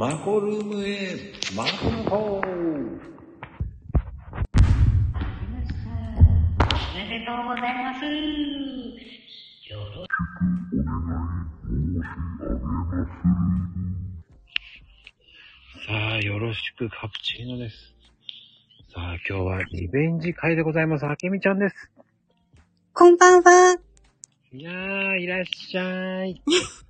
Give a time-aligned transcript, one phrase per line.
[0.00, 2.48] マコルームへ、マコの方おめ
[7.06, 8.06] でとうございます。
[9.68, 10.06] よろ
[15.86, 17.94] さあ、よろしくカプチーノです。
[18.94, 21.04] さあ、今日はリベンジ会でございます。
[21.04, 21.90] あけみちゃんです。
[22.94, 23.76] こんばんは。
[24.54, 26.40] いやー、いらっしゃい。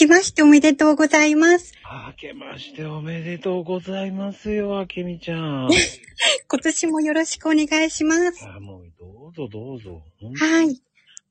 [0.00, 1.72] 明けましておめでとうございます。
[1.82, 5.68] あけましておめでとうございますよ、あけみちゃん。
[6.48, 8.46] 今年もよろしくお願いします。
[8.46, 10.04] あもう、どうぞどうぞ。
[10.36, 10.68] はい。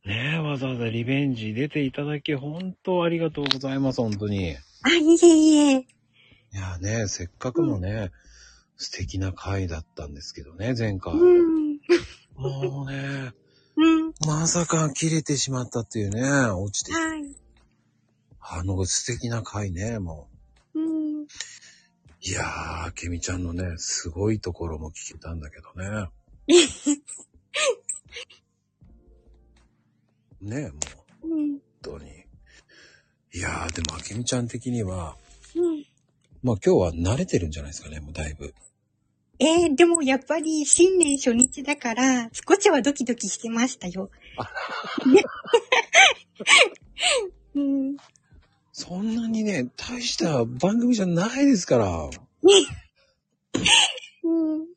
[0.05, 4.52] ねえ、わざわざリベンジ出ていただき、本当ありがとうございます、本当に。
[4.52, 5.85] いあ、いえいえ。
[6.52, 8.12] やね、せっかくのね、
[8.76, 11.13] 素敵な回だったんですけどね、前回。
[11.13, 11.79] うん。
[12.35, 13.32] もうね、
[13.77, 14.13] うん。
[14.26, 16.91] まさか切れてしまったっていうね、落ちて。
[16.91, 17.16] はい。
[18.49, 20.29] あの素敵な回ね、も
[20.73, 20.79] う。
[20.79, 21.27] うん。
[22.21, 26.07] いやー、ケミちゃんのね、すごいところも聞けたんだけどね。
[30.39, 30.79] ねえ、も
[31.23, 31.51] う、うん。
[31.51, 32.23] 本当に。
[33.34, 35.17] いやー、でも、あけみちゃん的には、
[35.54, 35.85] うん。
[36.41, 38.55] まあ今日は慣れてるんじゃないですかね、もうだいぶ。
[39.39, 44.09] えー、でもやっぱり新年初日だから、少しはドキドキしてましたよ。
[47.55, 47.98] うん。
[48.79, 51.87] そんなにね、大した番組じゃないですから。
[54.23, 54.67] うん。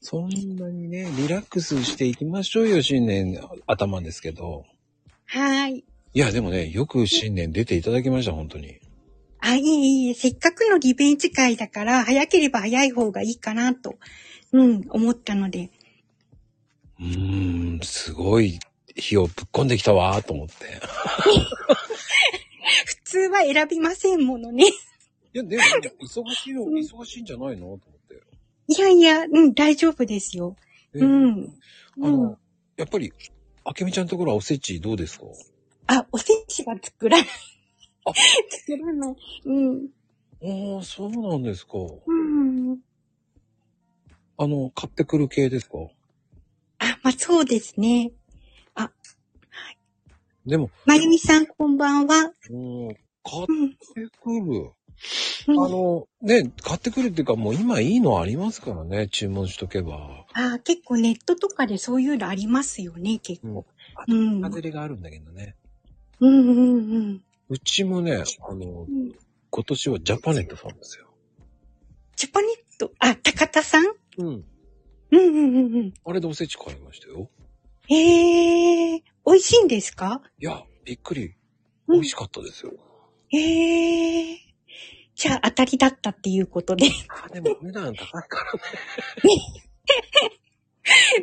[0.00, 4.64] そんなにね、リラックスしていきましょうよ、新年頭ですけど。
[5.26, 5.84] はい。
[6.14, 8.80] いや、でもね、よく新年出ていただきました、本当に。
[9.40, 9.74] あ、いえ
[10.06, 13.98] いえ、せっかくのリベンジ会だから、早ければ早い方がいいかなと、
[14.52, 15.70] うん、思ったので。
[16.98, 18.58] うーん、すごい
[18.96, 20.54] 火をぶっ込んできたわーと思って。
[22.86, 24.64] 普通は選びませんものね。
[25.32, 25.62] いや、でも、
[26.02, 27.60] 忙しいの、忙しいんじゃないの？
[27.60, 28.22] と思って。
[28.68, 30.56] いやいや、うん、大丈夫ですよ。
[30.94, 31.56] えうん。
[32.02, 32.38] あの、
[32.76, 33.12] やっぱり、
[33.64, 35.26] あけみちゃんのところはおせちどうですか？
[35.86, 37.26] あ、おせちは作らない。
[38.06, 38.12] あ
[38.50, 39.14] 作らない。
[39.44, 39.88] うん。
[40.76, 41.72] ああ、そうなんですか。
[42.06, 42.78] うん。
[44.38, 45.78] あの、買ってくる系ですか？
[46.78, 48.10] あ、まあ、そうですね。
[50.46, 52.32] でも、まゆみさん、こんばんは。
[52.50, 53.70] うん、買っうん。
[53.72, 53.76] て
[54.22, 54.72] くる。
[55.48, 60.26] うんあの、ね、買ってくるっていうか、もう今いいのありますからね、注文しとけば。
[60.34, 63.64] あ、結構ネットとかでそういうのありますよね、結構。
[64.08, 64.42] うん。
[64.42, 65.56] 外れがあるんだけどね。
[66.20, 67.22] うんうんうん。
[67.48, 69.12] うちもね、あの、うん
[69.52, 71.06] 今年はジャパネットさんですよ。
[72.14, 73.84] ジャパネット、あ、高田さん？
[74.18, 74.26] うん。
[74.26, 74.44] うん
[75.10, 75.94] うんうんうん。
[76.04, 77.28] あれでおせち買いましたよ。
[77.88, 80.22] ええー、美味しいんですか？
[80.38, 81.34] いや、びっくり。
[81.86, 82.72] うん美味しかったですよ。
[83.32, 84.36] ええー。
[85.16, 86.86] じゃあ当たりだったっていうことで。
[87.24, 88.60] あ、でも値段高いからね。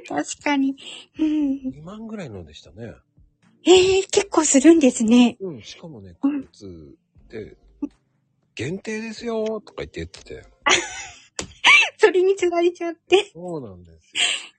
[0.07, 0.75] 確かに。
[1.19, 1.71] うん。
[1.73, 2.93] 2万ぐらいのでしたね。
[3.65, 5.37] ええー、結構するんですね。
[5.39, 6.95] うん、しかもね、うん9月
[7.29, 7.57] で、
[8.55, 10.45] 限定ですよとか言って言ってて。
[11.97, 13.29] それに釣られちゃって。
[13.33, 14.11] そうなんです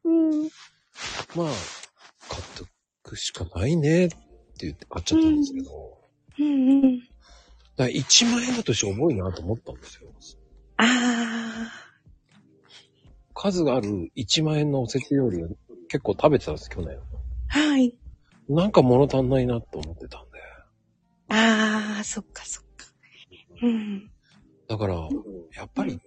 [0.05, 0.11] よ。
[0.11, 0.43] うん。
[0.45, 1.53] まあ、
[2.29, 2.68] 買って
[3.09, 4.17] くしかないねって
[4.59, 5.99] 言って買っちゃったんですけど。
[6.39, 6.99] うんうん。
[7.01, 7.09] だか
[7.85, 10.11] ら1万円だとして重いなと思ったんですよ。
[10.77, 11.67] あ
[13.35, 15.49] 数がある1万円のおせち料理を
[15.89, 16.99] 結構食べてたんです、去年。
[17.51, 17.59] あ。
[17.59, 17.97] はい。
[18.49, 20.39] なんか物足んないなと思ってたんで。
[21.31, 22.87] ああ、そっかそっか。
[23.63, 24.11] うん。
[24.69, 24.95] だから、
[25.55, 26.01] やっぱり、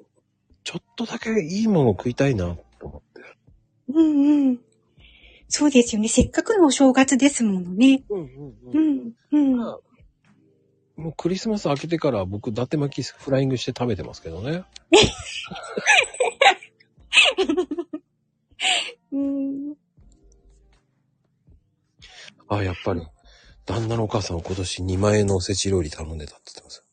[0.64, 3.22] ちょっとだけいいもの食いたいなと思って。
[3.90, 4.71] うんうん。
[5.54, 6.08] そうですよね。
[6.08, 8.06] せっかくのお正月ですものね。
[8.10, 8.80] うんうんう。
[8.80, 9.14] ん。
[9.32, 9.58] うん。
[9.58, 9.80] まあ
[10.96, 14.64] もうクリスマス明けてから僕、伊達巻きフライングして食べてますけどね。
[19.12, 19.76] うん。
[22.48, 23.02] あ、やっぱり、
[23.66, 26.86] 旦那のお母さんは今年2万円のおせち料理頼んでたって言ってます。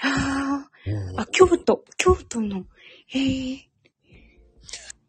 [0.00, 1.22] あうんあ。
[1.22, 1.84] あ、京都。
[1.96, 2.64] 京都の。
[3.06, 3.68] へえ。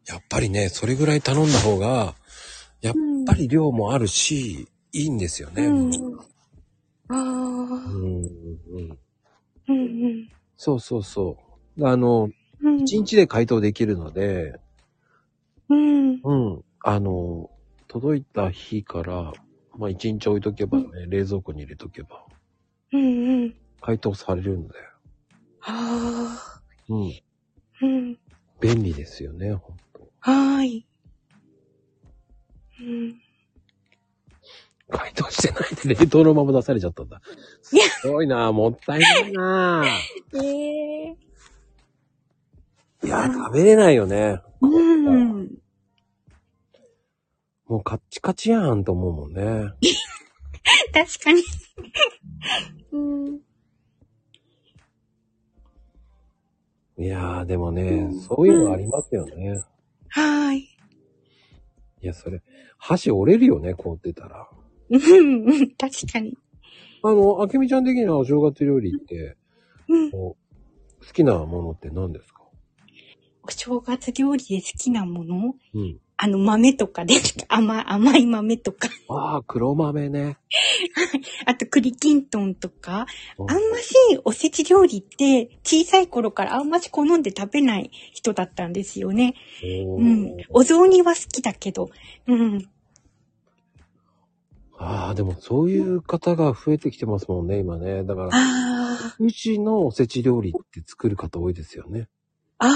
[0.06, 2.14] やっぱりね、それぐらい頼んだ方が、
[2.82, 5.66] やっうんぱり量もあるし、いいんですよね。
[5.66, 6.18] うんうん。
[6.18, 6.24] あ
[7.08, 7.14] あ。
[7.14, 8.98] うんうん
[9.68, 10.28] うんうん。
[10.56, 11.38] そうそうそ
[11.78, 11.86] う。
[11.88, 12.28] あの、
[12.60, 12.76] うん。
[12.78, 14.60] 1日で解凍できるので、
[15.68, 16.20] うん。
[16.22, 16.64] うん。
[16.80, 17.50] あの、
[17.88, 19.32] 届いた日から、
[19.78, 22.24] まあ1日置いとけばね、冷蔵庫に入れとけば、
[22.92, 23.54] うんうん。
[23.80, 24.74] 解凍されるんで。
[25.60, 26.62] ああ。
[26.88, 27.12] うん。
[27.82, 28.18] うん。
[28.60, 30.10] 便利ですよね、ほんと。
[30.20, 30.86] はーい。
[32.82, 33.22] うん。
[34.90, 37.22] 解凍してないで冷凍のまま出されちゃったんだ。
[37.62, 39.84] すごいなもったいないな
[40.34, 40.38] え
[41.10, 41.16] え
[43.04, 44.40] いや、食べれないよね。
[44.60, 45.58] うん。
[47.66, 49.72] もうカッチカチやんと思うもんね。
[50.92, 51.42] 確かに。
[52.92, 53.40] うん。
[56.98, 59.64] いやー、でもね、うんそういうのありますよね。
[60.08, 60.71] はい。
[62.02, 62.42] いや、それ、
[62.78, 64.48] 箸折れるよね、凍ってたら。
[64.90, 65.46] うん。
[65.78, 66.36] 確かに。
[67.02, 69.36] あの、あけみちゃん的にはお正月料理って、
[69.88, 70.10] うん。
[70.10, 70.36] 好
[71.12, 72.42] きなものって何ですか？
[73.42, 75.54] お正月料理で好きなもの？
[75.74, 76.00] うん。
[76.16, 77.14] あの、豆とかで
[77.48, 78.88] 甘い、甘い豆とか。
[79.08, 80.36] ああ、黒豆ね。
[81.46, 83.06] あと、栗きんとんとか。
[83.38, 83.94] うんあんまし、
[84.24, 89.34] おせち料理って、小さい頃からあんまし好んで食べない人だったんですよね。
[89.62, 90.36] うん。
[90.50, 91.90] お雑煮は好きだけど。
[92.26, 92.68] うん。
[94.78, 98.04] ああ、でもそういう方が増えてきてますもんね、今ね。
[98.04, 102.08] だから、あうちのおせち料理って作る方多いですよね。
[102.58, 102.68] あ、あ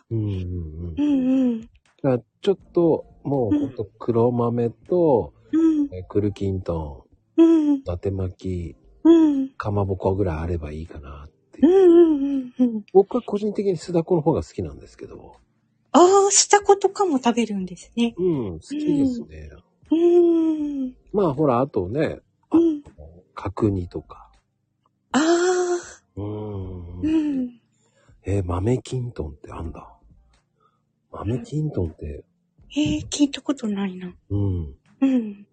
[0.00, 0.94] あ、うんうんうん。
[0.96, 1.70] うだんうん。
[2.02, 7.06] からちょっと、もうほんと黒豆と、うん、えクルキント
[7.36, 12.84] うんン、、伊達巻き、うん、かまぼこぐらいあればいいかなってうん、うん、うん。
[12.92, 15.36] 僕は個人的に酢だこの方が好きなんですけど。
[15.92, 18.14] ああ、したことかも食べるんですね。
[18.16, 19.50] うん、好きですね。
[19.90, 20.94] うーん。
[21.12, 22.20] まあほら、あとね、
[22.52, 22.82] うん。
[23.34, 24.30] 角煮とか。
[25.12, 25.22] ああ、
[26.16, 27.00] うーん。
[27.00, 27.60] うん。
[28.24, 29.97] えー豆きんとんってあんだ。
[31.18, 32.24] 豆きんとんって、
[32.76, 34.12] ええ聞いたことないな。
[34.30, 34.74] うん。
[35.00, 35.46] うん。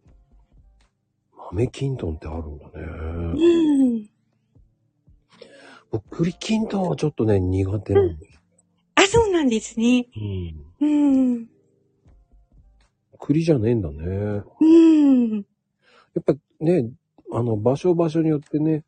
[1.52, 4.00] 豆きんとんってあるんだうね。
[4.02, 4.10] ん。
[5.92, 8.42] 僕、栗きんとんはちょっとね、苦手なんです。
[8.96, 10.08] あ、そうなんですね。
[10.82, 10.88] うん。
[10.88, 11.50] うん。
[13.20, 14.44] 栗じゃねえんだね。
[14.60, 15.36] うん。
[15.38, 15.42] や
[16.20, 16.90] っぱね、
[17.32, 18.84] あの、場所場所によってね、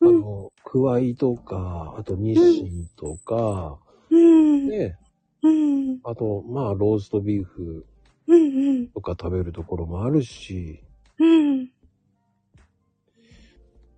[0.00, 3.78] あうんの、くわいとか、あと日清とか、
[4.10, 4.68] うん。
[4.68, 4.96] ね、
[5.42, 6.00] うん。
[6.04, 7.86] あと、まあ、ローストビーフ
[8.26, 8.88] うん。
[8.88, 10.82] とか食べるところもあるし、
[11.18, 11.70] うん。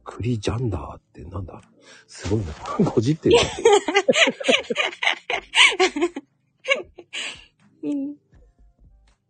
[0.04, 1.60] 栗ジャンダーってなんだ？
[2.06, 2.52] すごいな。
[2.92, 3.36] ごじってる。
[7.82, 8.16] うん。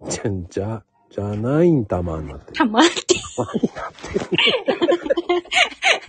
[0.09, 2.53] じゃ、じゃ、じゃないんたまになってる。
[2.55, 2.91] たまって。
[3.37, 4.19] 何になって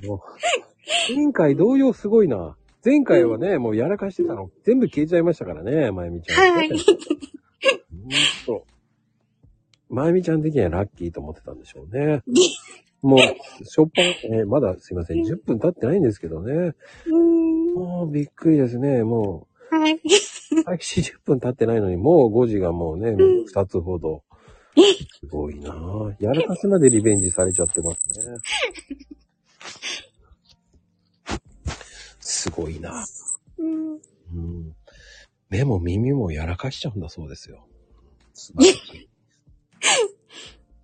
[0.02, 2.56] るもう前回同様すごいな。
[2.84, 6.56] 前回はね、もうやらかしてたの全部消えちゃいましたからね、まゆみちゃん。
[6.56, 6.80] はいほん
[8.46, 8.66] と。
[9.90, 12.22] まゆみちゃん的にはラッキーと思ってたんでしょうね。
[13.02, 14.08] もう、しょっぱな、
[14.40, 16.74] えーまだすいません、10分経ってないんですけどね。
[17.08, 17.74] うん。
[17.76, 19.94] もうびっくりですね、もはい。
[19.96, 20.64] う。
[20.64, 24.24] 開始10分経ってないのに、もう5時がもうね、うん2つほど。
[25.20, 26.16] すごいなぁ。
[26.20, 28.38] やらかしまでリベンジされちゃってますね。
[32.42, 33.06] すごいな。
[33.60, 33.94] うん。
[33.94, 34.76] うん。
[35.50, 37.68] 目も耳もやらかしちゃうんだそうですよ。
[38.34, 39.10] 素晴らしい。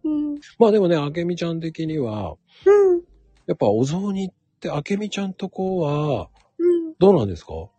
[0.03, 0.35] うん。
[0.59, 3.01] まあでもね、あけみちゃん的には、うん。
[3.47, 6.93] やっぱお雑煮ってあけみちゃんとこは、うん。
[6.99, 7.53] どうなんですか？
[7.53, 7.69] ん？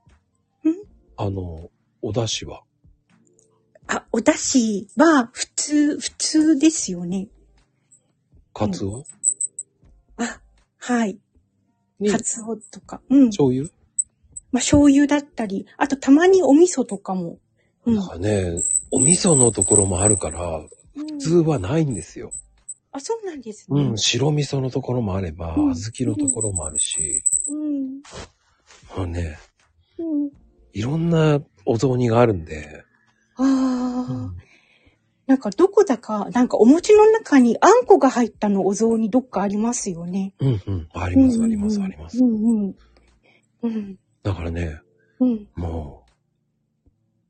[1.17, 1.71] あの、
[2.03, 2.65] お出汁は。
[3.87, 7.29] あ、お出汁は普通、普通ですよね。
[8.53, 9.05] カツオ？
[10.17, 10.41] あ、
[10.79, 11.21] はい。
[12.01, 13.01] にカツオとか。
[13.11, 13.27] うん。
[13.27, 13.71] 醤油？
[14.51, 17.39] まあ、醤油だったり、あとたまにお味噌とかも。
[17.85, 17.95] うん。
[17.97, 20.63] なんかね、お味噌のところもあるから、
[20.97, 22.33] 普通はないんですよ。
[22.91, 23.83] あ、そうなんですね。
[23.83, 28.01] うん、白味噌のところもあれば、うん小豆のところもあるし、うん。
[28.97, 29.39] まあね、
[29.99, 30.31] うん。
[30.73, 32.85] いろんなお雑煮があるんで、
[33.37, 34.33] ああ、
[35.29, 40.33] なんかどこだか、なんかお餅の中にあんこが入ったのお雑煮どっかありますよね。
[40.41, 42.27] うんうん、あります、あります、うんありますう。
[42.27, 42.75] んうん。
[43.63, 43.99] うん。
[44.23, 44.81] だからね、
[45.21, 45.47] うん。
[45.55, 46.07] も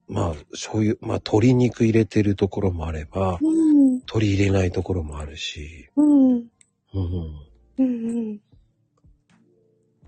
[0.08, 3.94] う、まあ、醤油、まあ、鶏肉入れてるところもあれば、うん。
[3.94, 6.32] 鶏入れないところもあるし、うん。
[6.34, 6.46] うん
[6.94, 8.40] うん、うん。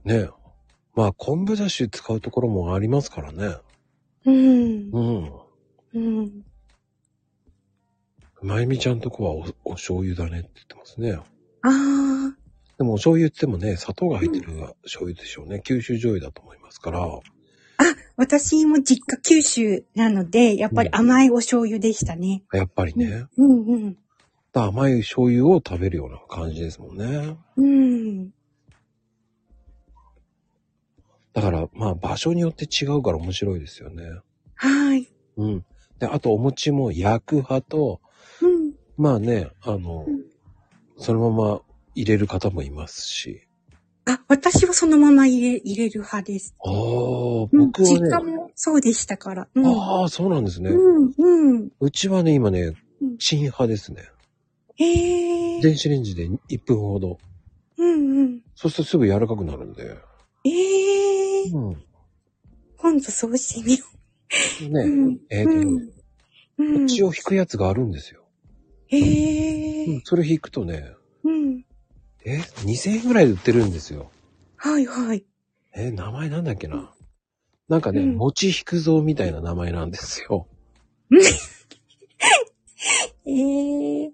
[0.04, 0.28] ね
[0.94, 3.56] まあ、昆布だし使うところもありますからね。
[4.26, 4.90] うん。
[4.92, 5.32] うん。
[5.94, 6.44] うん。
[8.42, 11.12] まゆみちゃんとこはおお醤油だねって言ってますね。
[11.62, 12.36] ああ、
[12.78, 14.46] でもお醤油って言ってもね、砂糖が入ってる
[14.82, 15.60] 醤油でしょうね。
[15.62, 17.06] 九州醤油だと思いますから。
[18.16, 22.44] 私も実家九州なので、やっぱり甘いお醤油でしたね。
[22.52, 23.98] やっぱりね、うんうん。
[24.52, 27.36] 甘い醤油を食べるような感じですもんね。
[27.56, 28.30] うん。
[31.32, 34.04] だから、まあ場所によって違うから面白いですよね。
[34.54, 35.08] はい。
[35.36, 35.64] うん。
[35.98, 38.09] で、あとお餅も焼く派と、うん。
[39.00, 40.24] まあね、あのうん、
[40.98, 41.60] そのまま
[41.94, 43.48] 入れる方もいますし。
[44.04, 46.54] あ、私はそのまま入れ、入れる派です。
[46.62, 46.76] ああ、う
[47.46, 49.48] ん、僕は実家ね、もそうでしたから。
[49.54, 49.66] うん。
[49.66, 50.68] ああ、そうなんですね。
[50.68, 51.68] うん、うん。
[51.80, 54.02] うちはね、今ねうん、チン派ですね。
[54.76, 55.60] へえ。
[55.62, 57.16] 電子レンジで1分ほど。
[57.78, 58.40] うん、うん。
[58.54, 59.96] そうするとすぐ柔らかくなるんで。
[60.44, 61.50] ええ。
[61.54, 61.82] うん。
[62.76, 63.84] 今度そうしてみよ
[64.60, 64.68] う。
[64.68, 65.18] ね、うん。
[65.30, 65.90] えっ、と、うん。
[66.58, 66.86] うん。
[66.86, 68.19] 血を引くやつがあるんですよ。
[68.90, 70.00] へえ。
[70.04, 71.64] それ引くとね、うん。
[72.24, 74.10] え、2000円ぐらいで売ってるんですよ。
[74.56, 75.24] はい、はい。
[75.74, 76.92] え、名前なんだっけな。
[77.68, 80.48] なんかね、うん餅引くぞみたいな名前なんですよ。
[83.26, 84.12] ええ。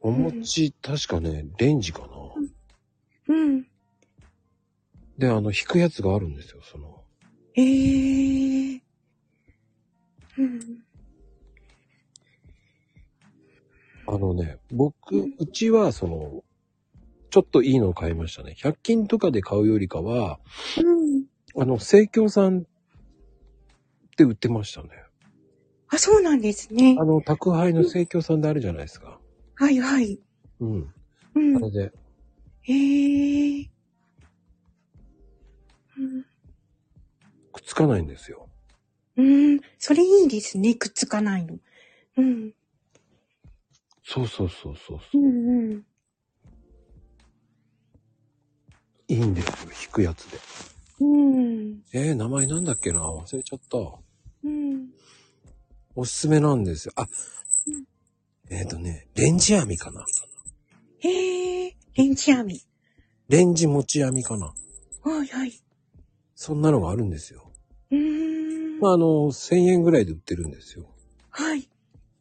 [0.00, 2.08] お餅、確かね、レンジかな。
[3.28, 3.66] うん。
[5.18, 7.04] で、あの、引くやつがあるんですよ、その。
[7.56, 8.82] ええ。
[10.38, 10.83] うん。
[14.06, 16.44] あのね、僕、うちは、その、
[17.30, 18.54] ちょっといいのを買いましたね。
[18.58, 20.38] 100均とかで買うよりかは、
[20.82, 21.24] うん。
[21.56, 22.62] あの、生協さんっ
[24.16, 24.88] て売ってましたね。
[25.88, 27.04] あ、そうなんですねあ。
[27.04, 29.18] の、宅配の生協さんであるじゃないですか。
[29.56, 30.18] はい、はい。
[30.60, 30.94] うん。
[31.34, 31.60] うんあ。
[31.60, 31.92] れで、
[32.62, 33.70] へえ。
[35.98, 36.24] うん
[37.52, 38.48] くっつかないんですよ。
[39.16, 40.74] うん、それいいですね。
[40.74, 41.58] くっつかないの。
[42.16, 42.52] うん。
[44.04, 45.26] そうそうそうそうそうう。
[45.26, 45.86] んうん。
[49.08, 50.38] いいんですよ、引くやつで。
[51.00, 51.82] うん。
[51.92, 53.00] えー、名前なんだっけな？
[53.00, 53.78] 忘れちゃった。
[54.44, 54.90] うん。
[55.96, 56.92] おすすめなんですよ。
[56.96, 57.06] あ、
[58.50, 60.04] えっ、ー、とね、レンジ網かな
[61.00, 61.76] へえ。
[61.94, 62.60] レンジ網。
[63.28, 64.52] レンジ持ち網かな
[65.02, 65.52] はいはい。
[66.34, 67.50] そんなのがあるんですよ。
[67.90, 68.80] うーん。
[68.80, 70.86] まあ、あの、1000円ぐらいで売ってるんですよ。
[71.30, 71.68] はい。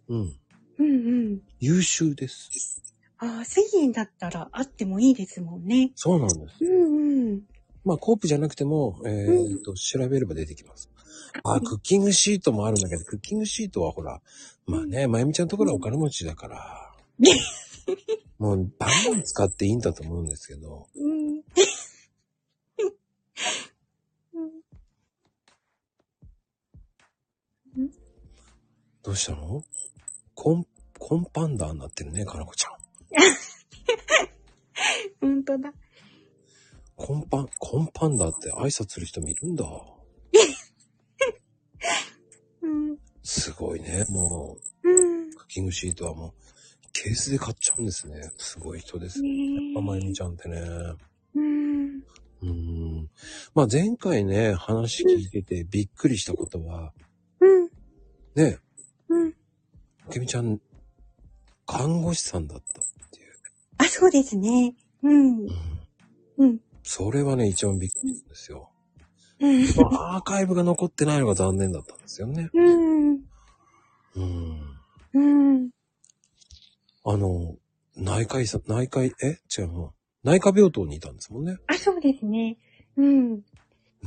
[0.08, 0.40] うん。
[0.80, 0.92] うんう
[1.36, 1.42] ん。
[1.60, 2.82] 優秀です。
[3.18, 5.92] ああ、1000円だったらあってもいいですもんね。
[5.96, 6.66] そうなんです。
[6.66, 7.42] うんうん。
[7.86, 10.90] まあ、コープじゃなくても、えー、と、調べれば出てきます。
[11.44, 14.22] あ、クッキングシートもあるんだけど、クッキングシートはほら、
[14.66, 16.96] まあね、まゆみちゃんのところはお金持ちだから、
[18.40, 21.42] もう、バンバン使っていいんだと思うんですけど、うん。
[29.04, 29.64] どうしたの？
[30.44, 30.68] コン、
[31.00, 32.72] コンパンダーになってるね、かなこちゃん。
[35.22, 35.74] 本当だ。
[36.98, 39.66] コンパン、コンパンダーって挨拶する人もいるんだ。
[42.62, 43.00] うん。
[43.24, 44.06] すごいね。
[44.10, 45.34] もう、うん。
[45.34, 46.42] クッキングシートはもう、
[46.92, 48.30] ケースで買っちゃうんですね。
[48.38, 49.30] すごい人ですね。
[49.30, 50.60] ねあまゆみちゃんってね。
[51.36, 52.00] うん。
[52.00, 53.10] うーん。
[53.56, 56.94] まあ前回ね、話聞いててびっくりしたことは、
[57.40, 57.70] うん。
[58.36, 58.60] ね、
[59.08, 59.34] うん。
[60.12, 60.60] けみちゃん、
[61.66, 63.34] 看護師さんだったっていう。
[63.78, 64.76] あ、そうですね。
[65.02, 65.40] うん。
[65.40, 65.50] うん。
[66.38, 66.60] うん。
[66.84, 68.70] それはね、一番びっくりですよ。
[69.40, 69.64] うん。
[69.96, 72.50] アーカイブが残ってないのが残念だったんですよね。
[72.54, 73.12] うん。
[73.14, 74.78] うん。
[75.14, 75.70] うん。
[77.06, 77.56] あの、
[77.96, 79.40] 内科医さん、内科医、え？
[79.58, 79.94] 違うの
[80.24, 81.58] 内科病棟にいたんですもんね。
[81.68, 82.58] あ、そうですね。
[82.98, 83.42] うん。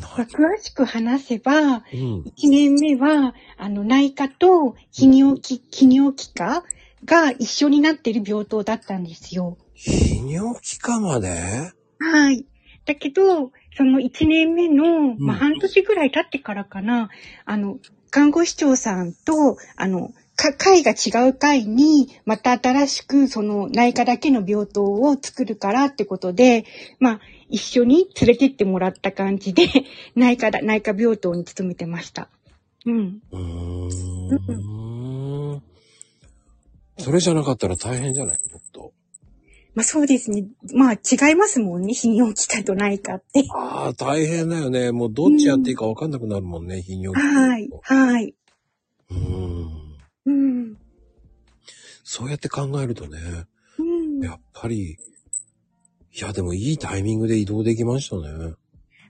[0.00, 2.22] 詳しく話せば、うん。
[2.36, 6.64] 1年目は、あの、内科と泌尿器、泌尿器科
[7.04, 9.56] が一緒になってる病棟だったんですよ。
[9.76, 11.28] 泌尿器科まで？
[11.98, 12.46] はい。
[12.84, 17.10] だけど、その1年目の、まあ、うん半年ぐらい経ってからかな、
[17.44, 17.78] あの、
[18.10, 26.64] 看護師長さんと、あの、か、会が違う会に、また新しく、その内科だけの病棟を作るからってことで、
[27.00, 29.68] まあ、一緒に連れてってもらった感じで、
[30.16, 32.28] 内科だ、内科病棟に勤めてました。
[32.84, 33.20] うん。
[33.32, 35.62] うーん。
[36.98, 38.38] それじゃなかったら大変じゃない？
[38.50, 38.92] もっと。
[39.74, 40.46] まあそうですね。
[40.74, 43.44] まあ違いますもんね、泌尿器科と内科って。
[43.54, 44.90] ああ、大変だよね。
[44.92, 47.28] もうどっちやっていいか分かんなくなるもんね、泌尿器科。
[47.28, 48.34] はい、はい。
[49.10, 49.96] うーん。
[50.24, 50.76] うん。
[52.04, 53.18] そうやって考えるとね、
[53.78, 54.20] うん。
[54.24, 54.96] やっぱり、
[56.16, 58.54] いや、でもいいタイミングで移動できましたね。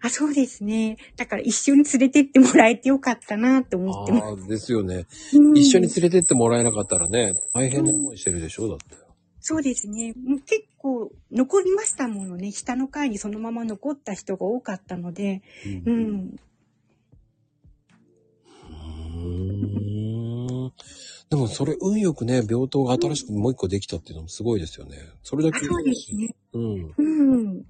[0.02, 0.96] あ、そうですね。
[1.16, 4.24] だから一緒に連れてってもらえてよかったなと思ってます。
[4.24, 5.06] ああ、ですよね。
[5.32, 8.96] うん一緒に連れてってもらえなかったらね、大変な思いしてるでしょ、だって。
[9.38, 10.14] そうですね。
[10.14, 12.50] もう結構残りましたものね。
[12.50, 15.42] 下の階にそのまま残った人が多かったので。
[15.86, 16.36] ううんん。
[18.68, 19.85] うーん
[21.28, 24.96] でもそれ運よくね、病棟が新しくもう一個できたっていうのもすごいですよね。
[25.22, 26.34] それだあ、けそうですね。
[26.52, 26.86] うん。
[26.86, 27.66] っうん。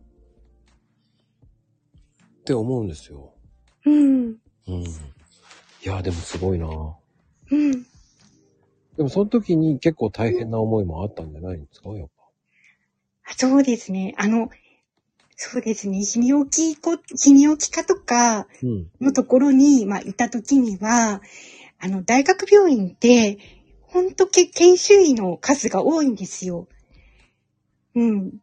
[2.45, 3.33] て思うんですよ。
[3.87, 4.37] うん。
[4.69, 4.83] うん。
[4.83, 4.87] い
[5.85, 6.67] や、でもすごいな
[7.51, 7.73] うん。
[8.97, 11.91] でもその時に結構大変な思いもあったんじゃないんですか？
[11.91, 13.33] やっぱ。
[13.37, 14.15] そうですね。
[14.19, 14.51] あの、
[15.35, 15.99] そうですね。
[15.99, 18.87] 泌尿器こ、泌尿器科とかうん。
[19.01, 21.21] のところに、まあ、いた時には、
[21.79, 23.39] あの、大学病院って、
[23.83, 26.69] ほんとけ研修医の数が多いんですよ。
[27.95, 28.41] うん。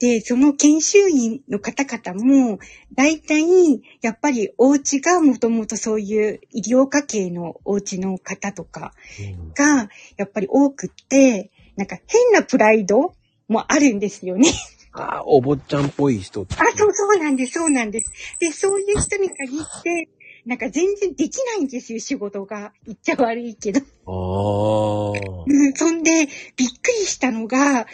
[0.00, 2.58] で、その研修医の方々も、
[2.94, 13.14] 大体、やっぱりお家がもともとそういう医療家系のお家の方とかうんが、やっぱり多くって、なんか変なプライド
[13.48, 14.48] もあるんですよね。
[14.92, 16.54] ああ、お坊ちゃんっぽい人って。
[16.54, 18.10] あ、そうそうなんです、そうなんです。
[18.40, 20.08] で、そういう人に限って、
[20.46, 22.72] なんか全然できないんですよ、仕事が。
[22.86, 23.80] 言っちゃ悪いけど。
[24.06, 25.44] ああ。
[25.46, 27.86] うんそんで、びっくりしたのが、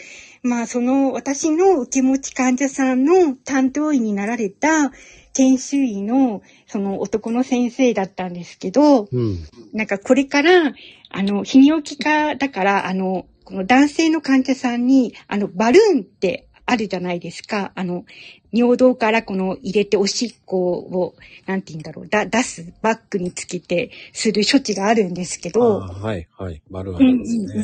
[0.43, 4.93] まあ、その、私の受け持ち患者さんの担当医になられた
[5.33, 9.39] 研修医の、その男の先生だったんですけど、うん。
[9.73, 10.73] なんかこれから、
[11.11, 17.73] あの、泌尿器科だから、あの、この男性の患者さんに、あの、バルーンってあるじゃないですか。
[17.77, 18.05] あの、
[18.53, 21.15] 尿道からこの入れておしっこを、
[21.47, 26.63] なんて言うんだろう、だ出すバッグにつけてする処置があるんですけど、はい、はい。
[26.71, 27.55] バルーンあうんりますね。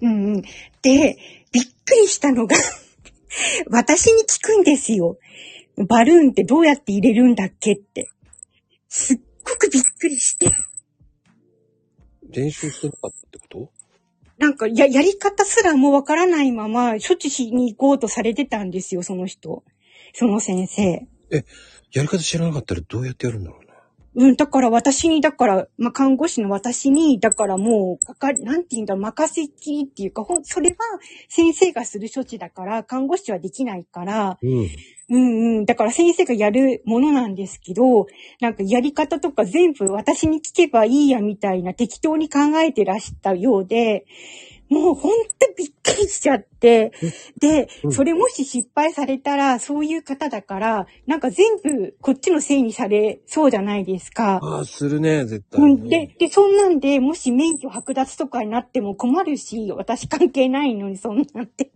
[0.00, 0.24] うんうん。
[0.24, 0.42] うんうん。
[0.42, 1.18] で、
[1.52, 2.56] びっくりしたのが、
[3.70, 5.18] 私に聞くんですよ。
[5.86, 8.08] バルーンってどうやって入れるんだっけって。
[8.88, 10.50] すっごくびっくりして。
[12.30, 13.70] 練習してなかったってこと？
[14.38, 19.64] なんか、や、やり方すらもわからないまま、処置しに行こうとされてたんですよ、その人。
[20.14, 21.06] その先生。
[21.30, 21.44] え
[21.92, 23.67] やり方知らなかったらどうやってやるんだろう。
[24.14, 30.76] うん、だから私に、だから、まあ、看護師の私に、だからもう、かかり、なんて言うんだ、任せっきりっていうか、ほん、それは
[31.28, 34.68] 先生がする処置だから、看護師はできないから、うん。
[35.10, 35.64] うんうん。
[35.64, 38.06] だから先生がやるものなんですけど、
[38.40, 44.04] なんかやり方とか全部私に聞けばいいやみたいな適当に考えてらしたようで、
[44.68, 46.92] もうほんとびっくりしちゃって、
[47.40, 47.92] でう、ん。
[47.92, 54.38] それもし失敗されたらそういう方だから、なんか全部こっちのせいにされそうじゃないですか。
[54.42, 61.70] ああ、するね、絶対に、うん、で、で、そんなんで、もし免許剥奪とかになっても困るし、私関係ないのに、そんなんて。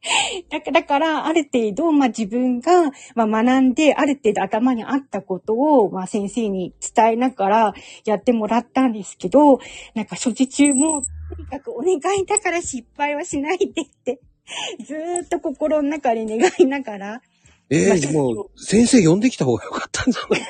[0.50, 7.74] だから、だから、ある程度、まあ自分が、まあ学んで、ある程度頭にあったことを、まあ先生に伝えながら
[8.04, 9.58] やってもらったんですけど、
[9.94, 14.20] なんか処置中も、とにかくお願いだから失敗はしないでって、
[14.84, 17.22] ずーっと心の中で願いながら、
[17.70, 20.46] ええもう、先生呼んできた方がよかったんじゃないの？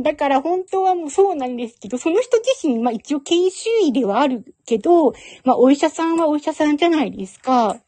[0.04, 5.12] だから本当はもうそうなんですけど、その人自身、まあ一応研修医ではあるけど、
[5.44, 7.80] まあお医者さんはお医者さんじゃないですか。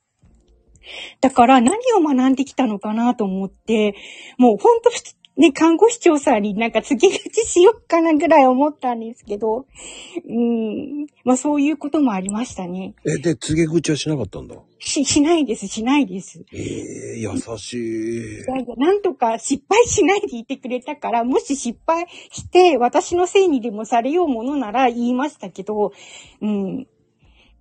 [1.21, 3.95] だから何を学んできたのかなと思って、
[4.39, 4.91] もう本当
[5.41, 9.65] ね、看護師長さんになんか告げ口しよっかなぐらい思ったんですけど、
[10.29, 12.95] うん、まあそういうこともありましたね。
[13.07, 14.57] え、で、告げ口はしなかったんだ？
[14.79, 16.45] し、しないです、しないです。
[16.53, 17.79] ええ優しい。
[17.79, 25.93] いやいやなんとか失敗しないでいてくれたから、もし失敗して私のせいにでもされようものなら言いましたけど、
[26.43, 26.87] うん。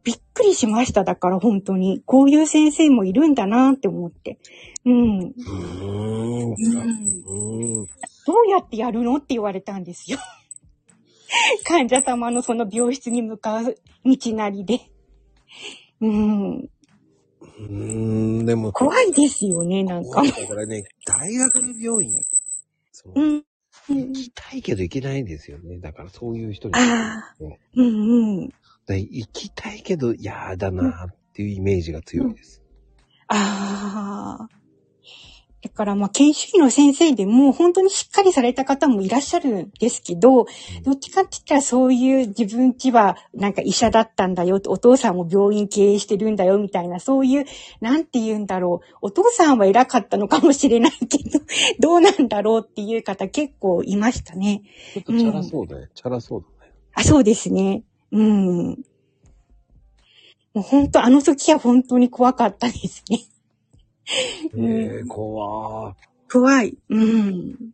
[0.01, 1.03] びっくりしました。
[1.03, 2.01] だから本当に。
[2.05, 4.37] こういう先生もいるんだなって思って。
[4.85, 5.19] うん。
[5.19, 6.53] うーん。
[6.53, 7.85] うんうん。
[8.25, 10.17] どうやってやるのって言われたんですよ。
[11.65, 14.79] 患者様のその病室に向かう道なりで。
[16.01, 16.57] うん。
[16.59, 22.23] うーん、でも、怖いですよね、なんかだからね、大学病院、
[22.91, 23.33] そううん。
[23.33, 23.43] うん
[23.89, 25.79] 行きたいけど行けないんですよね。
[25.79, 26.75] だからそういう人に。
[26.75, 27.43] ああ。
[27.43, 28.49] ねうんうん。
[28.85, 32.61] だ行きたいけど嫌だなっていうイメージが強いです。
[33.27, 34.58] ああ。
[35.62, 40.45] だからまあ研修医の先生でも本当にしっかりされた方もいらっしゃるんですけど、
[40.83, 47.45] どっちかって言ったらそういう自分ちはなんか医者だったんだよ、お父さんも病院経営してるんだよみたいな、そういう、
[47.81, 51.41] なんて言うんだろう、お父さんは偉かったのかもしれないけど、
[51.79, 54.62] どうなんだろうっていう方結構いましたね。
[54.93, 55.89] ちょっとチャラそうだね。
[55.93, 56.71] チャラそうだね。
[56.93, 57.83] あ、そうですね。
[58.13, 58.67] うん。
[58.69, 58.75] も
[60.55, 63.19] う本当、あの時は本当に怖かったですね。
[64.53, 65.95] うんええ怖ー
[66.31, 66.77] 怖い。
[66.89, 67.73] うん。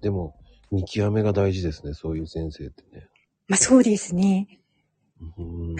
[0.00, 0.36] でも、
[0.70, 1.94] 見極めが大事ですね。
[1.94, 3.08] そういう先生ってね。
[3.48, 4.60] まあそうですね。
[5.38, 5.76] うん。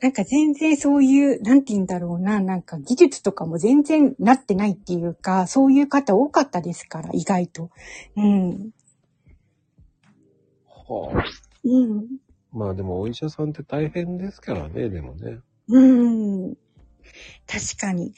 [0.00, 7.70] なんか全然そういう、なんて言うんだろうな、なんか技術とかも全然なってないっていうか、そういう方多かったですから、意外と。
[8.16, 8.70] うん。
[10.66, 11.24] はあ。
[11.64, 12.06] うん。
[12.50, 15.38] まあでもお医者さんって大変ですからね、でもね。
[15.68, 16.54] うん。
[17.46, 18.14] 確かに。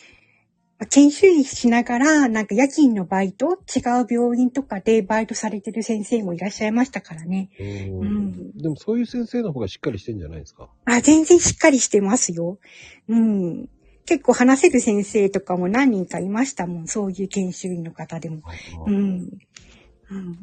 [0.90, 7.48] 研修医しながら、なんか夜勤のバイト、違う病院とかでバイトされてる先生もいらっしゃいましたからね。
[7.58, 10.68] うんうんでもそういう先生の方がしっかりしてんじゃないですか？
[10.84, 12.58] あ、全然しっかりしてますよ。
[13.08, 13.68] うん。
[14.04, 16.88] 結構話せる先生とかも何人かいましたもん。
[16.88, 18.42] そういう研修医の方でも。
[18.86, 19.30] うん。
[20.10, 20.38] うん。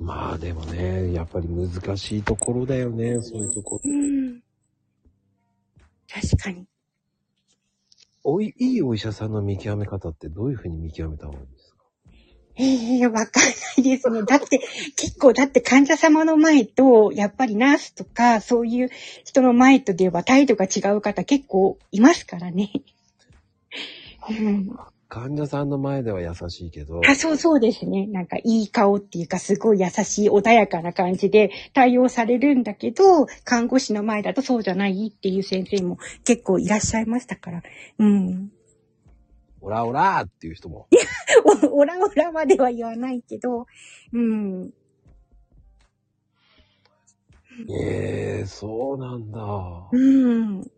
[0.00, 3.90] まあでもね、やっぱり難しいところだよね、そういうところ。
[3.90, 4.40] うん。
[6.08, 6.66] 確かに。
[8.24, 11.78] おい、いいお医者さんの見極め方ってどういうふうに見極めた方がいいんですか？
[12.60, 14.22] ええわかんないですね。
[14.24, 14.60] だって、
[14.96, 18.90] 結構、だって患者様の前と、やっぱりナースとか、そういう
[19.24, 22.70] 人の前とでは態度が違う方結構いますからね。
[24.28, 24.76] うん。
[25.08, 28.06] 患者さんの前では優しいけど、あ、そうそうですね。
[28.06, 37.62] なんかいい顔っていうかすごい優しい穏やかな感じで対応されるんだけど、看護師の前だとそうじゃないっていう先生も結構いらっしゃいましたから。
[37.98, 38.52] うん。
[39.62, 40.88] オラオラーっていう人も。
[41.72, 43.66] おオラオラまでは言わないけど、
[44.12, 44.70] うん。
[47.70, 49.40] ええそうなんだ。
[49.90, 50.70] うん。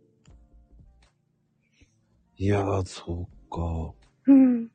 [2.38, 3.99] いやー、そっか。
[4.30, 4.70] うん。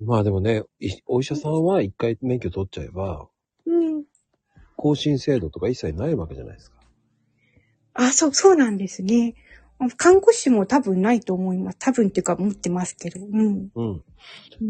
[0.00, 3.28] まあでもね、いお医者さんは一回免許取っちゃえば、
[3.66, 4.04] うん。
[4.76, 6.78] 更新制度とか一切ないわけじゃないですか。
[7.94, 9.34] あ、そう、そうなんですね。
[9.96, 11.78] 看護師も多分ないと思います。
[11.78, 13.20] 多分っていうか持ってますけど。
[13.20, 13.70] うん。
[13.74, 14.02] うん。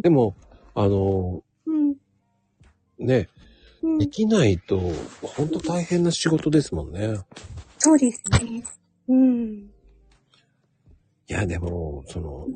[0.00, 0.34] でも、
[0.74, 1.92] あのうん。
[1.92, 1.94] ー
[2.98, 3.28] ね、
[3.82, 4.78] うんできないと、
[5.22, 7.18] ほんと大変な仕事ですもんね。
[7.78, 8.64] そうですね。
[9.08, 9.70] うん。
[11.28, 12.46] いや、でも、その、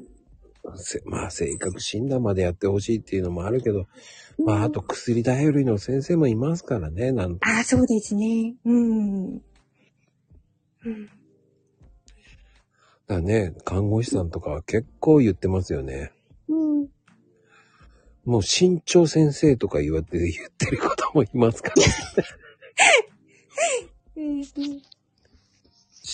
[0.76, 3.86] せまあ、性格診断までやってほしいっていうのもあるけど、
[4.38, 8.54] まあ、あと薬頼りの先生もいますからね、なんああ、そうですね。
[8.64, 9.24] うん。
[9.34, 11.10] うん。
[13.06, 16.12] だね、看護師さんとかは結構言ってますよね。
[16.48, 16.54] う
[16.84, 16.88] ん。
[18.24, 21.74] もう身長先生とか言われて言ってる方もいますから。
[24.16, 24.42] うん。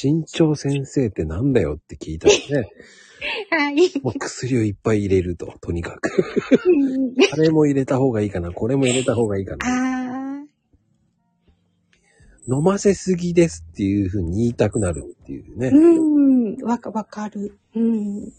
[0.01, 2.71] 身長先生ってなんだよって聞いたらね、
[3.51, 4.01] はい。
[4.03, 6.11] もう薬をいっぱい入れると、とにかく。
[6.67, 10.45] うんあれも入れた方がいいかな、これも入れた方がいいかな。
[12.51, 15.69] 飲ませすぎですっていうふうに言いたくなるっていうね。
[15.69, 16.65] うん。
[16.65, 17.59] わか、わかる。
[17.75, 18.33] うん。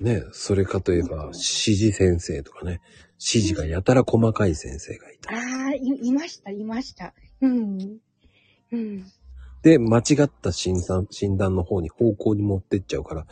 [0.00, 1.38] ね、それかといえば、指
[1.76, 2.80] 示先生とかね、
[3.18, 5.34] 指示がやたら細かい先生がいた。
[5.34, 5.36] あ
[5.68, 7.12] あ、い、いました、いました。
[7.42, 7.98] うん。
[8.72, 9.04] うん。
[9.62, 13.26] で、間違った診断、診断の方に方向に持ってっちゃうから、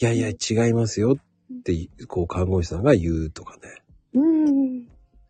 [0.00, 3.82] いやいや、違いますよって、こう、看護師さんが言うとかね。
[4.14, 4.86] うん。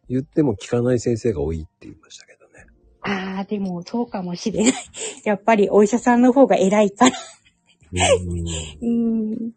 [0.08, 2.66] 言っても聞かない先生が多いって言いましたけどね。
[3.02, 4.72] ああ、でも、そうかもしれない。
[5.24, 7.16] やっぱりお医者さんの方が偉いから。
[7.92, 8.48] うん
[8.82, 9.52] うん。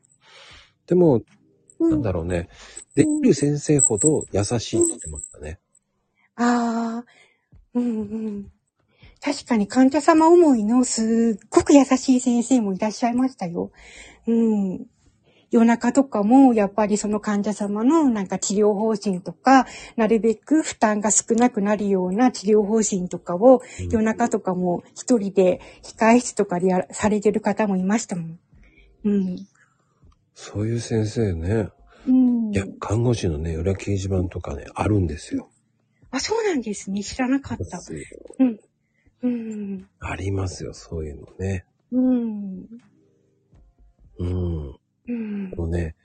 [0.88, 1.22] でも、
[1.80, 2.50] うなんだろうね。
[2.96, 5.60] できる先生ほど優しいって言ってましたね。
[6.36, 7.06] ああ、
[7.74, 8.52] うんうん。
[9.22, 13.72] 確かに患者様思いのすっごく優しい先生もいらっしゃいましたよ。
[14.28, 14.86] うん。
[15.52, 28.40] 夜中とかも、やっぱりその患者様のなんか治療方針とか、なるべく負担が少なくなるような治療方針とかを、うん夜中とかも一人で控室とかでやされてる方もいましたもん。
[29.06, 29.48] うん。
[30.36, 31.70] そういう先生ね。
[32.08, 32.56] うんい。
[32.56, 35.50] や、看護師のね、裏掲示板とかね、あるんですよ。
[36.12, 37.04] あ、そうなんですね。
[37.04, 37.82] 知らなかった。
[38.40, 38.60] うん。
[40.00, 41.66] ありますよ、そういうのね。
[41.92, 42.68] うん。
[44.20, 44.76] うん。
[45.08, 45.50] うん。
[45.52, 45.96] もうね、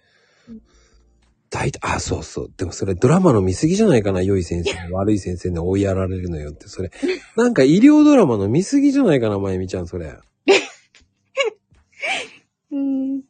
[1.54, 2.52] 大体、あ、そうそう。
[2.56, 6.90] でもそれドラマの見過ぎじゃないかな、良い先生、 悪い先生に追いやられるのよって、それ。
[7.36, 10.18] なんか医療ドラマの見過ぎじゃないかな、まゆみちゃん、それ。
[12.72, 13.22] うん。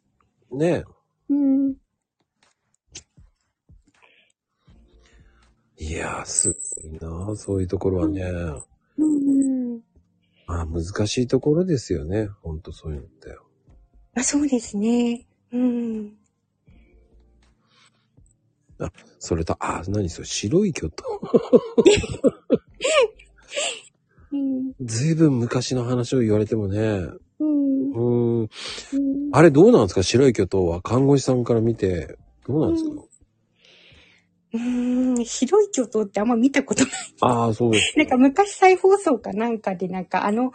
[0.52, 0.84] ね
[1.28, 1.74] うん。
[5.76, 8.22] いやー、すごいなそういうところはね。
[8.96, 9.53] うん。
[10.46, 12.28] まあ、難しいところですよね。
[12.42, 13.36] ほんとそういうのって。
[14.16, 15.26] あ、そうですね。
[15.52, 16.12] うん。
[19.18, 21.04] それと、あ、何それ、白い巨頭。
[24.32, 24.72] うん。
[24.82, 26.78] ずいぶん昔の話を言われてもね。
[27.38, 27.90] うん。
[27.92, 28.40] うーん。
[28.40, 28.48] うん
[29.32, 30.04] あれどうなんですか？
[30.04, 32.98] 白い巨頭は看護師さんから見て、どうなんですか、うん。
[35.24, 36.92] 白い巨頭ってあんま見たことない。
[37.20, 37.98] ああ、そうです。
[37.98, 40.52] なんか昔再放送かなんかでなんかあの、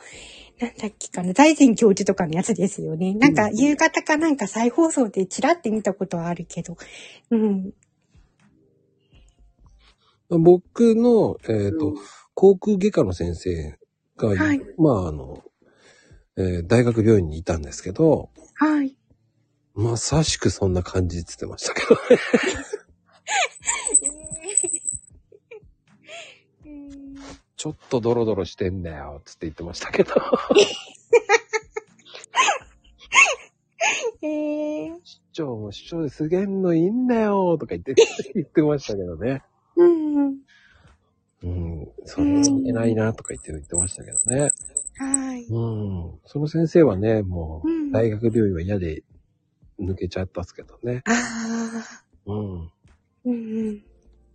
[0.59, 3.13] なんだっけかな、大前教授とかのやつですよね。
[3.13, 6.77] なんか夕方かなんか再放送でチラって見たことはあるけど。
[7.31, 7.73] うん。
[10.29, 11.95] 僕の、えっ、と、うん
[12.39, 13.77] 航空外科の先生
[14.15, 15.43] が、はいまああの、
[16.37, 18.95] えー大学病院にいたんですけど、はい。
[19.73, 21.99] まさしくそんな感じって言ってましたけどね。
[27.55, 30.13] ちょっとドロドロしてんだよ、つって言ってましたけど。
[34.21, 37.95] えー、市長も市長ですげえのいいんだよ、とか言って、
[38.33, 39.43] 言ってましたけどね。
[39.75, 40.37] うん。
[41.41, 44.51] うん、それはいけないな、とか言って言ってましたけどね。
[44.97, 45.43] はい。
[45.43, 45.59] う
[46.15, 46.19] ん。
[46.25, 49.03] その先生はね、もう、うん大学病院は嫌で
[49.79, 51.01] 抜けちゃったっすけどね。
[51.05, 52.31] ああ。
[52.31, 52.71] うん。
[53.29, 53.83] うんうん。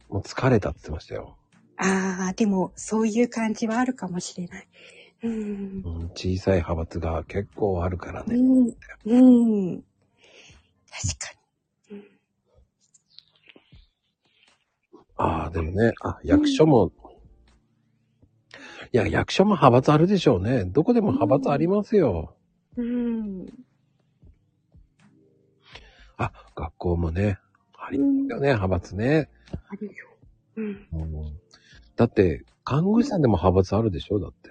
[0.09, 1.37] もう疲れたって言ってましたよ。
[1.77, 4.69] ああ、でも、そういう感じはあるかもしれない。
[5.25, 5.83] うん。
[5.85, 8.37] うん、小さい派閥が結構あるからね。
[8.37, 8.77] うん。
[9.07, 9.85] うん。
[10.91, 11.33] 確か
[11.91, 11.99] に。
[11.99, 12.05] うん
[15.17, 16.91] ああ、でもね、あ、役所も、
[18.93, 20.65] いや、役所も派閥あるでしょうね。
[20.65, 22.37] どこでも派閥ありますよ。
[22.77, 23.47] うん。
[26.17, 27.39] あ、学校もね、
[27.87, 29.29] ありますよね、派閥ね。
[29.69, 29.93] あるよ。
[30.57, 30.89] うん。
[30.93, 31.39] うん
[31.97, 34.51] だって、看護師さんでも派閥あるでしょだって。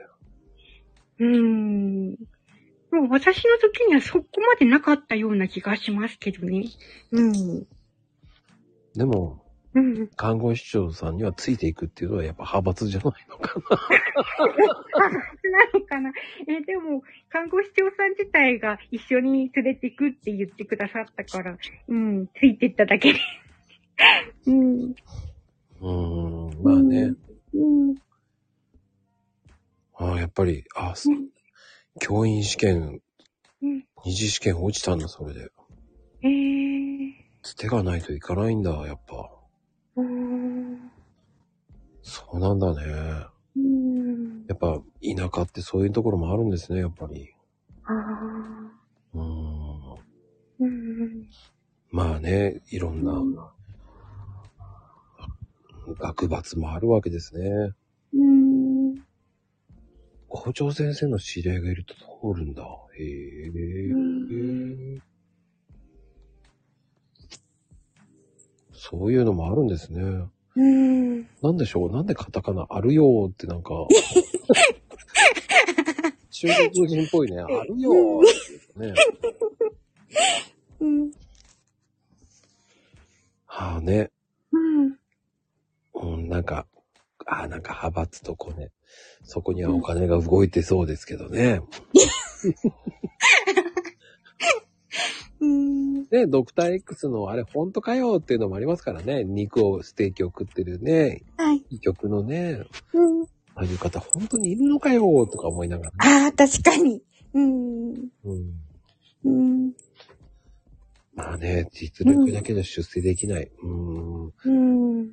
[1.19, 2.11] うん。
[2.11, 6.65] もう私の時にはそこまでなかったような気がしますけどね。
[7.11, 7.67] うん。
[8.95, 9.42] でも、
[9.75, 10.07] うん。
[10.15, 13.77] 看護師長さんにはついていくっていうのはやっぱ派閥じゃないのかな。
[15.05, 15.19] あ、な
[15.73, 16.11] のかな。
[16.47, 21.57] え、でも、看護師長さん自体が一緒に連れて行くって言ってくださったから、
[21.87, 23.19] うん、ついてっただけで。
[24.47, 24.83] うん。
[24.83, 27.13] うーん、まあね。
[27.53, 27.95] うん。
[29.95, 31.17] ああやっぱり、あそう
[31.99, 33.01] 教員試験、
[33.61, 33.85] うん。
[34.05, 35.51] 二次試験落ちたんだ、それで。
[36.23, 37.11] えー。
[37.43, 39.29] つてがないといかないんだ、やっぱ。
[39.95, 40.91] うーん。
[42.01, 43.25] そうなんだね。
[43.55, 44.45] うん。
[44.47, 47.33] やっぱ、田舎ってそういうところもあるんですね、やっぱり。
[47.85, 48.71] ああ。
[49.13, 49.63] うーん。
[50.59, 51.29] うん。
[51.91, 53.13] まあね、いろんな、
[55.99, 57.71] 学閥もあるわけですね。
[58.13, 58.95] うん。
[60.27, 62.63] 校長先生の知り合いがいると通るんだ。
[62.97, 63.53] へえ。
[68.85, 70.01] そういうのもあるんですね。
[70.57, 71.21] うん。
[71.41, 71.91] なんでしょう？
[71.91, 73.87] なんでカタカナあるよーってなんか、
[76.31, 77.39] 中国人っぽいね。
[77.39, 78.23] あるよーっ
[78.73, 78.93] てね。
[80.81, 81.11] うん。
[83.45, 84.11] はあね。
[84.51, 84.97] うん。
[85.93, 86.67] うん、なんか、
[87.25, 88.73] ああ、なんか派閥とこうね、
[89.23, 91.61] そこにはお金が動いてそうですけどね。
[95.39, 95.93] うん。
[96.03, 99.23] ね、ドクター X のあれ本当かよっていうのもありますからね。
[99.23, 101.63] 肉をステーキを食ってるね、はい。
[101.69, 103.23] 医局のね、うん。
[103.55, 105.97] ああいう方本当にいるのかよとか思いながらね。
[105.99, 107.01] ああ、確かに。
[107.33, 107.91] うん。
[107.91, 108.03] うん。
[109.25, 109.73] うん。
[111.15, 113.51] まあね、実力だけで出世できない。
[113.61, 114.25] うん。
[114.25, 115.11] うん。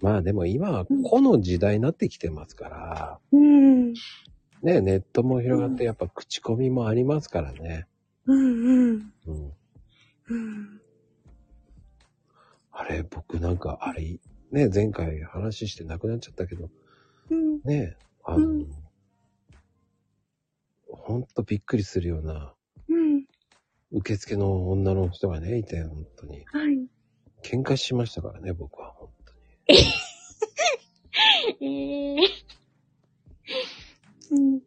[0.00, 3.94] まあでも今はこの時代になってきてますから、うん。
[4.62, 7.86] ね、ネットも広がってやっぱ口コミもありますからね。
[8.26, 8.42] うん。
[8.46, 9.12] うん。
[9.26, 9.52] うん。
[10.28, 10.80] うん。
[12.72, 14.18] あれ、僕なんか、あれ、
[14.50, 16.70] ね、前回話してなくなっちゃったけど、
[17.30, 17.60] うん。
[17.64, 18.88] ね、あの、うん
[21.08, 22.54] ほんとびっくりするような、
[22.88, 23.24] うん。
[23.92, 26.44] 受付の女の人がね、いて、本当に。
[26.44, 26.86] はい。
[27.42, 29.78] 喧嘩しましたからね、僕は、本当に。
[32.18, 32.28] ええ
[34.30, 34.60] うん。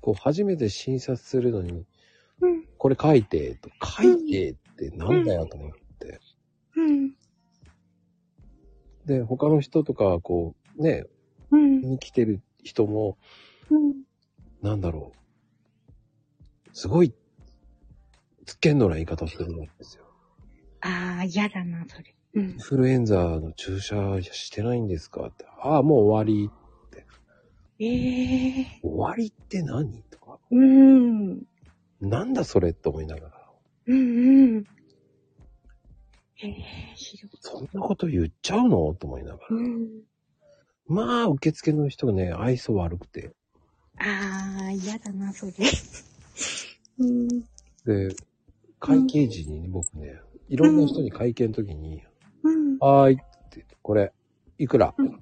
[0.00, 1.86] こう、初めて診察するのに、
[2.40, 2.64] うん。
[2.78, 6.20] これ書いて、と、書いてってなんだよと思って。
[6.76, 7.12] うん。
[9.06, 11.04] で、他の人とか、こう、ね、
[11.50, 11.80] うん。
[11.80, 13.18] に来てる人も、
[13.70, 13.94] うん。
[14.62, 16.70] なんだろう。
[16.72, 17.12] すごい、
[18.46, 20.04] つっけんのな言い方をするんですよ。
[20.80, 22.14] ああ、嫌だな、それ。
[22.34, 22.58] うんイン。
[22.58, 25.46] フルエンザの注射してないんですかって。
[25.62, 26.50] ああ、もう終わ
[27.80, 28.66] ええり。
[28.82, 30.02] 終わりって何？
[30.10, 30.38] とか。
[30.50, 31.42] うん。
[32.00, 33.50] なんだそれって思いながら。
[33.86, 34.64] うんうん。
[36.42, 36.54] ええ
[36.94, 37.30] ひどい。
[37.40, 38.94] そんなこと言っちゃうの？
[38.94, 39.46] と思いながら。
[39.50, 39.88] うん。
[40.86, 43.32] まあ、受付の人がね、愛想悪くて。
[43.98, 45.52] ああ、嫌だな、それ。
[46.98, 47.28] うん。
[47.28, 48.14] で、
[48.78, 52.02] 会計時にね、僕ね、いろんな人に会計の時に、
[52.42, 52.78] うん。
[52.78, 54.12] はーいって、これ、
[54.58, 54.94] いくら？
[54.98, 55.20] うん。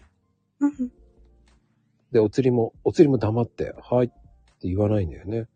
[2.12, 4.10] で、お釣りも、お釣りも黙って、はいっ
[4.60, 5.46] て言わないんだよね。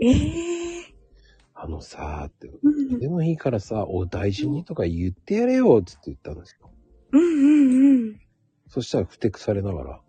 [0.00, 0.60] ええ
[1.62, 2.98] あのさーって、うん。
[2.98, 6.70] でもいいからさ、お大事にとか言ってやれよ、つって言ったんですよ。
[7.12, 8.20] うんうんうん。
[8.68, 10.00] そしたらふてくされながら、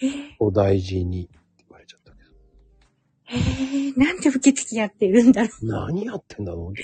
[0.00, 2.30] えー、お大事にって言われちゃったけど。
[3.30, 6.82] えー、なんで受付やってるんだろ何やってんだろうって。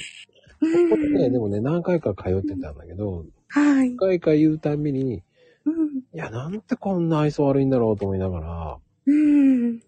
[0.63, 0.89] う。
[0.91, 1.33] ここでね、うん。
[1.33, 3.97] でもね、何回か通ってたんだけど、はい何。
[3.97, 5.23] 回か言うたんびに、
[5.69, 5.99] うん。
[5.99, 9.81] いや、なんてこんな愛想悪いんだろうと思いながら、うん。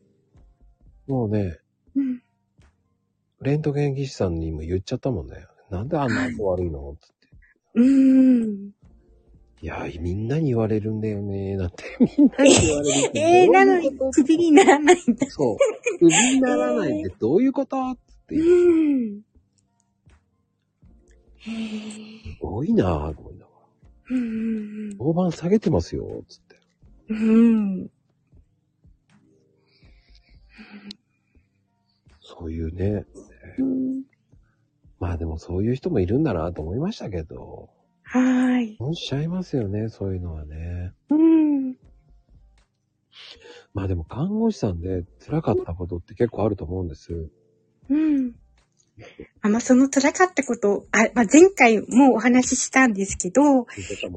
[1.06, 1.58] もうね、
[1.94, 2.22] うん。
[3.40, 5.46] レントゲン技師さんにも言っちゃったもんね。
[5.70, 6.96] なんであんな愛想悪いの？
[7.00, 7.14] つって。
[7.74, 8.70] うん。
[9.62, 11.84] いや、みんなに言われるんだよね、なんて。
[12.00, 13.18] みんなに言われる。
[13.18, 15.26] えー、なのに、クビにならないんだ。
[15.30, 15.56] そう。
[15.98, 17.76] クビにならないってどういうこと？
[17.76, 18.54] って言って、う
[19.16, 19.20] ん。
[21.42, 23.36] すごいなぁと思い
[24.10, 24.22] ながら。
[24.22, 24.96] うん。
[24.98, 26.60] 大盤下げてますよ、つって。
[27.08, 27.90] うん。
[32.20, 33.04] そういうね。
[33.58, 34.04] うん。
[34.98, 37.70] まあでもそういう人もいるんだなと思いましたけど。
[38.02, 38.76] はい。
[38.80, 40.92] おっしゃいますよね、そういうのはね。
[41.10, 41.76] うん。
[43.72, 47.30] まあでも看護師さんで辛かったことって結構あると思うんです。
[47.88, 48.34] うん。
[49.42, 53.66] あ、ま、その辛かったこと、あ、まあ、前回もお話ししたんですけど、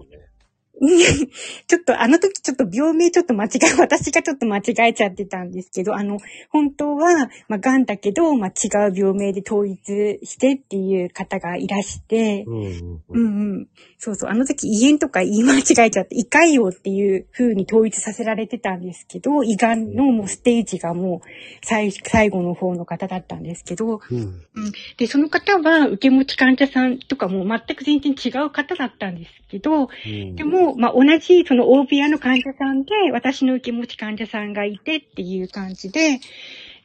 [0.09, 0.29] ね。
[1.67, 6.17] ちょっとあの時ちょっと病名ちょっと間違え、私がちょっと間違えちゃってたんですけど、あの、
[6.49, 13.23] 本当は、まあ、癌だけど、まあ、違う病名で統一してっていう方がいらして、うんうんううん。
[13.23, 13.67] んうん。
[13.99, 14.29] そうそう。
[14.31, 21.27] あの時胃炎とか言い間違えちゃって、胃潰瘍っていう風に統一させられてたんですけど、胃がんのもうステージがもう
[21.61, 24.43] 最最後の方の方だったんですけど、うん。
[24.97, 30.35] で、その方は受け持ち患者さんとかも全く全然違う方だったんですけど、うん。
[30.35, 36.19] で、も、まあ、同じその大部屋の患者さんで、私の受け持ち患者さんがいてっていう感じで、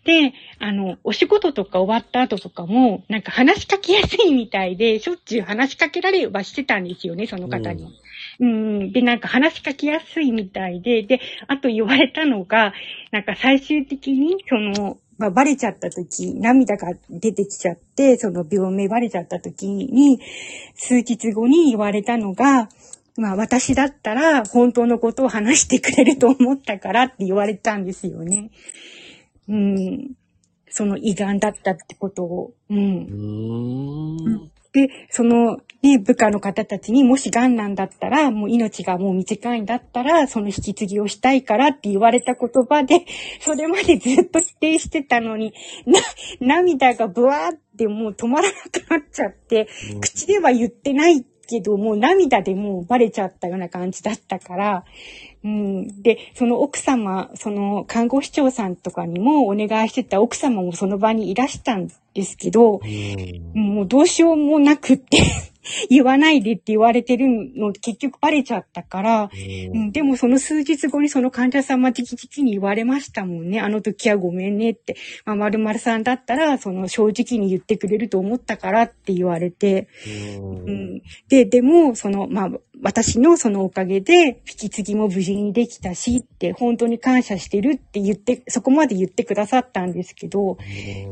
[0.05, 7.87] で、あの、お仕事とか終わった後とかも、なんか話しかけやすいみたいで、しょっちゅう話しかけられはしてたんですよね、その方に。
[8.41, 12.75] うん、で、なんか話しかけやすいみたいで、で、あと言われたのが、
[13.11, 20.21] なんか最終的に、その、まあ、バレちゃった時、涙が出てきちゃって、その病名バレちゃった時に、
[20.77, 22.69] 数日後に言われたのが、
[23.17, 28.51] まあ私だったら本当のことを話してくれると思ったからって言われたんですよね。
[29.49, 30.13] うん。
[30.71, 32.53] その胃がんだったってことを。
[32.71, 32.81] うんう。
[32.81, 34.51] ーん。
[34.73, 43.07] で、その、ね、部下の方たちにもし癌なんだったら、もう命がもう短いんだったら、その引き継ぎをしたいからって言われた言葉で、
[43.41, 45.53] それまでずっと否定してたのに、
[45.87, 46.01] な、
[46.41, 49.69] 涙がブワーってもう止まらなくなっちゃって、
[50.01, 54.85] 口では言ってないけど、もう涙でもうバレちゃったような感じだったから、
[55.45, 56.03] うん。
[56.03, 63.75] で、その奥様、その看護師長さんとかにもお願いしてた奥様もその場にいらしたんですけど、うん。
[63.75, 65.19] もうどうしようもなくって
[65.91, 69.31] 言わないでって言われてるの結局バレちゃったから、
[69.75, 73.61] うん、でもその数日後にその患者様直々に言われましたもんね。
[73.61, 74.97] あの時はごめんねって。
[75.25, 79.89] まあ、〇〇さんだったら、その正直に言ってくれると思ったからって言われて。
[80.39, 82.51] うんうん、で、でも、その、まあ、
[82.83, 90.59] 私のそのおかげで、引き継ぎも無事にできたしって、本当に感謝してるって言って、そこまで言ってくださったんですけど、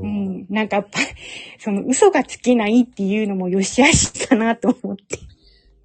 [0.00, 1.00] うん、なんかやっぱ、
[1.58, 5.16] その嘘がつけないっていうのも良し悪しかなと思って。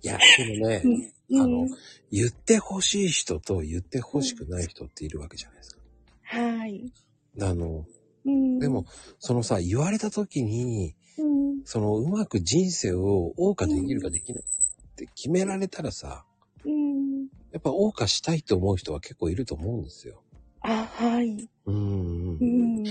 [0.03, 0.81] いや、でもね、
[1.29, 1.67] うんあの、
[2.11, 5.81] 言ってほしい人と言ってほしくない人っているわけじゃないですか。
[6.23, 6.91] はい。
[7.39, 7.85] あの、
[8.25, 8.85] うんでも、、
[9.19, 14.43] そのさ、言われた時に、うん、そのうまく人生を謳歌できるかできない
[14.91, 16.25] って決められたらさ、
[16.65, 17.21] うん。
[17.51, 20.21] やっぱ謳歌したいって思う人は結構いると思うんですよ。
[20.61, 21.49] あ、はい。
[21.65, 22.37] うんう。
[22.39, 22.83] うんん。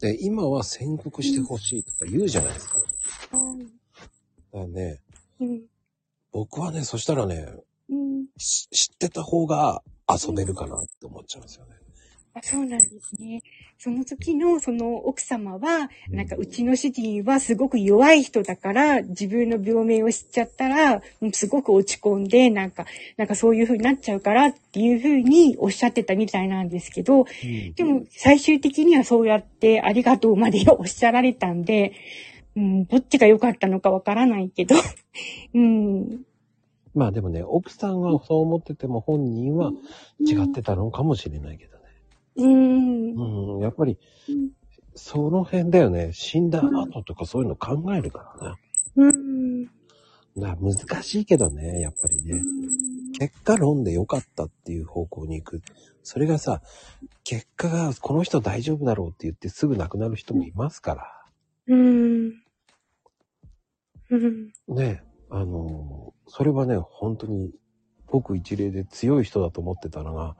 [0.00, 2.78] で、今は宣告してほしいとか言うじゃないですか。
[2.78, 2.84] だ
[3.30, 3.66] かはい。
[4.52, 5.00] らね、
[5.40, 5.62] うん。
[6.32, 7.46] 僕はね、そしたらね、
[7.88, 8.26] うん。
[8.36, 11.76] し知ってた方が遊べるかなって思っちゃうんですよね。
[12.36, 13.42] あそうなんですね。
[13.78, 21.00] その時のその奥様は、なんかうちの主人はすごく弱い人だから、自分の病名を知っちゃったら、
[21.32, 22.86] すごく落ち込んで、なんか、
[23.16, 27.26] なんかそういう風になっちゃうからっていう風におっしゃってたみたいなんですけど、
[27.76, 31.92] でも最終的にはそうやってありがとうまでおっしゃられたんで、
[32.56, 34.74] うん、どっちが良かったのかわからないけど、
[35.54, 36.24] うん、
[36.94, 39.72] まあでもね、奥さんはそう思ってても本人は
[40.20, 41.73] 違ってたのかもしれないけどね。
[42.36, 44.50] うん、うん、やっぱりうん、
[44.94, 46.12] その辺だよね。
[46.12, 48.56] 死んだ後とかそういうの考えるからね。
[48.96, 49.62] うん、
[50.36, 52.40] な難しいけどね、やっぱりね。
[53.18, 55.62] 結果論で良かったっていう方向に行く。
[56.02, 56.60] それがさ、
[57.22, 61.24] 結果がこの人大丈夫だろうって言ってすぐ亡くなる人もいますから。
[61.68, 62.32] うん、
[64.10, 67.52] うん、ね、あの、それはね、本当に
[68.06, 70.34] ごく一例で強い人だと思ってたのが、うん。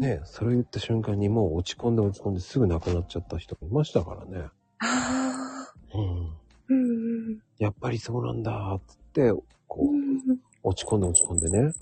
[0.00, 4.48] ね、それを言った瞬間にもう落ち込んで落ち込んですぐ亡くなっちゃった人もいましたからね。
[4.78, 5.98] ああ。
[5.98, 6.36] うん。
[6.68, 7.38] うん。
[7.58, 9.32] やっぱりそうなんだ、つって、
[9.66, 10.38] こう、うん。
[10.62, 11.72] 落ち込んで落ち込んでね。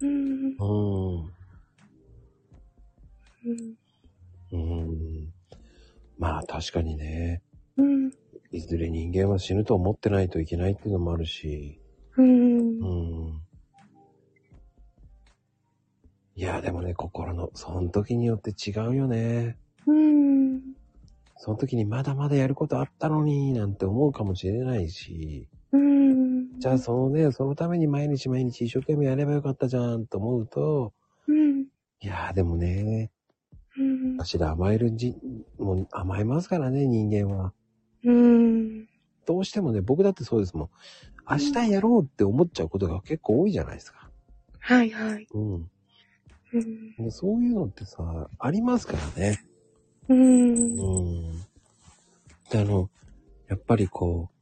[0.00, 0.56] うん。
[0.58, 0.64] う
[1.26, 1.32] ん。
[3.44, 3.76] うん。
[4.52, 5.32] うん。
[6.18, 7.42] まあ確かにね、
[7.76, 8.10] うん。
[8.50, 11.80] いずれ人間は死ぬと思ってないといけないっていうのもあるし、
[12.16, 13.28] うんう。
[13.30, 13.41] ん。
[16.34, 19.58] いや、でもね、心の、その時によって違うよね。
[19.86, 20.62] うん。
[21.36, 26.58] その時にまだまだやることあったのに、なんて思うかもしれないし、うん。
[26.58, 30.92] じゃあそのね、そのために毎日毎日一生懸命やればよかったじゃんと思うと、
[31.26, 31.62] うん。
[31.62, 31.66] い
[32.06, 33.10] やーでもね、
[33.76, 34.16] うん。
[34.16, 35.16] 私ら甘えるじ、
[35.58, 37.52] もう甘えますからね、人間は。
[38.04, 38.88] うん。
[39.26, 40.68] どうしてもね、僕だってそうですもん。
[41.30, 44.10] 明日やろうって思っちゃうことが結構多いじゃないですか。
[44.60, 45.26] はいはい。
[45.32, 45.70] うん。
[46.52, 47.04] うん。
[47.04, 49.44] でそういうのってさ、ありますからね。
[50.08, 50.54] うん。
[50.78, 51.00] う
[51.34, 51.38] ん。
[52.50, 52.90] で、あの、
[53.48, 54.36] やっぱりこう、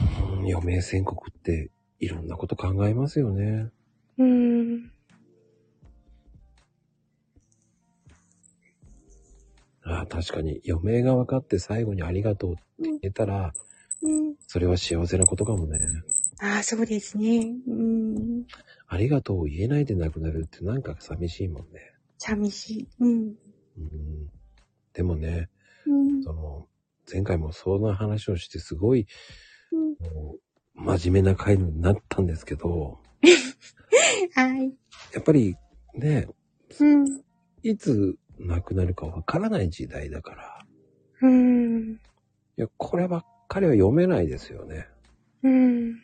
[0.00, 1.70] うん余命宣告って
[2.00, 3.68] いろんなこと考えますよね。
[4.18, 4.90] うん。
[9.84, 13.52] ああ、確かに余命が分かって最後にありがとうって言えたら、
[14.02, 14.34] うん。
[14.46, 15.78] それは幸せなことかもね。
[16.40, 17.54] ああ、そうですね。
[17.68, 18.46] うん。
[18.92, 21.94] ありがとうを言えないで亡くなるってなんか寂しいもんね。
[22.18, 22.88] 寂しい。
[23.00, 23.34] うん。
[23.78, 24.30] うん。
[24.92, 25.48] でもね、
[25.86, 26.22] うん。
[26.22, 26.68] その、
[27.10, 29.06] 前回もそんな話をしてすごい、
[29.72, 29.96] うん
[30.74, 32.98] 真面目な回になったんですけど、
[34.34, 34.74] はい。
[35.14, 35.56] やっぱり
[35.94, 36.28] ね、
[36.78, 37.22] うん。
[37.62, 40.66] いつ亡くなるかわからない時代だから、
[41.22, 41.92] うん。
[41.92, 41.98] い
[42.56, 44.88] や、こればっかりは読めないですよね。
[45.42, 46.02] うん。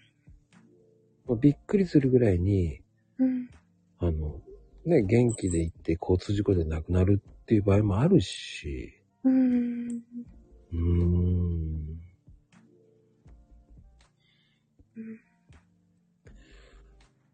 [1.29, 2.81] もうびっくりするぐらいに、
[3.19, 3.51] うん。
[3.99, 4.41] あの、
[4.87, 9.89] ね、元気で行って交通事故で亡くなるっていう場合もあるし、うん。
[9.89, 11.69] うーん。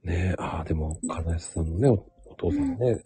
[0.03, 3.05] ねえ、ああ、でも、金谷さんのね、おお父さんね、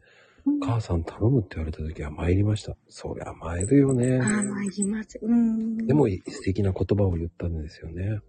[0.60, 2.74] 母さん頼むって言われた時は参りました。
[2.88, 4.18] そりゃ参るよね。
[4.20, 5.18] ああ、参ります。
[5.22, 5.86] うん。
[5.86, 8.20] でも、素敵な言葉を言ったんですよね。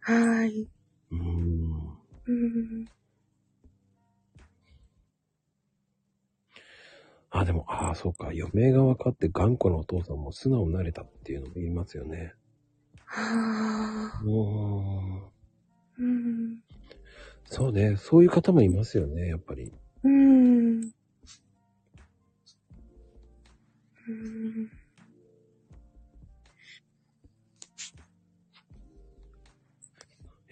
[0.00, 0.68] はい。
[1.10, 2.03] うーん。
[2.26, 2.86] うん。
[7.30, 8.26] あ、でも、ああ、そうか。
[8.28, 12.34] 余命が分かって頑固なお父さんも素直になれたっていうのも言いますよね。
[13.06, 14.22] はあ。
[15.98, 16.60] うん。
[17.46, 17.96] そうね。
[17.96, 19.72] そういう方もいますよね、やっぱり。
[20.04, 20.80] うん。
[24.08, 24.70] うん。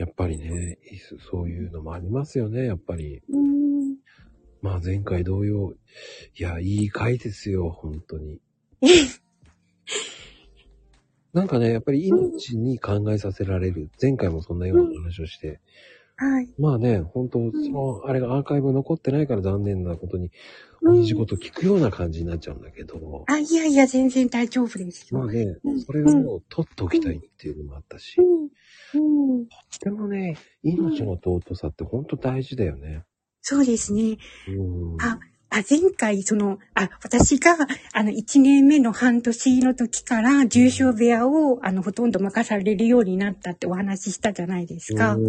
[0.02, 0.78] やっぱりね、
[1.30, 3.22] そういうのもありますよね、やっぱり。
[3.30, 3.98] うん。
[4.60, 5.74] まあ前回同様。
[6.36, 8.40] いや、いい回ですよ、本当に。
[11.32, 13.90] なんかね、やっぱり命に考えさせられる。
[14.00, 15.60] 前回もそんなような話をして。
[16.16, 16.52] はい。
[16.58, 20.30] まあね、本当その、あれがアーカイブ残ってないから残念なことに、うん
[20.82, 23.24] 同じこと聞くような感じになっちゃうんだけど。
[23.28, 25.20] あ、いやいや、全然大丈夫ですよ。
[25.20, 28.20] まあねうん、それを取っておきたいっていうのもあったし。
[28.20, 28.41] うん。
[28.94, 29.46] うん。
[29.82, 33.04] でもね、命の尊さって本当大事だよね。
[33.40, 34.18] そうですね。
[34.48, 35.02] うん。
[35.02, 35.18] あ
[35.54, 37.56] あ、前回、その、あ、私が、
[37.92, 45.12] あの、1年目の半年の時から、重症部屋を、あの、ほとんど任されるようになったってお話ししたじゃないですか。
[45.12, 45.26] うん。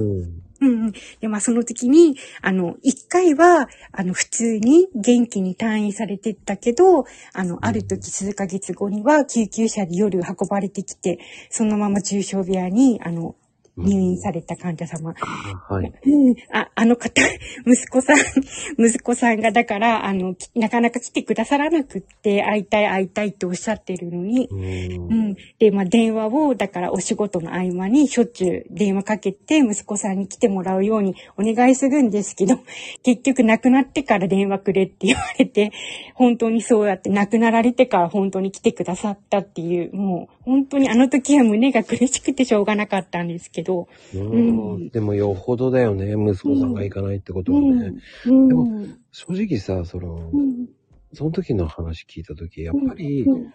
[0.62, 0.94] うんうん。
[1.20, 7.04] で、まあ、その時に、あの、一回は、あの、普通に元気に退院されてたけど、
[7.34, 13.36] あの、ある時数ヶ月後には救急車で夜運ばれてきて、そのまま重症部屋に、あの、
[13.76, 15.14] 入院された患者様。
[15.14, 15.94] はい。
[16.06, 17.22] うん、あ、あの方、
[17.66, 18.18] 息子さん、
[18.78, 25.16] 息子さんがだから、あの、きなかなか来てくださらなくって、会いたい会いたいっておっしゃってるのに、うんう。
[25.32, 25.36] ん。
[25.58, 32.60] で、まあ、電話を、だからお仕事の合間にしょっちゅう電話かけて、息子さんに来てもらうようにお願いするんですけど、
[33.04, 35.72] 結局亡くなってから電話くれって言われて、
[36.14, 47.94] 本当にそうやって亡くなられてから本当に来てくださったっていう、もう、本当にあの時は胸が苦しくてしょうがなかったんですけど、うんでもよほどだよね、息子さんが行かないってことはね。
[48.26, 48.48] うん。
[48.48, 50.68] でもうん正直さ、その、うん
[51.16, 53.54] その時の話聞いた時、やっぱり、うん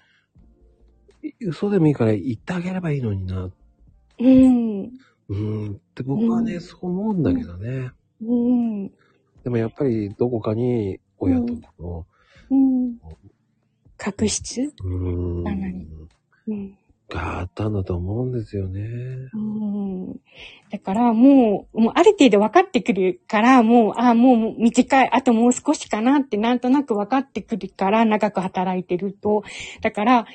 [1.41, 3.51] 嘘でもいいから言ってあげればいいのにな、
[4.21, 4.93] うん。
[5.29, 7.91] うん、って僕はね、うんそう思うんだけどね。
[8.23, 8.87] うん。
[9.43, 12.07] でもやっぱりどこかに親と子の、
[12.51, 12.99] うん。
[13.97, 16.78] 確執うん。
[17.09, 18.83] があったんだと思うんですよね。
[19.33, 20.13] うん。
[20.71, 29.45] だからもう、もうある程度分かってくるから、もう、ああもう短い、あともう少しかなってなんとなく分かってくるから、長く働いてると。
[29.83, 30.27] だから、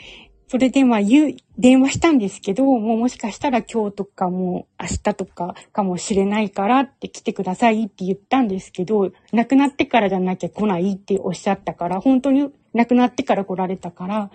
[0.53, 14.29] それでまあ言う、電話したんですけど、もうもしかしたら今日とかもう明日とかかもしれないからって来てくださいって言ったんですけど、亡くなってからじゃなきゃ来ないっておっしゃったから、本当に亡くなってから来られたから、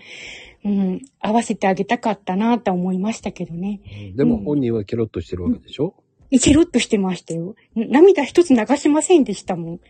[0.64, 3.80] うん、合わせてあげたかったなと思いましたけどね。
[4.16, 5.94] でも本人はケロッとしてるわけでしょ、
[6.32, 7.54] ケロッとしてましたよ。
[7.76, 9.80] 涙一つ流しませんでしたもん。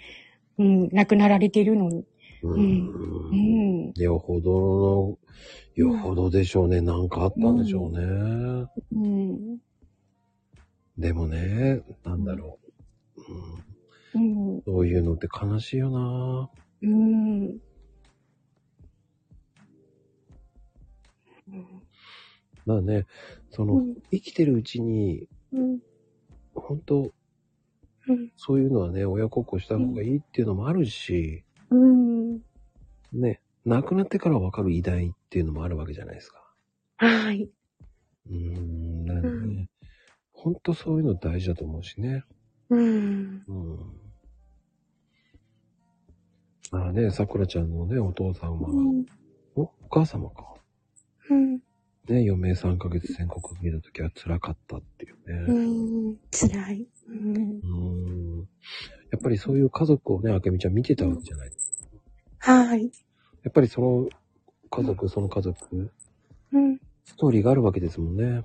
[0.58, 2.04] うん、亡くなられてるのに。
[2.42, 3.34] ううんう
[3.90, 3.92] ん。
[4.00, 5.18] よほどの、
[5.74, 6.80] よほどでしょうね。
[6.80, 8.68] なんかあったんでしょうね。
[8.92, 9.58] うん。
[10.96, 12.58] でもね、なんだろ
[14.14, 14.18] う。
[14.18, 14.62] うん、うん。
[14.64, 16.50] そういうのって悲しいよな
[16.82, 17.58] うん。
[22.66, 23.06] まあね、
[23.50, 25.78] その、うん生きてるうちに、うん。
[26.54, 27.12] 本当
[28.08, 28.32] うん。
[28.36, 32.40] そういうのはね、親孝行した方がいいっていうのもあるし、うん。
[33.12, 36.42] ね、亡くなってから分かる偉大っていうのもあるわけじゃないですか。
[36.98, 37.48] はい。
[38.28, 39.68] うーん、なんでね、うん
[40.40, 42.22] 本当そういうの大事だと思うしね。
[42.70, 43.42] うん。
[43.48, 43.78] うん。
[46.70, 49.04] ああね、さくらちゃんのね、お父さんは、うん。
[49.56, 50.54] お、お母様か。
[51.30, 51.54] うん。
[51.56, 51.60] ね、
[52.08, 56.12] 余命3ヶ月宣告受けた時は辛かったっていううね。
[56.12, 56.16] ん。
[56.30, 56.86] 辛い。
[57.08, 57.34] うん。
[57.34, 58.48] うーん。
[59.10, 61.50] やっぱりそういう家族をね、あけみちゃん見てたわけじゃない。
[62.38, 62.82] はい。
[63.42, 64.08] やっぱりその
[64.70, 65.90] 家族、その家族、
[66.52, 66.80] うん。
[67.04, 68.44] ストーリーがあるわけですもんね。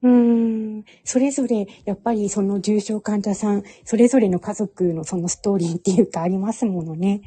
[0.00, 0.84] うん。
[1.04, 7.20] それぞれ、やっぱりその重症患者さん、それぞれの家族のそのストーリーっていうかありますものね。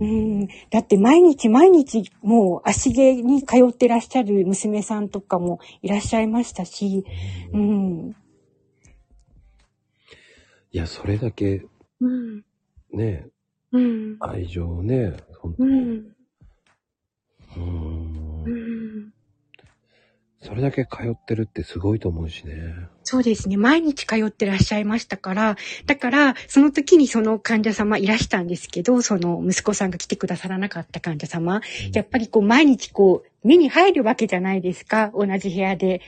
[0.00, 0.48] ううんん。
[0.70, 7.04] だって毎日毎日もう足毛に通ってらっしゃる娘さんとかもいらっしゃいましたし、
[7.52, 8.16] うん。
[10.72, 11.66] いや、それだけ
[12.02, 12.44] うん。
[12.92, 13.28] ね、
[13.72, 14.16] うん。
[14.20, 15.70] 愛情をね、本当に。
[15.70, 16.14] うん。
[17.56, 19.12] うーんうん。
[20.42, 22.88] それだけ通ってるってすごいと思うしね。
[23.04, 23.56] そうですね。
[23.56, 31.60] 毎日通ってらっしゃいましたから、だから、その時にその患者様いらしたんですけど、その息子さんが来てくださらなかった患者様、
[31.92, 35.12] やっぱりこう毎日こう目に入るわけじゃないですか。
[35.14, 36.00] 同じ部屋で。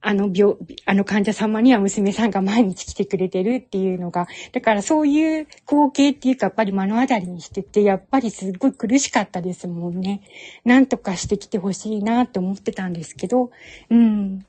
[0.00, 10.22] あの病、あの患者様には娘さんが毎日来てくれてるっていうのが、だからそういう光景っていうかやっぱり目の当たりにしてて、やっぱりすごい苦しかったですもんね。
[10.64, 13.50] なんとかしてきてほしいなって思ってたんですけど、
[13.90, 14.46] うん。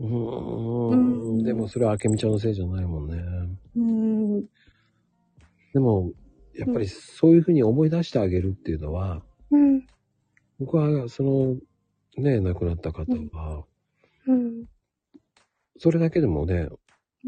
[0.00, 0.90] うーん。
[0.90, 3.22] うんでもそれはあけみちゃんのせいじゃないもんね。
[3.76, 4.44] うん。
[5.72, 6.10] でも、
[6.54, 9.86] やっぱりそういうふうに思い出してあげるっていうのは、うん。
[10.58, 11.56] 僕はその、
[12.16, 13.64] ね、亡くなった方は、
[14.26, 14.64] うん。
[15.78, 16.78] それだけでもね、うん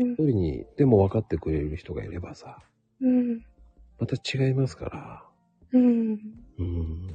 [0.00, 2.58] 一人にでも分かってくれる人がいればさ、
[3.00, 3.44] うん。
[3.98, 5.24] また違いますから、
[5.72, 6.12] うん。
[6.58, 7.08] うん。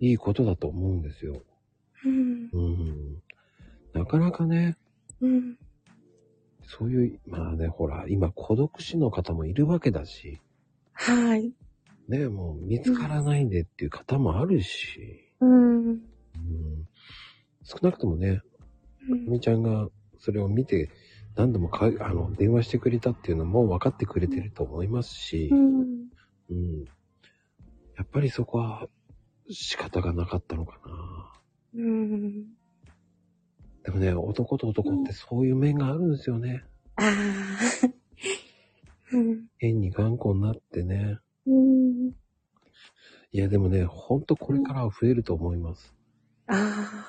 [0.00, 1.42] いいことだと思うんですよ。
[2.04, 2.50] うん。
[2.52, 3.22] うん。
[3.94, 4.76] なかなかね、
[5.22, 5.56] うん。
[6.66, 10.40] そういう、まあね、ほら、今孤独死の方もいるわけだし、
[10.92, 11.52] はい。
[12.08, 15.88] ね、もう見つからないでっていう方もあるし、うん。
[15.88, 15.98] うん、
[17.62, 18.40] 少なくともね、
[19.08, 19.88] うんみちゃんが
[20.18, 20.88] それを見て
[21.36, 26.08] 何度もかあの電話してくれたっていうのも分かってくれてると思いますし、うん。
[26.50, 26.84] うん、
[27.96, 28.88] やっぱりそこは
[29.50, 31.32] 仕方がなかったのかな。
[31.74, 32.44] うん。
[33.82, 36.64] でもね、男と男ってそういう面があるんですよね。
[36.96, 37.08] ああ。
[39.12, 39.46] うん。
[39.58, 41.18] 変に頑固になってね。
[41.46, 42.12] うん。
[43.34, 45.92] いや、でもね、ほんとこれからは増えると思います。
[46.46, 47.06] ああ。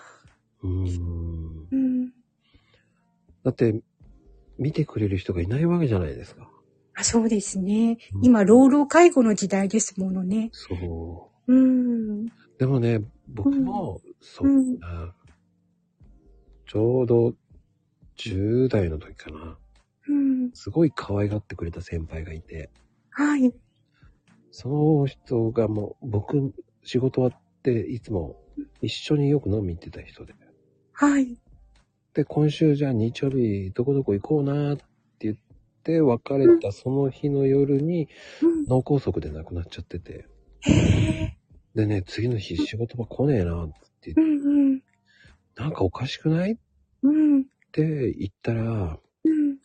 [0.64, 1.68] うーん。
[1.72, 2.10] うん。
[3.44, 3.80] だって、
[4.58, 6.50] 見てくれる人がいないわけじゃないですか。
[6.96, 8.00] あそうですね。
[8.16, 10.50] うん今、老老介護の時代ですものね。
[10.52, 11.54] そう。
[11.54, 12.26] うん。
[12.58, 14.80] でもね、僕も、そううん。
[16.66, 17.36] ちょうど
[18.18, 19.60] 10代の時かな。
[20.08, 20.52] うん。
[20.56, 22.72] すごい可愛がってくれた先輩がいて、
[23.12, 23.54] はい。
[24.58, 28.42] その人がもう、僕、仕事終わっていつも
[28.82, 30.34] 一緒によく飲みに行ってた人で。
[30.94, 31.38] はい。
[32.14, 34.86] で、今週じゃあ日曜日どこどこ行こうなって
[35.20, 35.36] 言っ
[35.84, 38.08] て別れたその日の夜に
[38.42, 38.66] うん。
[38.68, 40.26] 脳梗塞で亡くなっちゃってて。
[41.76, 44.82] でね、次の日仕事場来ねえなってう言って、んうん。
[45.58, 46.54] なんかおかしくない？
[46.54, 46.58] っ
[47.04, 47.44] うん。
[47.74, 49.58] て言ったら、やっうん。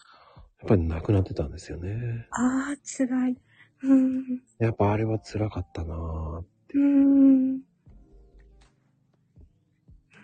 [0.67, 2.27] ぱり亡くなってたんですよね。
[2.33, 3.37] ああ、辛い。
[3.83, 4.43] うん。
[4.59, 6.43] やっぱあれは辛かったなぁ。
[6.75, 7.61] うん。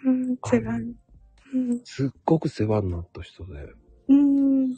[0.04, 0.94] うん、辛い。
[1.54, 1.80] うん。
[1.84, 3.52] すっごく世話になった人で、
[4.08, 4.76] うん。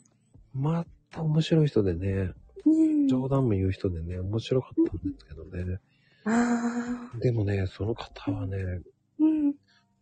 [0.55, 2.33] また面白い人でね、
[2.65, 3.09] うん。
[3.09, 5.79] 冗談も言う人でね、面白かったんですけどね。
[6.25, 7.19] ああ。
[7.19, 8.57] でもね、その方はね、
[9.19, 9.55] うん。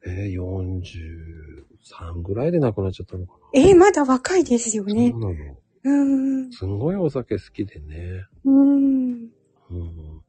[0.07, 4.95] えー、43ぐらいで亡くなっちゃったのかえーまだ若いですよな。
[4.95, 5.21] ねそう。
[5.21, 5.57] なの。
[5.87, 5.91] う
[6.47, 6.53] ん。
[6.53, 8.27] すんごいお酒好きでね。
[8.45, 9.13] うん。
[9.13, 9.71] うん。
[9.71, 10.23] うん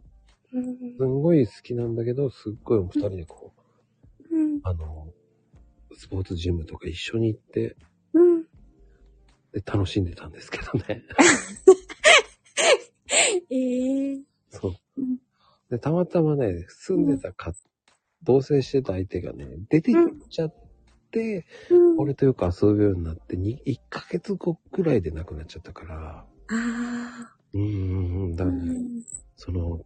[0.97, 3.53] すんごい好きなんだけど、すっごい二人でこ
[4.31, 4.59] う、うん。
[4.63, 5.07] あの、
[5.95, 7.75] スポーツジムとか一緒に行って、
[8.13, 8.43] うん。
[9.51, 11.03] で、楽しんでたんですけどね。
[13.49, 15.17] ええそううん。
[15.69, 17.53] で、たまたまね、住んでたか、
[18.23, 20.53] 同棲してた相手がね、出て行っちゃっ。
[21.97, 28.47] 俺とよく遊ぶようになって、に1ヶ月後くらいで亡くなっちゃったから、あうーん、だあ。
[28.47, 29.03] うからね、ん。
[29.35, 29.81] その、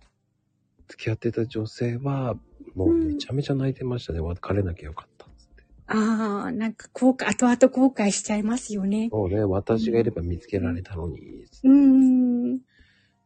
[0.87, 2.35] 付き合ってた女性は、
[2.75, 4.19] もうめちゃめちゃ泣いてましたね。
[4.19, 5.63] 別れなきゃよかったっつって。
[5.87, 9.09] ああ、なんか後悔、後々後悔しちゃいますよね。
[9.11, 12.55] そうね、私がいれば見つけられたのに、うん。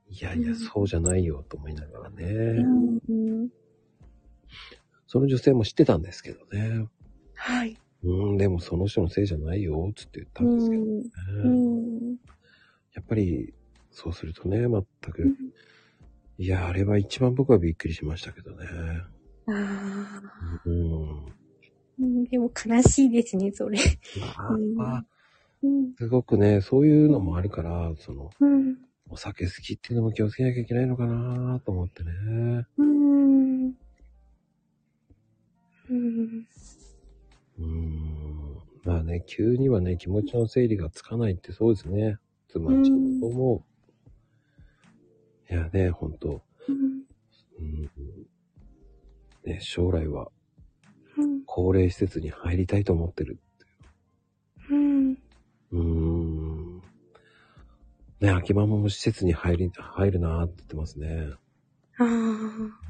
[0.09, 2.25] いやいや、そうじゃないよと思いながらね。
[2.25, 3.49] うん。
[5.07, 6.87] その女性も知ってたんですけどね。
[7.35, 7.77] はい。
[8.05, 11.03] うん、でもその人のせいじゃないよ、つって言ったんですけどね。
[11.43, 12.15] うん。
[12.93, 13.53] やっぱり、
[13.91, 14.69] そうするとね、全
[15.11, 15.23] く。
[15.23, 15.35] うん
[16.37, 18.67] いや、あれは一番僕はびっくりしましたけどね。
[19.47, 20.21] ああ。
[20.65, 21.25] うん。
[21.97, 23.79] うんでも悲しいですね、それ。
[24.19, 25.05] まあ、うんまあ、
[25.63, 25.95] うん。
[25.95, 28.75] すごくね、そういうのもあるから、その、うん。
[29.09, 32.11] お酒好きっていうのも気をつけなきゃいけないのかなと思ってね。
[32.77, 33.65] うん。
[35.89, 36.47] うん。
[37.59, 38.57] うん。
[38.83, 42.17] まあね、急にはね、気持ちの整理がつかないってそうですね。
[42.49, 43.63] つまり、うんと。
[45.49, 46.41] いやね、ほんと。
[46.67, 47.05] うん。
[47.59, 47.89] うん。
[49.45, 50.29] ね、将来は
[51.17, 51.43] うん。
[51.45, 53.39] 高齢施設に入りたいと思ってる。
[54.69, 55.11] うん。
[55.11, 56.81] うーん。
[58.19, 61.29] ね、秋葉も施設に入り、入るなーって言ってますね。
[61.97, 62.84] ああ。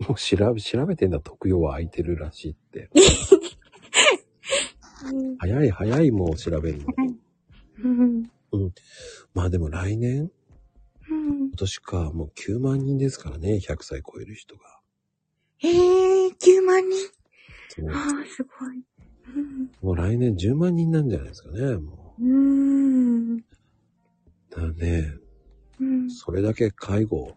[0.00, 2.90] もう調べ、調べてんだ、特養は空いてるらしいって。
[5.12, 5.36] うん。
[5.38, 6.86] 早い早いもう調べるの。
[8.52, 8.72] うん。
[9.34, 10.30] まあでも来年？
[11.10, 11.38] うん。
[11.48, 14.80] 今年か、もう9万人ですからね、100歳超える人が。
[15.62, 17.90] ええー、9万人？
[17.90, 18.84] ああ、すごい。
[19.82, 22.28] もう来年10万人なんじゃないですかね、もうん。
[22.28, 23.36] うん。
[23.36, 23.42] う。
[24.50, 25.12] だね、
[25.80, 26.10] うん。
[26.10, 27.36] それだけ介護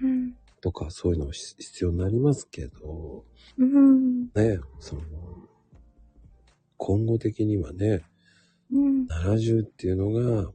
[0.00, 0.34] うん。
[0.62, 3.24] とかそういうの必必要になりますけど、
[3.58, 4.26] うん。
[4.26, 5.02] ね、その、
[6.76, 8.02] 今後的にはね、
[8.70, 9.06] うん。
[9.06, 10.52] 70っていうのが、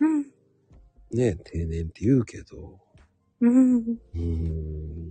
[0.00, 0.26] うん。
[1.12, 2.80] ね、定年って言うけど、
[3.42, 3.76] うん。
[3.76, 5.10] うーん。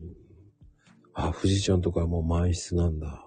[1.14, 3.24] あ、富士ちゃんとかはもう満室なんだ。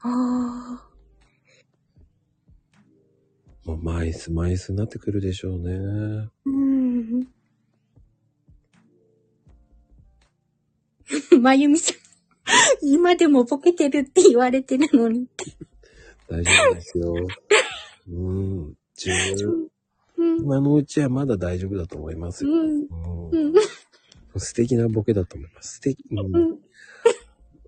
[0.00, 0.90] ああ。
[3.64, 5.72] もう満室満室になってくるでしょうね。
[6.44, 6.65] うん。
[11.46, 11.96] まゆみさん、
[12.82, 15.44] 今でもボケてるって言われてるのにって。
[16.28, 17.14] 大丈夫ですよ。
[18.10, 18.74] うん。
[18.96, 19.12] 十
[20.16, 20.38] うん。
[20.40, 22.50] 今のうちはまだ大丈夫だと思いますよ。
[22.50, 22.86] うん。
[23.30, 23.54] うん
[24.34, 24.40] うん。
[24.40, 25.74] 素敵なボケだと思います。
[25.74, 26.04] 素敵。
[26.10, 26.58] う、うんん。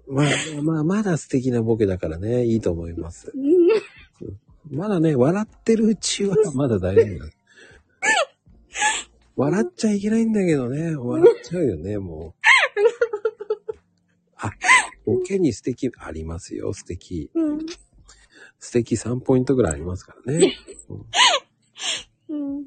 [0.08, 0.26] まあ、
[0.64, 3.32] まあ、まだ素敵なボケだからね、いいと思います。
[3.32, 4.76] うん。
[4.76, 7.30] まだね、笑ってるうちはまだ大丈夫だ。
[9.36, 12.37] 笑っちゃいけないんだけどね、笑っちゃうよね、もう。
[14.38, 14.52] あ、
[15.04, 17.30] ボケに素敵ありますよ、素敵。
[17.34, 17.66] うん。
[18.58, 20.56] 素敵3ポイントぐらいありますからね。
[22.28, 22.64] うん。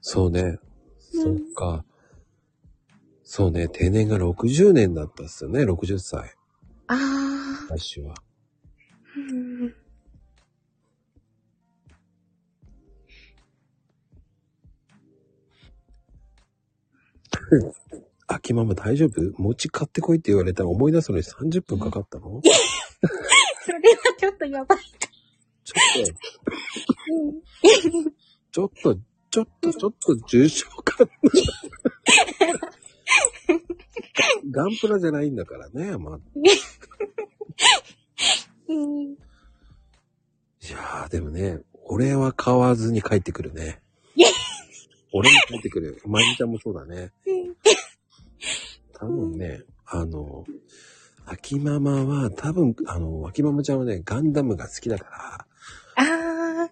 [0.00, 0.40] そうね。
[0.40, 0.58] うん
[1.14, 1.84] そっか。
[3.22, 6.34] そうね、定年が60年だったっすよね、60歳。
[6.88, 6.94] あ
[7.68, 7.74] あ。
[7.74, 8.14] 来週は。
[9.16, 9.74] うん。
[18.26, 19.20] 秋ママ大丈夫？
[19.38, 22.40] 餅買ってこいって言われたら思い出すのに30分かかったの？
[23.64, 23.82] それは
[24.18, 24.78] ちょっとやばい。
[25.64, 29.00] ちょっと、ちょっと、
[29.30, 31.10] ちょっと、ちょっと重症かな。
[34.50, 36.18] ガンプラじゃないんだからね、まあ。
[38.68, 39.12] うん。
[39.12, 39.16] い
[40.70, 43.80] やー、でもね、俺は買わずに帰ってくるね。
[45.12, 46.00] 俺も帰ってくる。
[46.06, 47.12] まゆみちゃんもそうだね。
[49.04, 50.44] 多分ね、あの、
[51.26, 55.46] 秋ママは多分、あの、秋ママちゃんはね、ガンダムが好きだか
[55.96, 56.70] ら、ああ。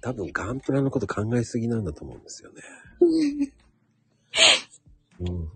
[0.00, 2.62] 多分ガンプラのこと考えすぎなんだと思うんですよね。
[5.20, 5.48] うん。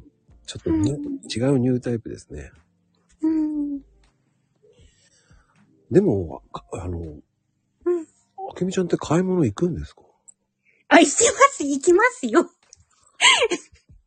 [0.47, 0.91] ちょっとね、
[1.35, 2.53] 違うニュータイプですね。
[3.23, 3.81] うん。
[5.91, 7.19] でも、かあの、うん。
[8.03, 10.03] あけみちゃんって買い物行くんですか？
[10.89, 12.49] あ、行きます、行きますよ。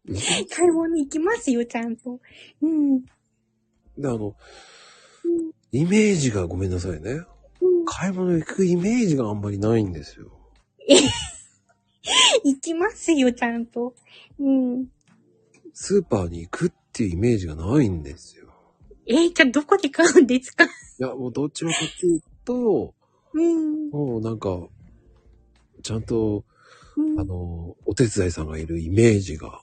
[0.09, 2.19] え 買い物行きますよ、ちゃんと。
[2.61, 3.01] うん。
[3.01, 3.09] で、
[4.05, 4.35] あの、
[5.71, 7.11] イメージがごめんなさいね。
[7.11, 10.29] うん買い物行くイメージがあんまりないんですよ。
[12.43, 13.95] 行きますよ、ちゃんと。
[14.39, 14.87] うん。
[15.73, 18.53] スーパーに行くっていうイメージがないんですよ。
[19.05, 20.65] えー、じゃあどこで買うんですか？
[20.65, 20.67] い
[20.99, 22.93] や、もうどっちもかっていうと、
[23.33, 23.89] うん。
[23.89, 24.67] もうなんか、
[25.81, 26.43] ちゃんと、
[26.97, 29.61] うんあの、お手伝いさんがいるイメージが。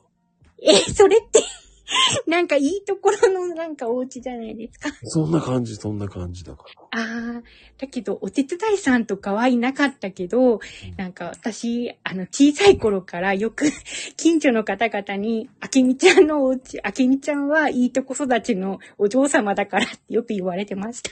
[0.65, 1.41] えー、それって、
[2.27, 4.91] なんかいいところのなんかお家じゃないですか。
[5.05, 7.01] そんな感じ、そんな感じだから。
[7.03, 7.43] ああ、
[7.79, 10.61] だけど、お手伝いさんとかはいなかったけど、
[10.97, 13.67] なんか私、あの、小さい頃からよく、
[14.17, 21.11] 近所の方々に、あけみちゃんのお家、あけみちゃんはいいとこ育ちのお嬢様だからってよく言われてました。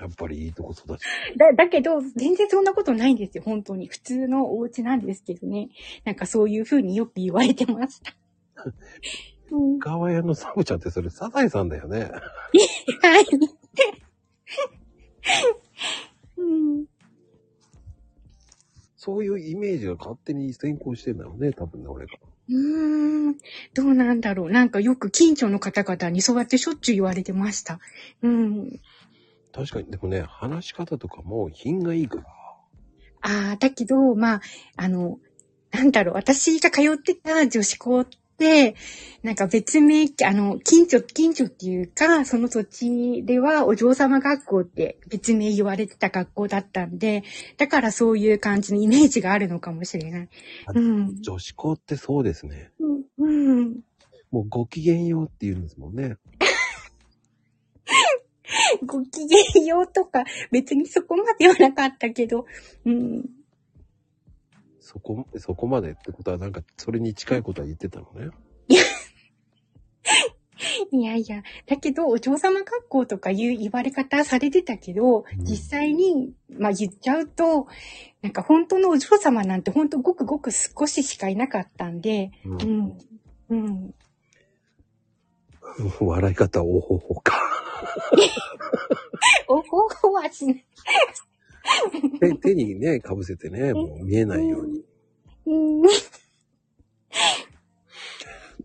[0.00, 1.02] やっぱりいいとこ育ち。
[1.36, 3.88] だ、だけど、全然そんなことないんですよ、本当に。
[3.88, 5.68] 普通のお家なんですけどね。
[6.04, 8.14] なんかそういう風によく言われてました。
[9.50, 12.10] うん、川屋のサブちゃんってそれサザエさんだよね。
[13.02, 13.26] はい。
[16.36, 16.84] うん
[18.96, 22.12] そういうイメージが勝手に先行してんだよね、多分ね、俺が。
[22.50, 23.36] うーん。
[23.72, 24.50] どうなんだろう。
[24.50, 27.80] なんかよく近所の方々にそうやってしょっちゅう言われてました。
[28.20, 28.78] うん。
[29.52, 32.24] 確かに、でもね、話し方とかも品がいいから。
[33.22, 34.40] ああ、だけど、まあ、
[34.76, 35.18] あの、
[35.70, 36.14] なんだろう。
[36.16, 38.18] 私が通ってた女子校って、
[39.22, 47.22] なんか別名、あの、近所、近所っていうか、その土地ではお嬢様学校って別名言われてた学校だったんで、
[47.58, 50.28] だからそういう感じのイメージがあるのかもしれない。
[50.74, 51.22] うん。
[51.22, 52.70] 女子校ってそうですね。
[52.78, 53.02] うん。
[53.18, 53.80] うん。
[54.30, 56.16] もうご機嫌ようって言うんですもんね。
[58.86, 62.46] ご機嫌ようとか、別にそこまではなかったけど、
[62.86, 63.39] うん。
[64.90, 68.30] そこ、そこまでってことはなんかそれに近いことは言ってたのね。
[70.90, 77.68] いやいや、だけど、お嬢様学校とかいう言われ方されてたけど、うん実際に、まあ言っちゃうと、
[78.20, 82.98] なんか本当のお嬢様なんて本当ごくごく少ししかいなかったんで、ううんん。
[83.50, 83.94] うん。
[86.00, 87.40] 笑い方、おほほか。
[89.46, 90.64] おほほはしない。
[92.20, 94.84] 手手にね、かぶせてね、もう見えないように。
[95.46, 95.88] うん。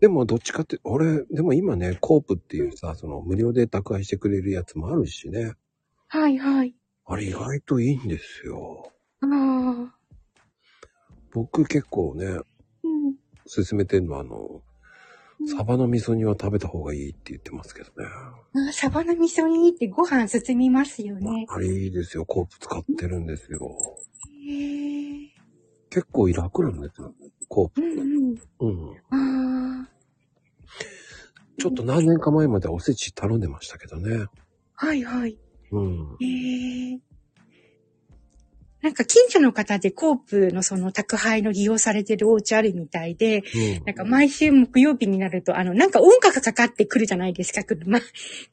[0.00, 5.54] でもどっちかって、俺、でも今ね、コープっていうさ、その無料で宅配してくれるやつもあるしね。
[6.08, 6.74] はいはい。
[7.06, 8.92] あれ意外といいんですよ。
[9.20, 9.94] ああ。
[11.32, 13.16] 僕結構ね、うん。
[13.46, 14.62] 勧めてんのはあの、
[15.44, 18.08] サバの味噌煮は食べた方がいいって言ってますけどね。
[18.68, 21.46] あサバの味噌煮ってご飯進みますよね。
[21.48, 22.24] あれいいですよ。
[22.24, 23.60] コープ使ってるんですよ。
[24.46, 25.30] へえ。
[25.90, 27.14] 結構楽なんですよ。
[27.48, 27.82] コープ。
[27.82, 28.40] うんうん。
[28.60, 28.96] うん。
[29.10, 29.88] ああ。
[31.58, 34.26] ちょっと何年か前までおせち頼んでましたけどね。
[34.74, 35.38] はいはい。
[35.70, 36.16] うん。
[36.20, 37.00] へえ。
[38.82, 48.00] なんか近所の方でコープのその宅配の利用されてるお家あるみたいで、うんなんか毎週木曜日になると、あの、なんか音楽かかってくるじゃないですか、車。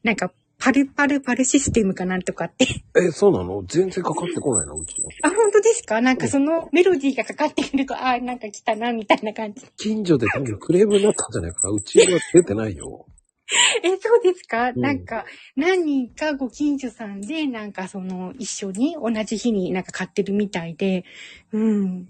[0.02, 2.66] なんか、パルパルパルシステムかなんとかって。
[2.96, 3.64] え、そうなの？
[3.66, 5.08] 全然かかってこないな、うちの。
[5.22, 6.00] あ、本当ですか？
[6.00, 9.66] なんかそのメロディーがかかってくると、あーなんか来たな、みたいな感じ。
[9.76, 11.70] 近所で多分クレームになったんじゃないかな。
[11.70, 13.04] うちは出てないよ。
[13.82, 15.26] え、そうですか、うんなんか、
[15.56, 21.04] 何人かご近所さんで、なんかその、一緒に同じ日になんか買ってるみたいで、
[21.52, 22.08] うん。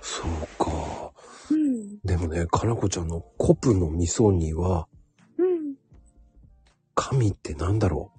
[0.00, 0.26] そう
[0.58, 1.12] か。
[1.50, 1.98] うん。
[2.04, 4.88] でもね、かなこちゃんのコプの味噌煮は、
[5.38, 5.74] うん。
[6.94, 8.12] 神ってなんだろ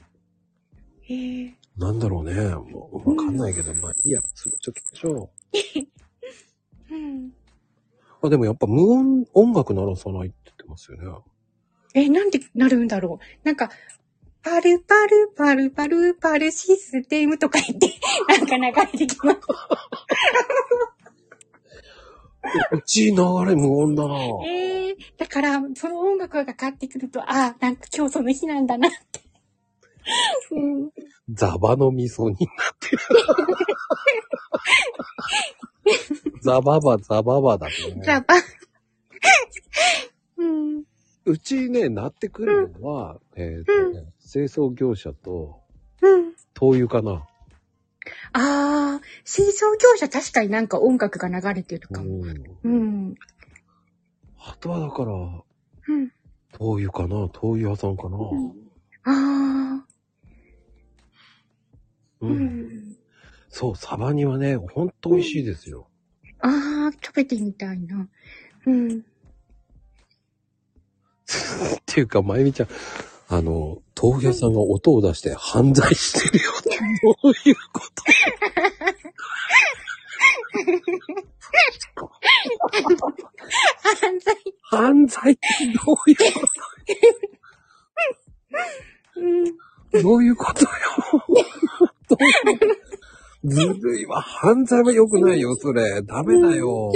[1.03, 1.47] へえ。
[1.77, 2.33] うなんだろうね。
[2.55, 5.29] もうわかんないけど、まあ、いいや、過ごしときましょ
[6.89, 7.31] う ん。
[8.21, 8.27] う。
[8.27, 11.05] あ、でもやっぱ無音、音楽鳴らさないって言ってますよね。
[11.93, 13.69] え、なんでなるんだろうなんか、
[14.41, 17.93] パルパルパルパルパルシステムとか言って、
[18.27, 19.39] なんか流れてきます。
[22.71, 24.15] うち流れ無音だな
[24.45, 29.19] えー、だから、その音楽がかかってくると、ああ、なんか今日その日なんだなって。
[30.51, 30.89] うん、
[31.29, 32.99] ザバの味噌煮になってる。
[36.41, 38.01] ザババ、ザババだね。
[38.03, 38.35] ザバ。
[40.37, 40.83] うん。
[41.25, 45.61] うちね、鳴ってくるのは、えっ、とね、清掃業者と
[46.01, 46.33] うん。
[46.53, 47.25] 灯油かな。
[48.33, 52.09] ああ、清掃業者確かになんか音楽が流れてるかも。
[52.09, 52.43] うん。
[52.63, 53.15] うん。
[54.37, 56.11] あとはだから、うん。
[56.53, 58.69] 灯油かな灯油屋さんかな、うん
[59.03, 59.85] ああ、
[62.21, 62.27] う。
[62.27, 62.88] うんん。
[63.49, 65.87] そう、サバ煮はね、ほんと美味しいですよ。
[66.41, 68.07] ああ、食べてみたいな。
[68.65, 68.99] うん。
[68.99, 69.01] っ
[71.85, 72.69] ていうか、まゆみちゃん、
[73.27, 76.69] あの、豆腐屋さんが音を出して犯罪してるよって、
[77.23, 78.03] どういうこと
[83.91, 84.35] 犯罪。
[84.71, 85.41] 犯罪って
[85.85, 86.47] どういうこ
[89.15, 89.45] うん。
[89.91, 90.69] とどういうことよ？
[92.09, 92.29] どうい
[92.71, 92.77] う
[93.45, 94.21] ずるいわ。
[94.21, 96.01] 犯罪は良くないよ、それ。
[96.01, 96.91] ダメだよ。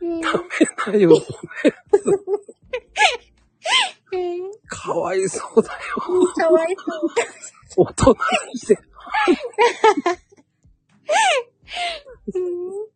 [0.00, 0.20] うん。
[0.20, 1.10] ダメだよ。
[4.66, 5.78] かわいそうだよ。
[6.36, 6.76] かわい
[7.68, 7.86] そう。
[7.86, 8.16] 大人
[8.52, 8.78] にして。
[12.34, 12.94] うん。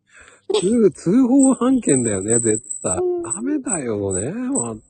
[0.59, 3.23] 通通報判件だよね、絶対うん。
[3.23, 4.81] ダメだよね、まった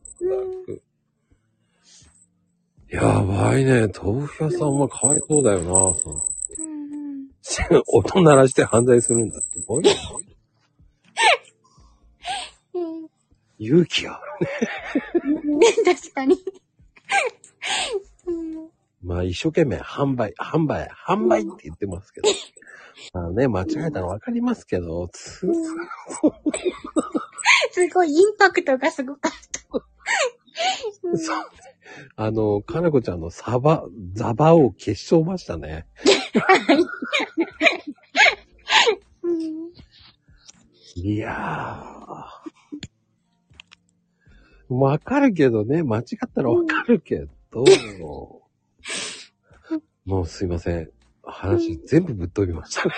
[0.65, 0.81] く。
[2.91, 3.87] やばいね。
[3.87, 5.71] 豆腐屋さんはかわいそうだよな。
[5.73, 7.83] うん。
[7.93, 9.39] 音鳴らして犯罪するんだ。
[9.41, 9.91] すごいな。
[12.73, 13.09] うん。
[13.59, 14.21] 勇気があ
[15.23, 15.67] るね。
[15.85, 16.35] 確かに。
[18.25, 18.69] うん。
[19.03, 22.29] まあ一生懸命販売、販売、販売って言ってますけど。
[23.13, 25.47] まあね、間違えたらわかりますけど、つ
[27.71, 29.39] すごい、インパクトがすごかった。
[31.15, 31.37] そう
[32.15, 35.85] あの、かなこちゃんのサバ、ザバを消しそうましたね。
[39.23, 39.73] うん。
[40.95, 41.89] いやー。
[44.69, 47.65] わかるけどね、間違ったらわかるけど、
[50.05, 50.91] もうすいません。
[51.23, 52.93] 話全部ぶっ飛びましたね。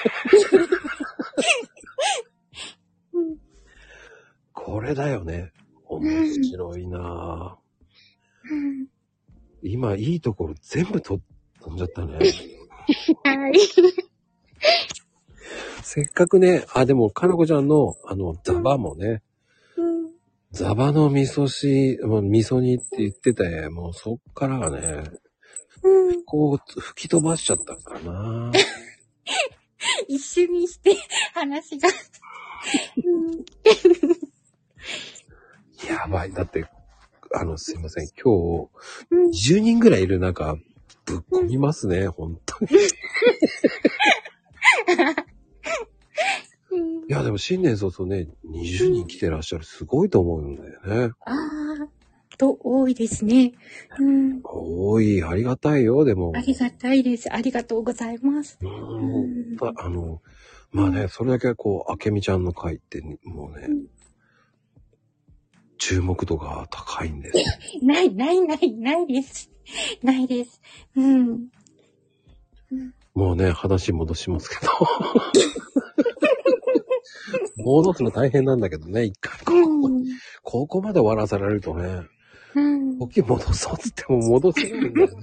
[3.13, 3.37] うん。
[4.53, 5.53] これだよね。
[5.95, 8.51] 面白いなぁ。
[8.51, 8.87] うん
[9.63, 11.19] 今いいところ全部と
[11.61, 12.17] 飛んじゃったね。
[12.17, 13.53] はい。
[15.83, 19.21] せっかくね、あ、でも、かなこちゃんの、あの、ザバもね、
[19.77, 20.11] うん。
[20.51, 25.03] ザバの味噌し、もう味噌煮って言ってて、もうそっからはね、
[25.83, 26.23] うん。
[26.23, 28.51] こう、吹き飛ばしちゃったかな。
[30.07, 30.95] 一瞬にして
[31.33, 31.89] 話が。
[33.03, 33.45] うん。
[35.87, 36.31] やばい。
[36.31, 36.65] だって、
[37.33, 38.07] あの、すいません。
[38.23, 38.69] 今
[39.11, 40.55] うん日、20人ぐらいいる中、
[41.05, 42.71] ぶっ込みますね、本当に。
[46.71, 51.13] うんいや、でも新年早々ね、20人来てらっしゃる、すごいと思うんだよね。
[51.25, 53.51] ああ、と、多いですね。
[53.99, 54.39] うん。
[54.43, 56.31] 多い、ありがたいよ、でも。
[56.35, 57.31] ありがたいです。
[57.33, 58.57] ありがとうございます。
[58.61, 60.21] うんまああの、
[60.71, 63.85] まあね、それだけこう、あけみちゃんの回って、もうね、うん
[65.81, 67.39] 注目度が高いんです。
[67.83, 69.49] ない、ない、ない、ないです。
[70.03, 70.61] ないです。
[70.95, 71.49] うん。
[73.15, 74.71] もうね、話戻しますけど。
[77.65, 80.05] 戻すの大変なんだけどね、一回こう、うん。
[80.43, 82.03] ここまで終わらせられるとね、
[82.53, 82.99] うん。
[82.99, 85.13] 時戻そうっつっても戻せないんだよね。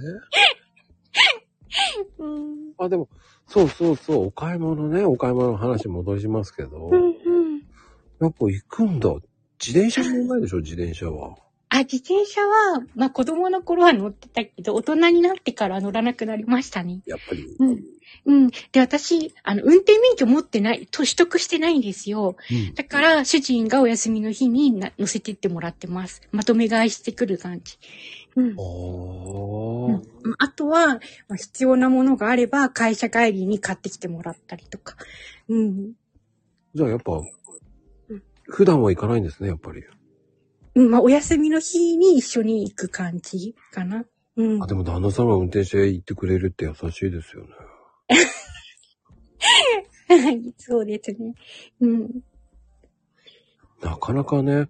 [2.19, 2.73] うん。
[2.77, 3.07] あ、でも、
[3.47, 7.59] そうそうそう、お買い物ね、お買い物の話戻しますけど、うん。
[8.19, 9.15] やっぱ行くんだ。
[9.65, 11.35] 自転車乗んないでしょ、自転車は。
[11.71, 17.01] あ、自転車は、まあ子供の頃は乗ってたけど、大人になってから乗らなくなりましたね。
[17.05, 17.45] やっぱり。
[17.59, 17.83] うん。
[18.25, 18.49] うん。
[18.71, 22.37] で、私、あの、運転免許持ってない、と取得してないんですよ。
[22.51, 26.21] うんだから、主人がお休みの日にな乗せてってもらってます。
[26.31, 27.77] まとめ買いしてくる感じ。
[28.35, 28.55] うん。
[28.55, 30.01] うん、
[30.39, 30.99] あとは、ま
[31.31, 34.95] あ、必要なものがあれば、会社帰りに買ってきてもらったりとか。
[35.47, 35.93] うん。
[36.73, 37.27] じゃあやっぱん、
[38.49, 39.83] 普段は行かないんですね、やっぱり。
[40.75, 44.05] うん、まあ、お休みの日に一緒に行く感じかな。
[44.35, 44.67] うんあ、。
[44.67, 47.49] でも旦那さんが運転して行ってくれるって優しいですよね。
[50.07, 51.35] はい、そうですね。
[51.81, 52.21] うん。
[53.81, 54.67] なかなかね、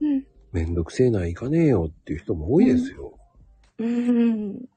[0.00, 0.24] うん。
[0.52, 3.18] めんどくせえな、行かねえよっていう人も多いですよ。
[3.78, 4.68] うん。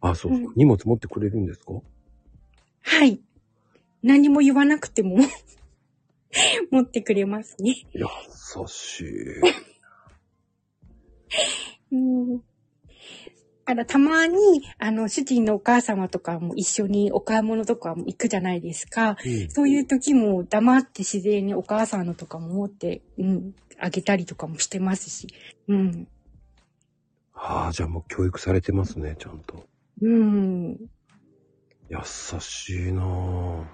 [0.00, 1.74] あ、そうそう、うん荷物持ってくれるんですか？
[2.82, 3.20] はい。
[4.02, 5.18] 何も言わなくても、
[6.70, 7.74] 持ってくれますね。
[7.92, 8.06] 優
[8.66, 9.06] しい。
[11.92, 12.38] うん。
[12.38, 12.44] だ
[13.66, 14.36] からたまに、
[14.78, 19.16] あの、主人のお母様とかも一緒にお買い物とかも行くじゃないですか。
[19.24, 25.28] うんそういう時も黙って自然にお母さんのとかも持って、うん、あげたりとかもしてますし。
[25.68, 26.08] うん。
[27.34, 29.64] ああ、じゃあもう教育されてますね、ちゃんと。
[30.00, 30.78] うん。
[31.88, 31.98] 優
[32.40, 33.64] しいなぁ。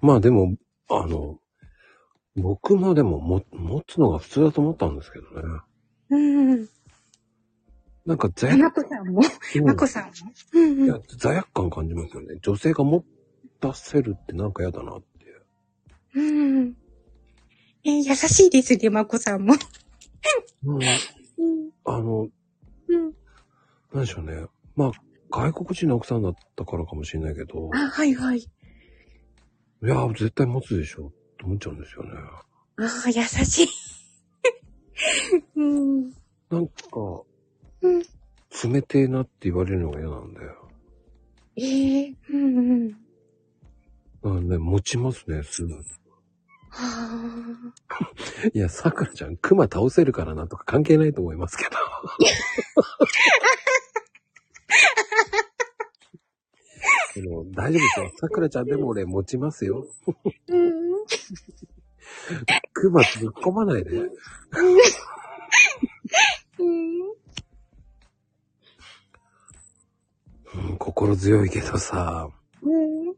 [0.00, 0.56] まあでも、
[0.94, 1.38] あの、
[2.36, 5.60] 僕もでもも持つのが普通だと思ったんですけどね。
[6.10, 6.16] う
[6.56, 6.68] ん。
[8.04, 9.22] なんか罪ま悪こさんも、
[9.56, 10.10] うんまこさんも？
[10.54, 12.38] うんうんいや、罪悪感感じますよね。
[12.42, 13.04] 女性が持
[13.60, 15.44] たせるってなんか嫌だなっていう。
[16.14, 16.76] うん。
[17.84, 19.54] えー優しいですね、まこさんも。
[20.64, 20.82] うん、うん。
[21.84, 22.28] あの、
[22.88, 23.12] うん。
[23.92, 24.46] なんでしょうね。
[24.74, 24.92] まあ、
[25.30, 28.46] 外国人の奥さんだったからかもしれないけど、あ、はいはい。
[29.84, 32.10] いや、絶対持つでしょって思っちゃうんですよね。
[32.78, 33.68] ああ、優しい。
[35.56, 36.10] うん。
[36.50, 37.22] なんか、
[37.80, 38.02] うん。
[38.72, 40.68] 冷てえなって言われるのが嫌なんだよ。
[41.56, 42.96] ええうんうん。
[44.22, 45.74] うんね、持ちますね、すぐ。
[45.74, 45.80] は
[46.70, 48.50] あ。
[48.54, 51.70] いや、さくらちゃん、熊倒せるからなとか関係ないと思いますけど。
[57.14, 58.12] あの大丈夫ですよ。
[58.16, 59.86] さくらちゃんでも俺持ちますよ。
[60.48, 60.82] うん。
[62.72, 63.90] 熊ぶっ込まないで。
[63.98, 64.02] う
[66.64, 66.80] ん。
[70.70, 72.28] うん、心強いけどさ。
[72.62, 73.14] うん。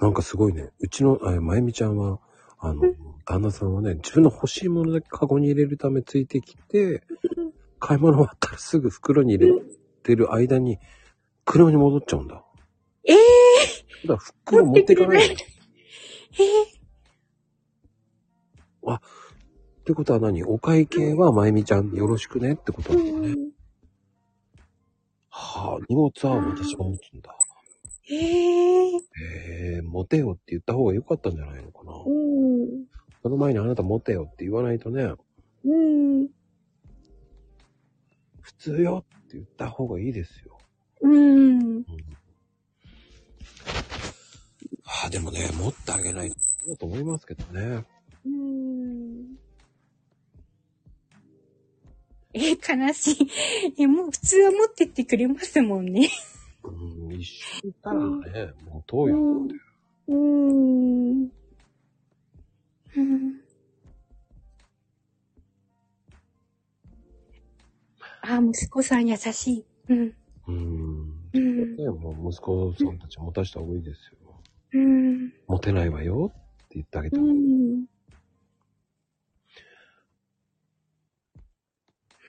[0.00, 0.70] なんかすごいね。
[0.80, 2.18] うちの、あまゆみちゃんは、
[2.58, 2.82] あの、
[3.26, 7.02] 旦那さんはね、自分の欲しいものだけカゴに入れるためついてきて、
[7.80, 9.52] 買い物終わったらすぐ袋に入れ
[10.04, 10.78] てる間に、
[11.44, 12.44] 車に戻っちゃうんだ。
[13.04, 13.16] ええ
[14.06, 15.34] だから袋持っていかないの。
[15.34, 15.36] っ
[16.38, 16.76] ええ
[19.84, 20.42] てことは何？
[20.44, 23.32] お会計はまゆみちゃんよろしくねってことうだよね。
[23.34, 23.50] ん。
[25.30, 27.34] はあ、荷物は私が持つんだ。
[28.08, 29.00] ええへ
[29.78, 31.92] え、持てよって言った方が良かったんじゃないのかな。
[31.92, 32.95] うん。
[33.26, 35.02] その前にあなた持てよって言わないとね、
[35.64, 36.28] うん。
[38.40, 40.56] 普通よって言った方がいいですよ。
[41.00, 41.78] うん。
[44.84, 46.36] はあ、でもね、持ってあげないと
[46.68, 47.84] だと思いますけどね。
[48.24, 49.34] うん。
[52.32, 53.82] え、悲しい。
[53.82, 56.10] え、もう普通は持ってってくれますもんね。
[56.62, 59.54] うん、一緒にいたらね、持とうよって。
[60.10, 61.20] うん。
[61.20, 61.45] うん。
[68.22, 69.66] あ、息子さん優しい。
[69.88, 70.14] うん。
[70.48, 71.30] うん。
[71.34, 74.18] う息子さんたち持たした方がいいですよ。
[74.72, 75.32] うん。
[75.46, 76.36] 持てないわよっ
[76.68, 77.26] て言ってあげてうも。
[77.26, 77.86] ん。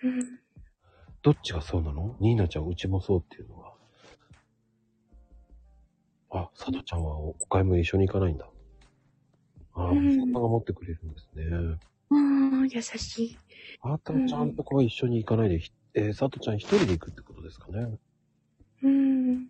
[0.03, 0.39] うん。
[1.21, 2.15] どっちがそうなの？
[2.19, 3.73] ニーナちゃん、うちもそうっていうのは。
[6.29, 8.47] あ、サトちゃんはおお買い物一緒に行かないんだ。
[9.77, 11.43] ああ、うん息子さんが持ってくれるんですね。
[12.09, 12.15] あ
[12.63, 13.37] あ、優しい。
[13.81, 17.97] あたちゃんとこは一緒に行かないで、ひえー、サトちゃん一人で行くってことですかね。
[18.83, 19.47] うん。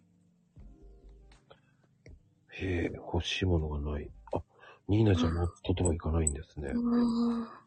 [2.49, 4.09] へえ、欲しいものがない。
[4.33, 4.41] あ、
[4.89, 6.71] ニーナちゃんもととは行かないんですね。
[6.75, 7.63] あ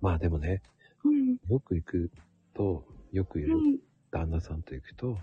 [0.00, 0.62] まあでもね、
[1.04, 1.36] うん。
[1.48, 2.10] よく行く
[2.54, 3.78] と、よくいるうん。
[4.10, 5.18] 旦那さんと行くと、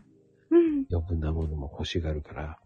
[0.49, 0.85] うん。
[0.91, 2.59] 余分なものも欲しがるから、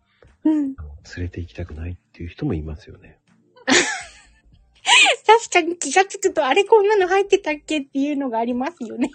[0.44, 0.76] 連
[1.18, 3.20] れて行きたくないっていう人もいますよね。
[5.26, 9.12] 確かに気がつくと、あれこんなの入ってたっけっていうのがありますよね。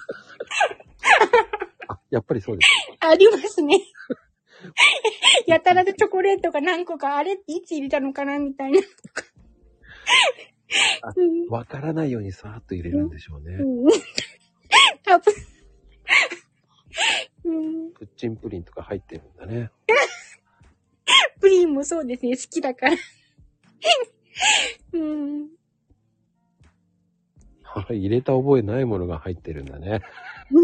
[1.88, 2.70] あ、やっぱりそうです。
[3.00, 3.80] ありますね。
[5.46, 8.80] やたらとチョコレートが何個か、あれっていつ入れたのかなみたいな。
[11.50, 13.54] わからないようにさーっと入れるんでしょうね。
[13.54, 13.92] うん
[15.04, 15.34] 多分。
[17.44, 17.50] う
[17.88, 17.92] ん。
[17.92, 19.70] プッチンプリンとか入ってるんだね。
[21.41, 22.97] プリンもそうですね、好きだから。
[24.93, 25.49] うん。
[27.62, 30.01] はい、 入れた覚えないものが入ってるんだね。
[30.51, 30.61] う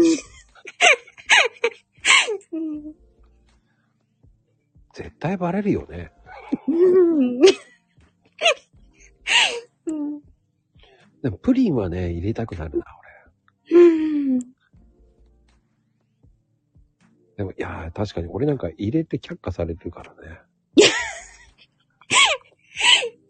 [2.59, 2.95] ん。
[4.93, 6.11] 絶対バレるよね。
[6.67, 7.41] うん。
[9.85, 10.21] うん。
[11.21, 12.85] でもプリンはね、入れたくなるな、
[13.71, 14.37] うん。
[14.37, 14.39] 俺。
[17.37, 20.39] でも、いやー、確かに俺なんか入れて却下されてるからね。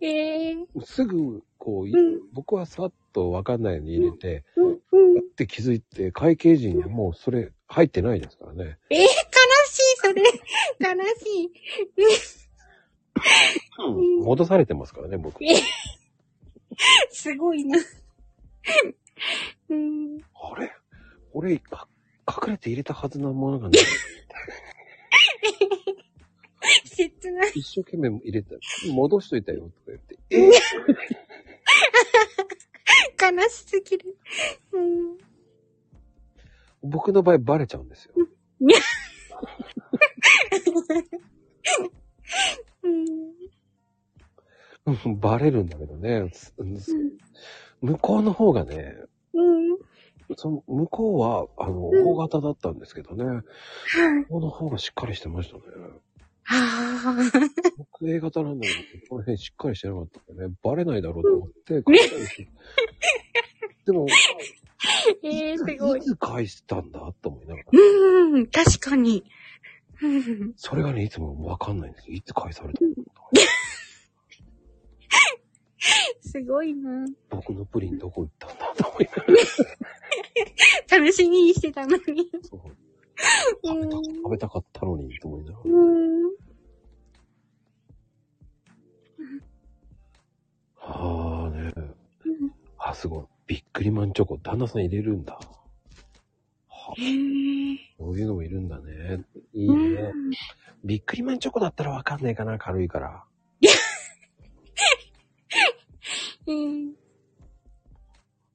[0.05, 4.65] ええすぐ、こう、いうん僕はさっとわかんないように入れて、うん。
[4.67, 4.75] うん。
[5.19, 8.77] って気づいて、会計時にはもうそれ入ってないですからね。
[8.89, 9.09] えー、悲しい、
[9.97, 10.21] それ。
[10.21, 10.27] 悲
[11.19, 11.51] しい。
[14.19, 15.41] ん戻されてますからね、僕。
[15.43, 15.55] え
[17.09, 17.79] すごいな。
[19.69, 20.19] うん。
[20.33, 20.73] あれ？
[21.31, 21.87] 俺、か
[22.27, 23.81] 隠れて入れたはずなものがない。
[26.85, 27.51] 切ない。
[27.55, 28.55] 一生懸命入れた。
[28.91, 30.17] 戻しといたよ、とか言って。
[30.31, 30.51] え
[33.21, 34.17] 悲しすぎる。
[34.71, 35.17] うん。
[36.81, 38.13] 僕の場合バレちゃうんですよ。
[45.17, 46.29] バレるんだけどね。
[46.31, 46.53] す
[47.81, 48.95] 向こうの方がね、
[49.33, 49.77] うん。
[50.35, 53.23] その向こうは、あの、うん大型だったんですけどね。
[53.25, 53.41] はい。
[54.23, 55.61] 向こうの方がしっかりしてましたね。
[56.49, 57.39] ああ。
[57.77, 62.47] 僕 A 型なんだけど、この辺しっかりしてなかったんでね、バレないだろうと思って、返したん
[63.85, 64.07] でも、
[65.23, 66.01] ええすごいい。
[66.01, 67.65] つ返したんだと思いながら。
[67.71, 69.23] うん、確かに。
[70.01, 70.53] うん。
[70.57, 72.15] それがね、いつもわかんないんですよ。
[72.15, 73.01] いつ返されたのか。
[76.21, 77.05] すごいな。
[77.29, 79.33] 僕のプリンどこ行ったんだと思いながら。
[80.99, 82.29] 楽しみにしてたのに。
[82.41, 82.75] そうう
[83.65, 84.03] 食べたん。
[84.03, 85.63] 食べたかったのに、と思いながら。
[90.85, 91.73] はあね。
[92.77, 93.25] あ、すごい。
[93.47, 95.39] ビックリマンチョコ、旦那さん入れるんだ。
[96.67, 97.01] はえ。
[97.97, 99.23] そういうのもいるんだね。
[99.53, 100.11] いいうんね。
[100.83, 103.23] ビックリマンチョコだったらわかんないかな、軽いから。
[106.47, 106.95] うん。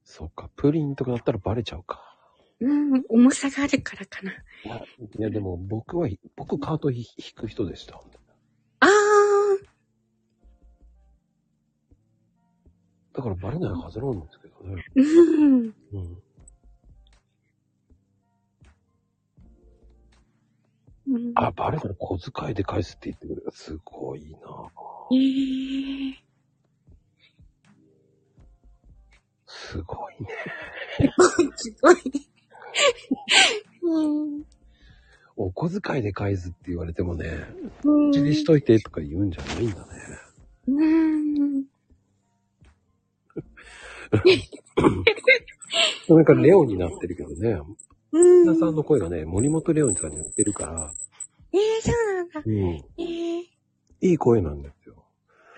[0.03, 2.15] そっか、プリンとかだったらバレちゃうか。
[2.59, 3.03] うん。
[3.09, 4.31] 重さがあるからかな。
[4.31, 4.83] いや、
[5.17, 7.05] いやでも僕は、僕カート引
[7.35, 7.99] く人でした。
[13.19, 14.81] だからバレないはずなんですけどね。
[14.95, 15.75] うん。
[15.91, 16.17] うん。
[21.11, 23.51] うんあ、バレたら小遣いで返すって言ってくれる。
[23.51, 24.37] すごいな
[25.11, 25.15] え
[26.11, 26.15] え
[29.47, 30.29] すごいね。
[31.57, 31.95] すごい。
[33.81, 34.43] うん。
[35.35, 37.25] お小遣いで返すって言われてもね、
[37.83, 39.87] うちにしといてとか言うんじゃないんだね。
[40.67, 41.18] うん。
[46.09, 47.59] なんかレオになってるけどね。
[48.11, 48.43] うん。
[48.43, 50.91] 皆さんの声がね、森本レオンさんに似てるから、
[51.51, 52.41] ええそうなんだ。
[52.45, 52.53] うん。
[52.97, 53.39] ええ
[54.01, 55.05] いい声なんですよ。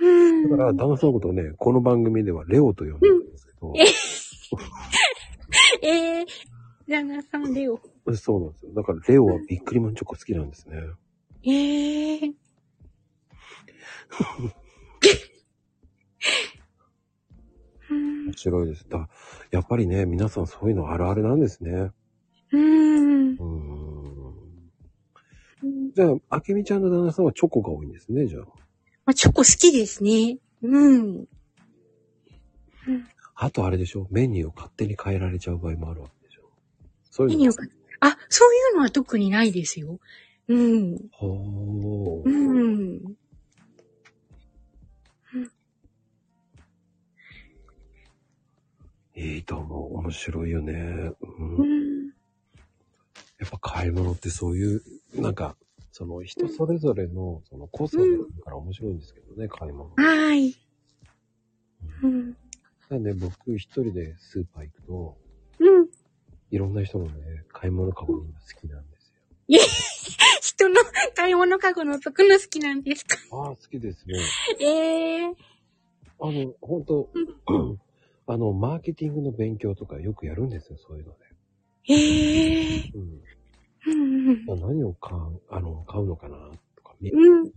[0.01, 0.49] うん。
[0.49, 3.73] だから、旦那さんのことをね、この番組ではレオと呼んでるんですけど、
[5.81, 6.25] ええ
[6.87, 7.79] 旦那さんでよ。
[8.15, 8.73] そうなんですよ。
[8.73, 10.77] だから、レオはビックリマンチョコ好きなんですね。
[11.43, 12.35] ええうん
[17.93, 18.85] 面白いです。
[18.89, 19.07] だ
[19.51, 21.91] やっぱりね、皆さんそういうのあるあるなんですね。
[22.51, 23.29] うん。
[23.31, 24.35] うーん。
[25.95, 28.43] じゃあ、あけみちゃんの旦那さんはチョコが多いんですね、じゃあ。
[29.05, 30.37] まあ、チョコ好きですね。
[30.63, 31.25] うん。
[33.35, 36.41] あとあれでしょメニューを勝手に変えられちゃう場合もあるわけでしょ
[37.09, 37.39] そういうの。
[37.39, 37.63] メニューが
[38.01, 39.99] あ、そういうのは特にないですよ。
[40.47, 40.97] うん。
[41.11, 42.29] ほー。
[42.29, 43.01] うん。
[49.15, 49.97] いいと思う。
[49.99, 50.73] 面白いよね。
[50.73, 52.07] ううん。
[52.07, 52.07] ん。
[53.39, 54.81] やっぱ買い物ってそういう、
[55.15, 55.55] なんか、
[55.91, 59.89] その人それぞれの、その個性るから面白いんですけどね、買い物。
[59.95, 60.55] はい。
[62.03, 62.37] うん。
[62.89, 65.17] なんで僕一人でスーパー行くと、
[65.59, 65.87] うん。
[66.49, 69.13] いろんな人のね、買い物かごみんな好きなんです
[69.49, 69.59] よ。
[70.41, 70.75] 人の
[71.15, 73.17] 買い物かごのとくの好きなんですか？
[73.31, 74.19] ああ、好きですね。
[74.59, 75.35] ええ
[76.23, 77.09] あの、本当
[78.31, 81.17] あの、マーケティングの勉強とかよくやるんですよ、そういうので。
[81.89, 84.51] ええうん。
[84.51, 84.61] うん。
[84.61, 86.37] 何を買う、あの、買うのかな
[86.77, 86.95] とか。
[87.01, 87.51] うん。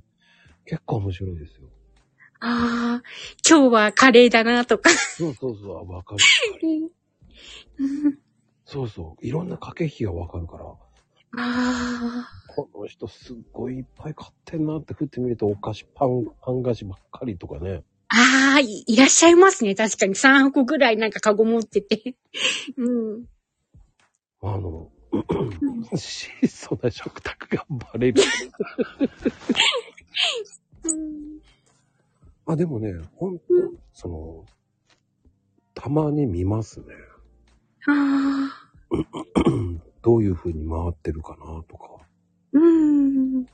[0.64, 1.68] 結構面白いですよ。
[2.40, 3.02] ああ、
[3.48, 4.90] 今日はカレーだなとか。
[4.90, 6.20] そうそうそう、あわかる。
[7.78, 8.18] う ん
[8.66, 10.64] そうそう、いろんな駆け引きがわかるから、
[11.36, 17.84] あこの人すっごいいっぱい買ってんなって振ってみると、お菓子、パン、パン菓子ばっかりとかね。
[18.14, 18.52] あ。
[18.54, 19.74] ああ、いいらっしゃいますね。
[19.74, 22.16] 確かに3箱ぐらいなんかカゴ持ってて。
[22.76, 23.26] うん。
[24.40, 24.90] あの、
[25.96, 28.22] 質素な食卓がバレる。
[30.84, 31.40] うん
[32.46, 33.44] あ、でもね、ほんと、
[33.92, 34.44] その、
[35.72, 36.86] たまに見ますね。
[37.86, 38.70] ああ。
[40.02, 42.06] どういう風に回ってるかなとか。
[42.52, 43.46] うん。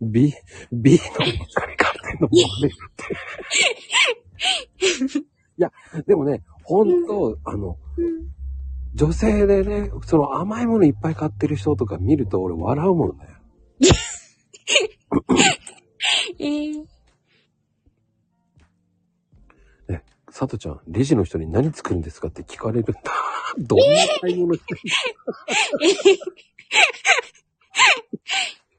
[0.00, 0.32] B、
[0.72, 2.92] B のばっかり買ってんのもバレるっ
[5.12, 5.18] て。
[5.18, 5.70] いや、
[6.06, 7.78] でもね、ほんと、あの、
[8.94, 13.26] 女性でね、その甘いものいっぱい買ってる人とか見ると俺笑うもん ね。
[16.38, 16.94] ええ
[20.36, 23.00] 佐藤ちゃん、レジの人に何作るんですかって聞かれるんだ。
[23.56, 23.84] どんな
[24.20, 24.80] 買い物してる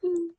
[0.02, 0.32] うん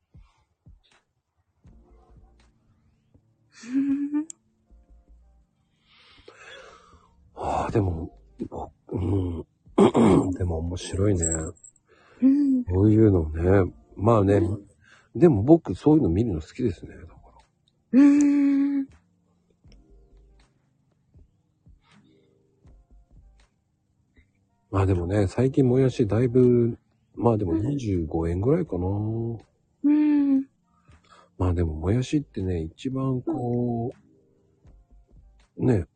[7.34, 8.10] ああ、でも、
[8.48, 9.44] ぼうん。
[10.32, 11.24] でも面白いね。
[12.22, 12.64] うん。
[12.64, 13.72] こういうのね。
[13.96, 14.40] まあね、
[15.14, 16.94] でも僕、そういうの見るの好きですね。
[16.96, 17.12] だか
[17.92, 18.00] ら。
[18.00, 18.88] うーん。
[24.70, 26.78] まあでもね、最近もやしだいぶ、
[27.14, 28.86] まあでも25円ぐらいかな。
[31.38, 31.46] うん。
[31.46, 33.92] まあでももやしってね、一番こ
[35.56, 35.86] う、ね、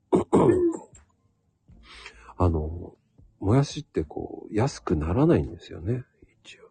[2.36, 2.94] あの、
[3.40, 6.04] もやしってこう、安くならないんですよね、
[6.44, 6.62] 一応。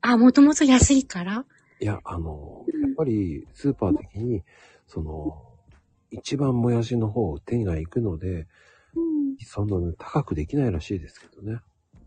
[0.00, 1.44] あ、もともと安いから？
[1.80, 4.42] いや、あの、やっぱりスーパー的に、
[4.86, 5.44] その、
[6.10, 8.46] 一番もやしの方、手が行くので、
[8.94, 9.36] うん。
[9.44, 11.60] そんなの高くできないらしいですけどね。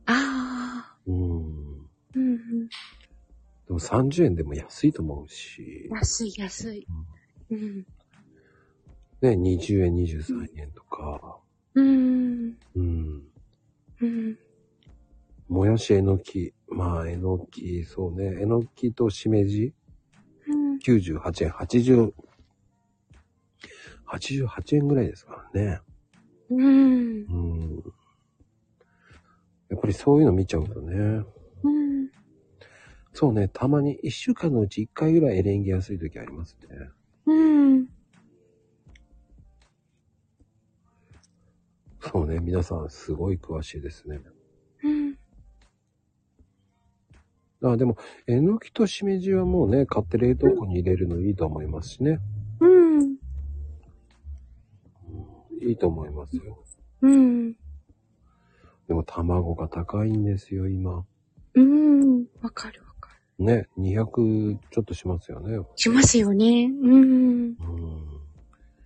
[0.05, 0.97] ああ。
[1.07, 1.15] うん。
[1.15, 2.69] うんうん。
[3.71, 6.85] でも30円でも安いと思うし、安い安い。
[7.49, 7.85] うん。
[9.21, 11.39] ね、20円、23円とか、
[11.75, 12.57] うん。
[12.75, 13.23] うん。
[14.01, 14.37] うん。
[15.47, 19.73] もやし、えのき、まあ、えのき、そうね、えのきとしめじ、
[20.49, 20.77] うん。
[20.79, 22.13] 98円、80、
[24.05, 25.79] 88円ぐらいですからね。
[26.49, 26.65] うん。
[26.65, 27.37] う
[27.79, 27.83] ん。
[29.69, 31.23] やっぱりそういうの見ちゃうとね。
[33.11, 33.17] うん。
[33.17, 36.89] そうね、たまに1週間のうち1回ぐらいエレンギ安い時ありますね。
[37.25, 37.33] う
[37.79, 37.87] ん。
[42.01, 44.19] そうね、皆さんすごい詳しいですね。
[44.83, 45.17] うん。
[47.63, 52.19] あ、でも、えのきとしめじはもうね、買って冷凍庫に入れるのいいと思いますしね。
[52.59, 53.17] うん。
[55.61, 56.63] いいと思いますよ。
[57.01, 57.53] うん。
[58.87, 61.05] でも卵が高いんですよ、今。
[61.53, 62.25] うん。
[62.41, 62.90] わかるわかる。
[63.41, 65.57] ね、200ちょっとしますよね。
[65.75, 66.65] しますよね。
[66.65, 66.91] うん。
[66.91, 67.57] うん。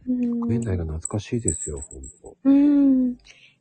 [0.07, 0.47] うん。
[0.47, 2.37] 年代が懐かしいですよ、ほんと。
[2.43, 3.17] うん。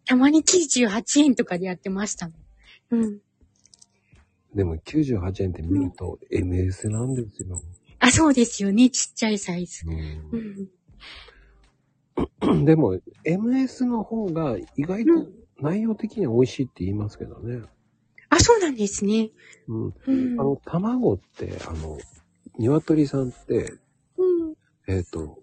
[0.07, 2.35] たまに98円とかでやってましたも
[2.99, 3.03] ん。
[3.03, 3.19] うん。
[4.55, 7.61] でも98円って見ると MS なんですよ。
[7.99, 8.89] あ、そうですよね。
[8.91, 9.85] ちっちゃいサイズ。
[9.87, 9.91] う
[12.47, 12.61] うん。
[12.61, 15.11] ん、 でも MS の方が意外と
[15.61, 17.63] 内容的には美味しいって言いますけどね。
[18.35, 19.31] あ、そうなんですね。
[19.69, 19.95] うん。
[20.07, 20.41] うん。
[20.41, 21.99] あの、卵って、あの、
[22.59, 23.75] 鶏さんって、
[24.17, 24.55] うん。
[24.87, 25.39] えっ、と、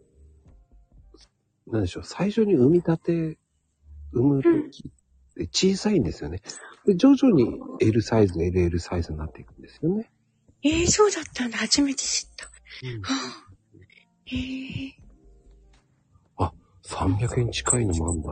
[1.67, 3.37] なんでしょう、最初に産み立て、
[4.11, 4.91] 産む時っ
[5.35, 6.41] て小さいんですよね。
[6.85, 10.11] で、徐々に L サイズ、LL サイズになっていくんですよね。
[10.63, 11.57] ええそうだったんだ。
[11.57, 12.49] 初めて知った。
[12.83, 13.53] うんはあ、
[14.31, 15.01] ええ
[16.83, 18.29] 300円近いのもあんだ。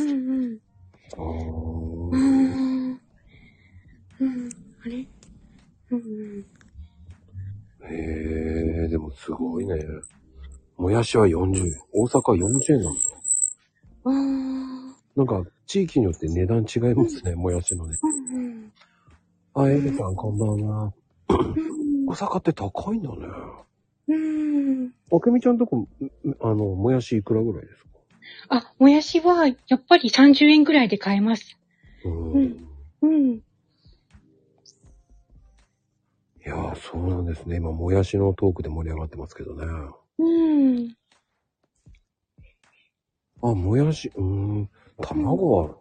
[0.00, 0.12] うん、う
[0.48, 0.58] ん、
[1.12, 1.22] あ
[2.10, 2.45] うーん。
[4.20, 4.48] うん、
[4.84, 5.06] あれ？
[5.90, 6.40] うん、
[7.88, 9.74] へえ、でもすごいね。
[10.76, 11.72] もやしは40円。
[11.92, 13.00] 大阪は40円なんだ。
[14.04, 14.90] うん。
[14.90, 17.96] あなんか、地域によって値段違いますね、もやしのね。
[19.54, 20.92] あ、うん、あ、エルさんこんばんは。
[21.28, 22.12] うん大。
[22.12, 23.16] 阪って高いんだね。
[24.08, 24.92] うん。
[25.12, 25.88] あけみちゃんとこ、ん
[26.40, 27.88] あの、もやしいくらぐらいですか？
[28.48, 31.56] あ、もやしは、やっぱり30円ぐらいで買えます。
[32.04, 32.68] ううんん。
[33.02, 33.40] うん。
[36.46, 37.56] いやー、そうなんですね。
[37.56, 39.66] 今、もやしのトークで盛り上がってますけどね。
[40.18, 40.24] う
[40.80, 40.96] ん。
[43.42, 44.70] あ、もやし、うーん、
[45.02, 45.74] 卵は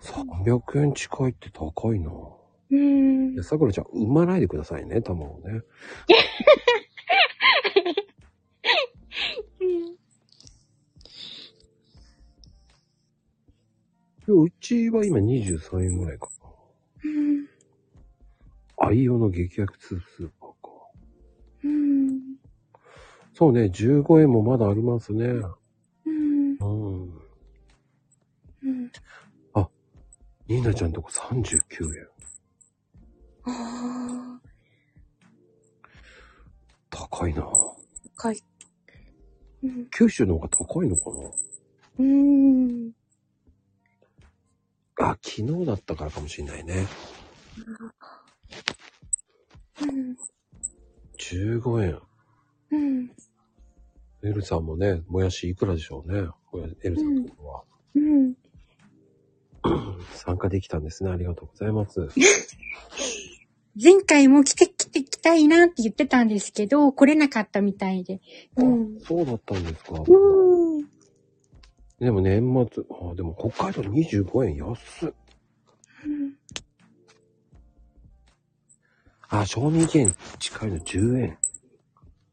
[0.00, 2.10] 300円近いって高いな。
[2.70, 3.42] うんいや、。
[3.42, 5.62] さくらちゃん、産まないでくださいね、卵ね。
[14.26, 16.28] いやうちは今23円ぐらいか
[17.04, 17.53] うん。
[18.78, 18.86] な。
[18.88, 20.56] 愛用の激安スーパーか。
[21.64, 22.20] うん。
[23.32, 25.26] そうね、15円もまだありますね。
[25.26, 26.56] うん。
[26.60, 27.02] うん。
[28.62, 28.90] うん。
[30.46, 32.06] ニーナちゃんとこ39円。
[33.44, 34.40] ああ、
[36.90, 37.42] 高いな。
[38.16, 38.42] 高い。
[39.62, 39.86] うん。
[39.90, 41.10] 九州の方が高いのか
[41.98, 42.88] うん。
[42.88, 42.92] な
[44.98, 46.86] あ、昨日だったからかもしれないね。
[49.82, 50.16] うん。
[51.18, 52.00] 15円。
[52.70, 53.10] うん。
[54.22, 56.28] エルさんもね、もやしいくらでしょうね。
[56.82, 57.62] エルさんのとこは。
[57.94, 58.34] うん。
[60.14, 61.10] 参加できたんですね。
[61.10, 62.08] ありがとうございます。
[63.82, 68.20] 前回も来て来て来たいなって言ってたんですけど、来れなかったみたいで。
[68.56, 69.00] うん。
[69.00, 70.04] そうだったんですか。
[70.06, 70.84] うん。
[71.98, 75.12] でも年末、あでも北海道25円安っ。
[79.28, 81.38] あ、賞味期限近いの10円。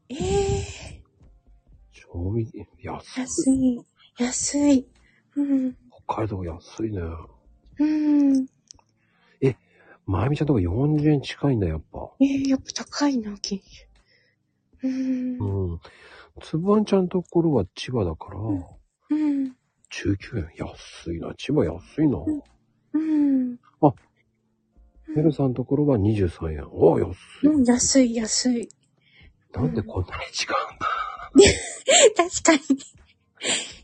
[0.08, 1.02] ええ
[1.90, 3.20] 賞味期限安い。
[3.20, 3.84] 安い。
[4.18, 4.86] 安い。
[5.36, 5.76] うん。
[6.06, 7.00] 北海道安いね。
[7.78, 8.46] うん。
[10.06, 12.10] まゆみちゃんとこ40円近いんだ、やっぱ。
[12.20, 13.86] ええやっぱ高いな、研修。
[14.82, 15.70] うん。
[15.70, 15.80] うん。
[16.42, 19.56] つぶあんちゃんところは千葉だから、うん。
[19.90, 20.48] 19円。
[20.56, 21.32] 安いな。
[21.36, 22.18] 千葉安いな。
[22.94, 23.58] うん。
[25.14, 26.66] メルさんのところは23円。
[26.70, 27.08] お安
[27.44, 27.46] い。
[27.48, 28.68] うん、安い、安い。
[29.54, 30.88] なんでこんなに違うんだ。
[32.16, 32.74] 確か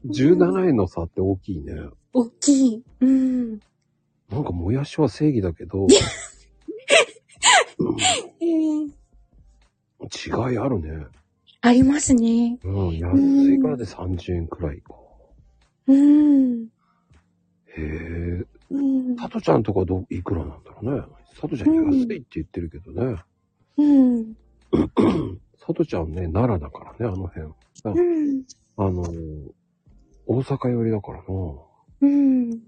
[0.05, 0.13] に。
[0.13, 1.73] 17円の差って大きいね。
[2.13, 2.85] 大きい。
[3.01, 3.61] うん。
[4.31, 5.87] なんかもやしは正義だけど、
[7.79, 7.89] うん
[8.41, 8.91] うん
[10.03, 11.07] 違いあるね。
[11.61, 12.59] ありますね。
[12.63, 14.95] うん、安いからで30円くらいか。
[15.87, 16.65] うん。
[16.65, 16.69] へ
[17.77, 18.45] え。
[18.71, 19.17] うん。
[19.17, 21.03] サトちゃんとかど、いくらなんだろうね。
[21.41, 23.23] サトちゃん安いって言ってるけどね。
[23.77, 24.35] うん。
[25.65, 27.47] サトちゃんね、奈良だからね、あの辺。
[27.85, 28.45] うん。
[28.77, 29.51] あのー、
[30.27, 31.25] 大阪寄りだからな。
[32.01, 32.61] うん。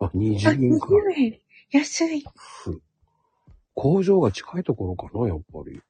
[0.00, 1.14] あ、あ、20円くらい。
[1.14, 1.40] 20円。
[1.70, 2.24] 安い。
[2.34, 2.82] ふ
[3.74, 5.80] 工場が近いところかな、やっぱり。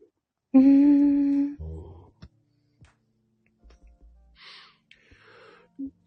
[0.53, 1.55] うーん。
[1.55, 1.91] うん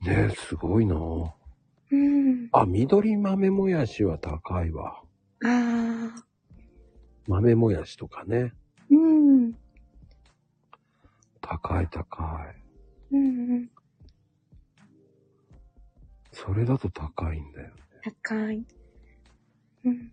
[0.05, 0.95] ねえ、すごいな
[1.93, 2.49] うん。
[2.51, 5.03] あ、緑豆もやしは高いわ。
[5.45, 6.25] ああ。
[7.27, 8.51] 豆もやしとかね。
[8.89, 9.53] うん。
[11.39, 12.23] 高い高
[13.11, 13.15] い。
[13.15, 13.69] うん。
[16.31, 17.73] それだと高いんだよ。
[18.01, 18.65] 高い。
[19.85, 20.11] うん。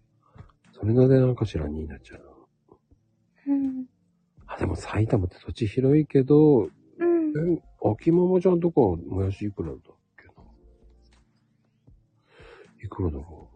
[0.73, 2.20] それの値段かしらになっちゃう
[3.48, 3.55] な。
[3.55, 3.86] うん。
[4.47, 7.55] あ、でも埼玉って土地広いけど、うん。
[7.55, 9.77] え、秋ママちゃんとかもやしいくらだ
[12.82, 13.51] いくらだろ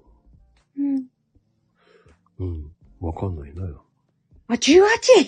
[0.77, 0.83] う？
[0.83, 0.97] ん。
[0.97, 1.05] う
[2.39, 2.73] うん。
[3.01, 3.61] わかんないね。
[4.49, 4.81] あ、18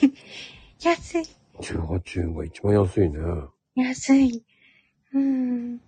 [0.02, 0.14] 円？
[0.82, 1.22] 安い。
[1.60, 3.18] 18円が一番安いね。
[3.74, 4.44] 安い。
[5.12, 5.80] うん。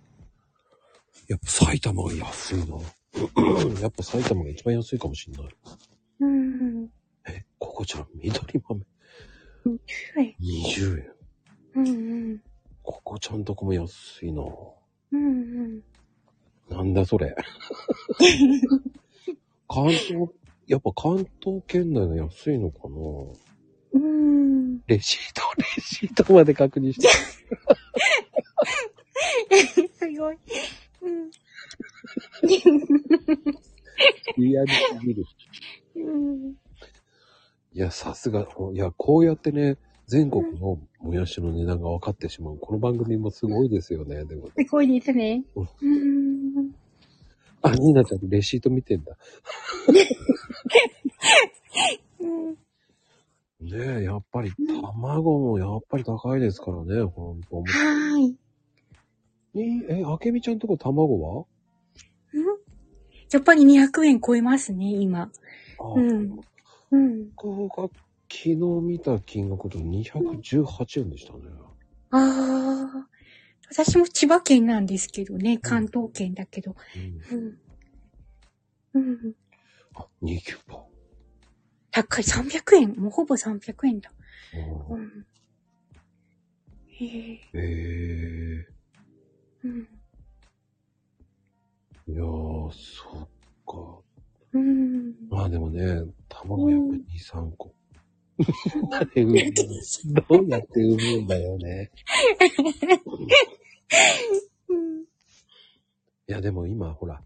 [1.27, 2.77] やっぱ埼玉が安いな。
[3.81, 5.55] やっぱ埼玉が一番安いかもしんない。
[6.21, 6.89] うん。
[7.27, 8.81] え、ここちゃん、緑豆
[9.65, 9.79] 20
[10.17, 10.35] 円。
[10.39, 11.13] 20円。
[11.75, 11.81] う
[12.35, 12.43] ん。
[12.81, 14.43] ここちゃんとこも安いな。
[15.11, 15.83] うん。
[16.69, 17.35] なんだそれ。
[19.67, 20.29] 関東、
[20.67, 22.95] やっぱ関東圏内の安いのかな
[23.93, 24.81] うん。
[24.87, 27.07] レシート、レシートまで確認して。
[29.93, 30.37] すごい。
[31.01, 31.31] うん。
[34.37, 35.25] リアルすぎる。
[35.95, 36.55] うん。
[37.73, 39.77] いや、さすが、いや、こうやってね、
[40.09, 42.57] 全国のもやしの値段が分かってしまう。
[42.57, 44.47] この番組もすごいですよね、でも。
[44.57, 45.43] すごいですね。
[45.55, 45.67] うん。
[47.61, 49.15] あ、ニーナちゃんレシート見てんだ。
[52.19, 52.57] うん。
[53.69, 57.57] ねえ、やっぱり卵もやっぱり高いですからね、ほんと。
[57.57, 58.35] はーい。
[59.53, 61.45] にえ、あけみちゃんとこ卵は？
[63.31, 65.29] やっぱり200円超えますね、今。
[65.77, 66.39] あ、うん。
[66.89, 67.29] うん。
[67.35, 67.87] 僕が
[68.31, 71.39] 昨日見た金額と218円でしたね。
[72.11, 73.09] ああ。
[73.71, 76.75] 私も千葉県なんですけどね、関東圏だけど。
[77.31, 77.59] うん。
[78.93, 79.03] うん。
[79.03, 79.35] うん。
[79.95, 80.83] あ、2キュパ。
[81.91, 82.23] 高い。
[82.23, 82.95] 300円。
[82.95, 84.11] もうほぼ300円だ。
[84.89, 85.25] ううんん。
[86.87, 87.39] へえ。
[87.53, 88.67] ええ
[89.63, 89.87] うん。
[92.07, 93.27] いやー、そっ
[93.65, 94.01] か。
[94.53, 95.15] うん。
[95.29, 97.75] まあでもね、卵やっぱ2、3個。
[98.93, 99.53] あれ産む
[100.27, 101.91] どうやって産むんだよね。
[104.69, 105.01] うん。
[105.01, 105.05] い
[106.27, 107.21] やでも今ほら、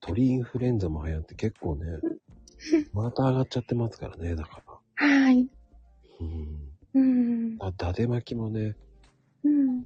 [0.00, 1.86] 鳥インフルエンザも流行って結構ね、
[2.92, 5.06] また上がっちゃってますからね、だから。
[5.06, 5.48] はい。
[6.20, 6.58] うん。
[6.94, 7.56] うん。
[7.60, 8.76] あ、だで巻きもね、
[9.44, 9.84] うん。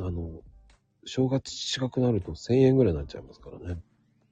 [0.00, 0.40] あの、
[1.04, 3.80] 正月近くなると1000円ぐらいになっちゃいますからね。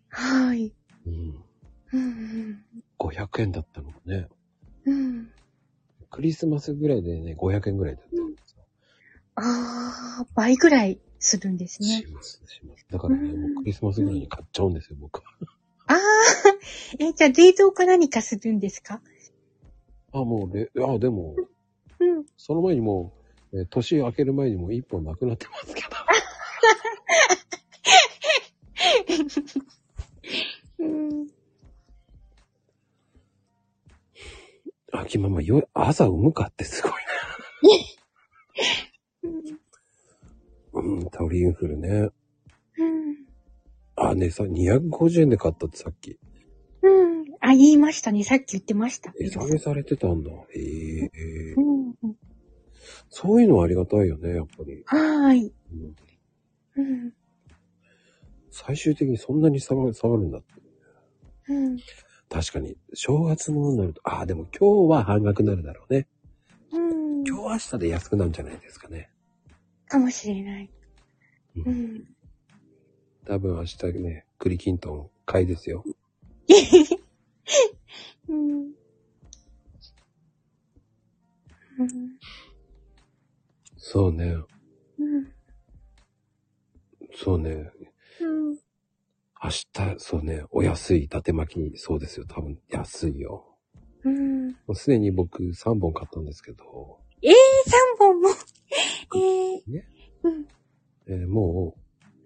[0.09, 0.73] はい。
[1.07, 1.45] うん。
[1.93, 2.65] うん。
[2.99, 4.29] 500円だったのがね、
[4.87, 5.31] うん。
[6.11, 8.65] クリスマスぐらいでね、500円ぐらいだったんですよ。
[9.37, 12.07] ああ、倍ぐらいするんですねし。
[12.13, 12.87] ます、します。
[12.91, 15.25] だからね、うんもうクリスマスぐらいに買っちゃうんですよ、僕は。
[15.87, 15.99] ああ、
[17.01, 19.01] え、じゃあ冷蔵庫何かするんですか？
[20.13, 21.35] あ、もうね、あ、でも、
[21.99, 22.25] うん。
[22.37, 23.15] その前にも
[23.53, 25.89] う、えー年明ける前にもう一本なくなってますけど。
[35.23, 36.93] 秋ママ、よ、朝産むかってすごい
[39.23, 39.45] うん。
[39.45, 39.59] な。
[40.73, 42.09] うん、鳥インフルね。
[42.79, 43.17] うん。
[43.97, 46.19] あ、ね、さ、250円で買ったってさっき。
[46.83, 47.25] うん。
[47.41, 48.25] あ、言いましたね。
[48.25, 49.13] さっき言ってました。
[49.19, 50.31] 値下げされてたんだ。
[50.55, 51.95] へえうん。
[53.09, 54.83] そういうのはありがたいよね、やっぱり。
[54.87, 55.53] はーい。
[55.73, 55.97] うん
[56.75, 57.13] うん。
[58.51, 60.47] 最終的にそんなに下がるんだって。
[61.49, 61.77] うん。
[62.33, 62.79] 確かに。
[62.95, 66.09] 正月ものになると、ああ、でも今日は半額になるだろうね。
[66.73, 67.27] うん。
[67.27, 69.11] 今日明日で安くなるんじゃないですかね。
[69.87, 70.71] かもしれない。
[71.57, 72.05] うんうん。
[73.27, 75.85] 多分明日ね、栗きんとん買いですよ。
[78.29, 78.61] うん。
[81.79, 82.17] うん。
[83.77, 84.37] そうね。
[84.99, 85.33] うん。
[87.15, 87.71] そうね。
[88.23, 88.62] うん。
[89.43, 89.65] 明日、
[89.99, 92.27] そうね、お安い伊達巻き、そうですよ。
[92.29, 93.57] 多分安いよ。
[94.05, 94.51] うん。
[94.51, 97.35] もうすでに僕3本買ったんですけど、三
[97.99, 98.29] 本も？
[99.17, 99.89] ええね。
[100.23, 100.47] うん。
[101.07, 101.75] えーも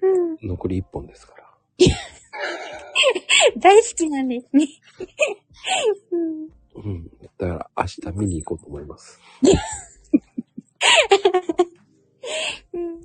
[0.02, 0.34] うん。
[0.34, 1.46] う残り1本ですから。
[3.58, 4.68] 大好きなんですね。
[6.10, 6.50] うん。
[6.74, 7.10] うん。
[7.38, 9.18] だから明日見に行こうと思います。
[12.74, 13.00] うん。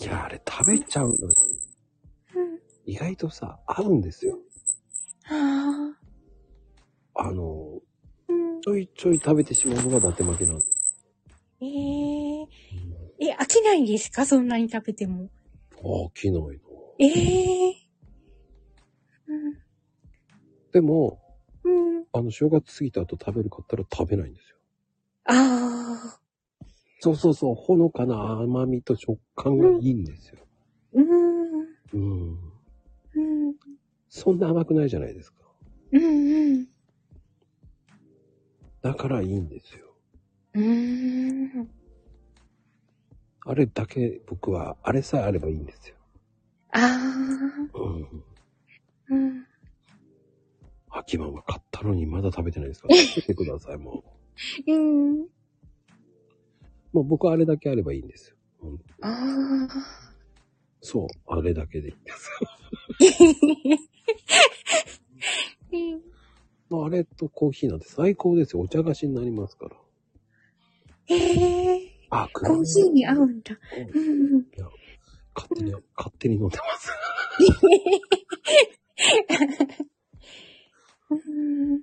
[0.00, 1.34] いや、あれ食べちゃうのうん。
[2.86, 4.38] 意外とさ、合うんですよ。
[5.26, 5.94] あ
[7.14, 7.22] あ。
[7.22, 7.80] あの、
[8.28, 8.60] うん。
[8.62, 10.96] ちょいちょい食べてしまうのが伊達巻きなんです。
[11.62, 14.24] えええ、飽きないんですか？
[14.24, 15.28] そんなに食べても。
[15.82, 16.58] 飽きないの。
[16.98, 17.74] ええ
[19.26, 19.58] うん。
[20.72, 21.20] でも、
[21.64, 22.04] うん。
[22.12, 24.56] あの、正月過ぎた後食べるかったら食べないんですよ。
[25.24, 26.19] ああ。
[27.00, 30.38] そうそうそう、ほのかな甘みと食感がいいんですよ。
[30.92, 31.60] うん。
[31.94, 32.38] うん。
[33.14, 33.20] う
[33.50, 33.54] ん。
[34.10, 35.38] そんな甘くないじゃないですか。
[35.92, 36.02] うん。
[36.04, 36.66] うん。
[38.82, 39.86] だからいいんですよ。
[40.54, 41.70] うん。
[43.46, 45.96] あれだけ僕は、あれさえあればいいんですよ。
[46.72, 47.78] ああ。
[47.78, 48.24] うん。
[49.08, 49.46] うん。
[50.90, 54.04] 秋ママ買ったのにまだ食べてないですから、食べてください、も
[54.66, 55.39] う ん。
[56.92, 56.96] う。
[56.96, 58.36] もう僕はあれだけあればいいんですよ。
[58.62, 59.70] うんああ。
[60.82, 62.30] そう、あれだけでいいんです。
[65.72, 66.00] うん。
[66.70, 68.62] まあ、あれとコーヒーなんて最高ですよ。
[68.62, 69.76] お茶菓子になりますから。
[71.08, 71.80] ええ
[72.10, 73.58] あ、コーヒーに合うんだ。
[73.94, 74.46] うんうん。
[75.34, 76.90] 勝手に、勝手に飲んでます。
[81.10, 81.76] うん。
[81.76, 81.80] い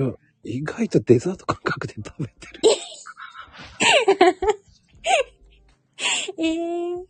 [0.00, 0.12] や、
[0.44, 2.60] 意外とデザート感覚で食べてる。
[6.38, 7.04] ええ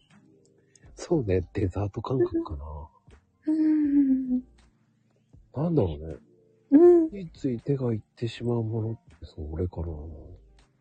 [0.96, 2.88] そうね、デザート感覚かな。
[3.46, 4.40] うん。
[5.54, 6.16] なんだろうね。
[6.72, 7.10] うん。
[7.10, 9.86] ついつい手がいってしまうものってそれかな。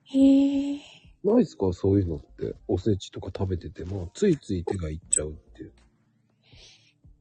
[0.06, 0.80] へえ。
[1.24, 1.72] ないですか？
[1.74, 2.56] そういうのって。
[2.68, 5.74] おせちとか食べてても、ついつい手がいっちゃうっていう。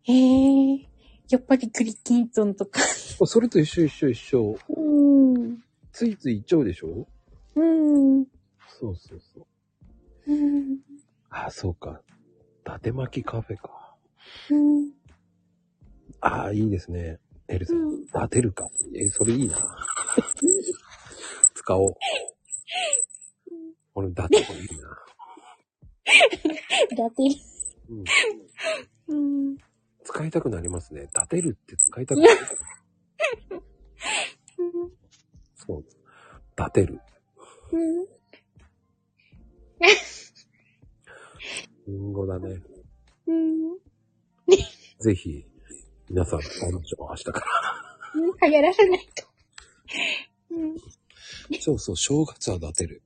[0.05, 0.89] へえ。
[1.31, 2.81] やっぱりクリキントンとか。
[2.81, 4.59] あそれと一緒一緒一緒。
[4.69, 5.63] うん。
[5.93, 7.07] ついついいっちゃうでしょ？
[7.55, 8.25] うん。
[8.81, 9.47] そうそうそ
[10.27, 10.33] う。
[10.33, 10.79] うん。
[11.31, 12.01] あ、そうか。
[12.61, 13.97] 伊達巻きカフェか。
[14.51, 14.93] うん。
[16.21, 17.19] ああ、いいですね。
[17.49, 17.77] エルさん。
[17.77, 18.71] うん伊達るか。
[18.95, 19.57] え、それいいな。
[21.55, 21.95] 使おう。
[23.95, 24.89] 俺、伊達もいいな。
[26.97, 27.23] だって。
[27.91, 28.05] うん。
[29.09, 29.57] うん。
[30.09, 31.03] 使いたくなりますね。
[31.15, 32.35] 立てるって使いたくなる。
[35.55, 35.85] そう。
[36.57, 36.99] 立てる。
[37.73, 38.07] うん。
[41.87, 42.57] リンゴだね。
[43.27, 43.77] うん。
[44.99, 45.45] ぜひ、
[46.09, 47.09] 皆さん、おましょう。
[47.11, 47.47] 明日から。
[48.49, 49.27] 流行らせないと。
[50.53, 51.61] うん。
[51.61, 53.03] そうそう、正月は立てる。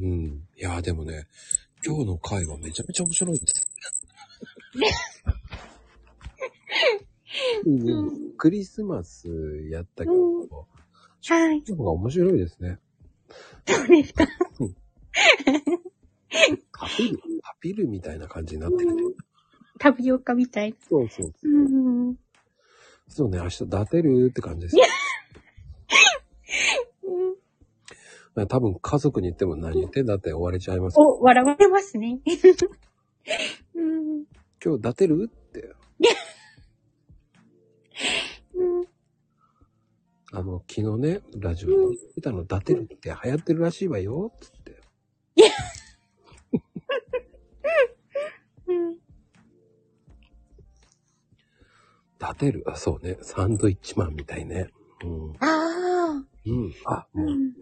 [0.00, 0.48] うん。
[0.56, 1.28] いやーでもね、
[1.86, 3.64] 今日の回はめちゃめちゃ面白いです。
[7.64, 9.28] うん、クリスマス
[9.70, 10.48] やったけど、うん
[11.28, 11.62] はい。
[11.62, 12.78] が面白いですね。
[13.66, 14.26] そうですか。
[16.72, 19.02] パピル、パピルみたいな感じになってるね。
[19.78, 20.76] タピオカみたいな。
[20.88, 21.32] そうそう。
[21.42, 22.16] うん。
[23.08, 24.84] そうね、明日立てるって感じですよ。
[28.44, 30.98] 多分家族に言っても何言ってんだって終われちゃいます。
[31.00, 32.20] お、笑われますね。
[33.74, 34.24] うん。
[34.62, 35.30] 今日立てる？
[35.32, 35.74] って。
[38.54, 38.84] うん。
[40.32, 44.80] あの、昨日ね、ラジオで言ってたの、立てるって流行ってるらしいわよ、つって。
[48.66, 48.96] うん。
[52.20, 52.64] 立てる？
[52.66, 53.16] あ、そうね。
[53.22, 54.68] サンドイッチマンみたいね。
[55.04, 55.32] うん。
[55.40, 56.24] ああ。
[56.46, 56.72] うん。
[56.84, 57.52] あ、もう、うん。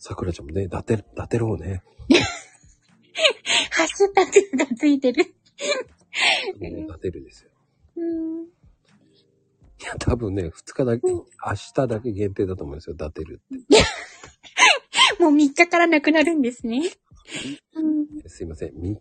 [0.00, 1.82] さくらちゃんもね、立てる、立てろうね。
[3.70, 5.34] ハッシュタグがついてる。
[6.58, 7.50] ね立てるですよ。
[7.96, 8.44] うん。
[8.44, 8.48] い
[9.84, 11.24] や、多分ね、2日だけ、明
[11.74, 15.20] 日だけ限定だと思うんですよ、立てるって。
[15.22, 16.80] もう3日からなくなるんですね。
[17.74, 18.06] うん。
[18.26, 18.72] すいません。
[18.72, 18.98] 3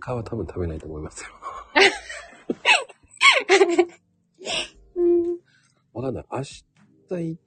[0.00, 1.30] 日は多分食べないと思いますよ。
[4.96, 5.38] うん。
[5.92, 6.24] わかんない。
[6.32, 6.64] 明日
[7.10, 7.40] 行っ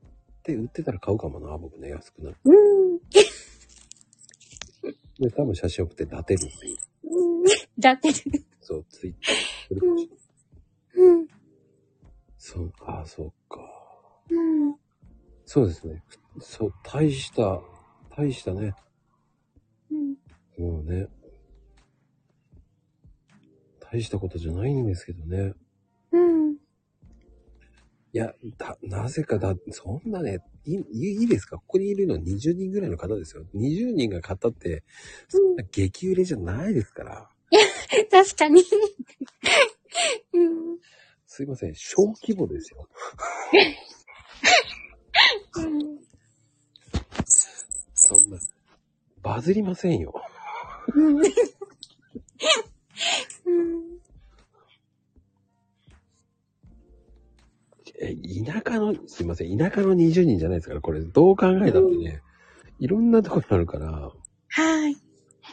[0.44, 2.38] て売ってたら買うかもな、僕ね、安くなる。
[2.44, 2.99] うん。
[5.20, 6.78] で、多分写真送って立てるっていう。
[7.40, 7.44] うん。
[8.32, 8.45] る。
[8.61, 10.10] そう、ツイッター。
[10.95, 11.28] うん。
[12.38, 13.60] そう、ああ、そうか。
[14.30, 14.76] うん。
[15.45, 16.03] そうですね。
[16.40, 17.61] そう、大した、
[18.15, 18.74] 大したね。
[19.91, 20.18] うん。
[20.57, 21.07] もうね。
[23.80, 25.53] 大したことじゃないんですけどね。
[28.14, 28.19] うん。
[28.19, 30.81] いや、だ、なぜかだ、そんなね、いい
[31.22, 31.57] いいですか？
[31.57, 33.44] ここにいるの20人ぐらいの方ですよ。
[33.56, 34.84] 20人が買ったって、
[35.30, 37.30] そんな激売れじゃないですから。
[38.11, 38.64] 確かに。
[40.34, 40.80] うん。
[41.27, 42.88] すいません、小規模ですよ。
[45.57, 45.99] うん。
[47.95, 48.38] そんな、
[49.22, 50.14] バズりませんよ。
[50.95, 51.11] う
[53.52, 53.93] ん。
[57.99, 62.22] え、田舎の、すいません、田舎の20人じゃないですから、これ、どう考えたってね、
[62.80, 64.11] いろんなところにあるから、
[64.49, 64.95] はい。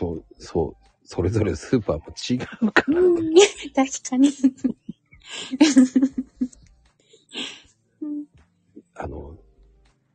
[0.00, 2.34] もう、そう、それぞれスーパーも違
[2.66, 3.34] うから、うん。
[3.74, 4.30] 確かに。
[8.00, 8.24] う ん
[8.94, 9.38] あの、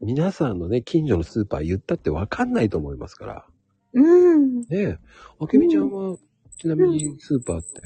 [0.02, 3.48] 皆さんのね、近所のスーパー言ったってわかんないと思いますから。
[3.94, 4.62] うん。
[4.62, 4.98] ねえ、
[5.40, 6.18] あけみちゃんは、
[6.58, 7.82] ちなみにスーパーって、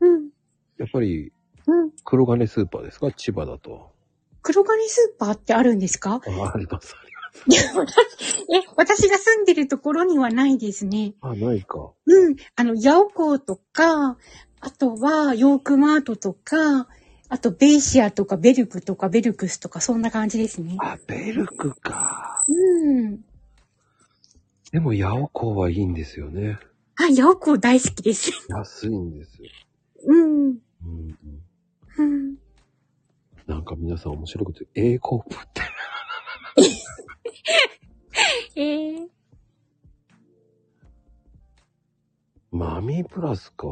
[0.00, 0.30] うん。
[0.78, 1.32] やっぱり
[1.66, 1.90] うん。
[2.04, 3.12] 黒金スーパーですか？
[3.12, 3.92] 千葉だと。
[4.42, 6.20] 黒金スーパーってあるんですか？
[6.26, 7.10] あ、あります、あり
[7.46, 7.94] いや、私、
[8.52, 11.14] え、私が住んでるところにはないですね。
[11.20, 11.42] ます。
[11.42, 11.92] あ、ないか。
[12.04, 12.36] うん。
[12.56, 14.16] あの、ヤオコーとか、
[14.60, 16.88] あとは、ヨークマートとか、
[17.28, 20.76] あと、ベイシアとか、ベルクとか、ベルクスとか、そんな感じですね。
[20.80, 22.44] あ、ベルクか。
[22.48, 23.20] うん。
[24.72, 26.58] でも、ヤオコーはいいんですよね。
[26.96, 28.32] あ、ヤオコー大好きです。
[28.48, 29.48] 安いんですよ。
[30.08, 30.46] うん。
[30.46, 30.58] うん
[32.00, 32.36] うん、うん。
[33.46, 35.62] なんか皆さん面白いこと、A コープって。
[38.56, 39.08] ええ
[42.50, 43.66] マミープラスか。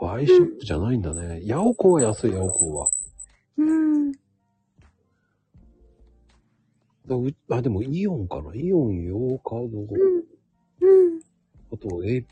[0.00, 1.40] ワイショップじゃないんだね。
[1.44, 2.88] ヤオコーは安い、ヤオコーは。
[3.56, 3.64] う
[4.08, 4.12] ん。
[7.50, 8.54] あ、でもイオンかな。
[8.54, 9.88] イオン、ヨーカドー、
[10.80, 11.20] うん。
[11.72, 12.24] あと、エ、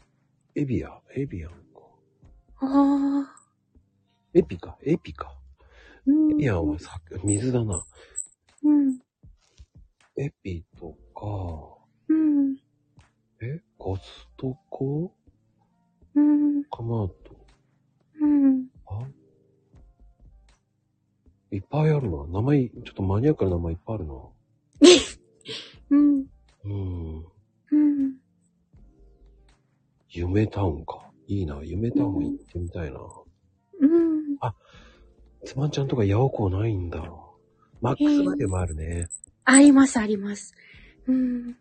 [0.57, 1.57] エビア、エビアンか。
[2.61, 3.40] ああ。
[4.35, 5.37] エピか、エピか。
[6.07, 6.33] うん。
[6.33, 7.85] エビアンはさ、水だな。
[8.63, 8.99] うん。
[10.17, 11.27] エピとか、
[12.09, 12.57] うん。
[13.43, 13.61] え？
[13.79, 15.13] コストコ
[16.15, 16.65] うん。
[16.65, 17.15] かなと。
[18.21, 18.67] うん。
[18.87, 19.09] あ？
[21.51, 22.27] いっぱいあるな。
[22.27, 24.15] 名前、ちょっとマニアックな名前いっぱいあるな。
[25.91, 26.27] うん。
[26.65, 27.25] うん。
[27.73, 28.17] うん。
[30.11, 31.11] 夢タウンか。
[31.27, 31.61] いいな。
[31.63, 33.01] 夢タウン行ってみたいな。
[33.81, 34.20] うん。
[35.45, 37.03] つまんちゃんとかヤオコーないんだ。
[37.81, 39.09] マックスバリューもあるね。
[39.45, 40.55] あります、あります。
[41.07, 41.57] うん。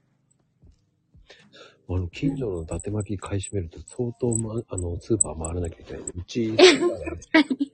[1.87, 6.01] あの、近所の伊達巻き買い占めると相当、ま、あの、スーパー回らなきゃいけない。
[6.03, 7.71] うち、スーパーね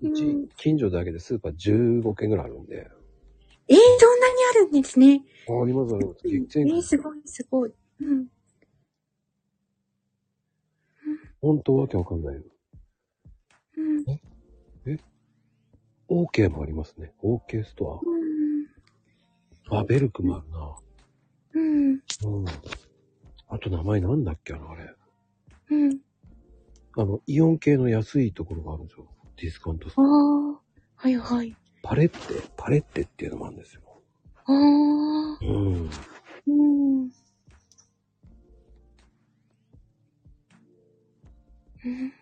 [0.00, 2.90] うち、近所だけでスーパー15軒ぐらいあるんで。
[3.68, 5.22] えー、そんなにあるんですね。
[5.48, 6.20] ありますあります。
[6.24, 7.72] え激戦区ー、すごい、すごい。
[8.00, 8.26] うん。
[11.40, 12.42] 本当わけわかんないよ。
[13.76, 14.31] うん。
[16.12, 17.12] OK もありますね。
[17.22, 18.02] OK スト
[19.70, 19.78] ア。
[19.78, 20.76] あ、ベルクもあるな。
[21.54, 21.90] うん。
[21.90, 22.00] うん。
[23.48, 24.94] あと名前なんだっけな、あれ。
[25.70, 25.98] うん。
[26.96, 29.06] あの、イオン系の安いところがあるんですよ。
[29.36, 30.60] ディスカウントスああ。
[30.96, 31.56] はいはい。
[31.82, 32.18] パレッテ、
[32.56, 33.80] パレッテっていうのもあるんですよ。
[34.44, 34.54] ああ。
[34.54, 35.90] うん。
[36.46, 37.10] うん。
[41.84, 42.12] うん。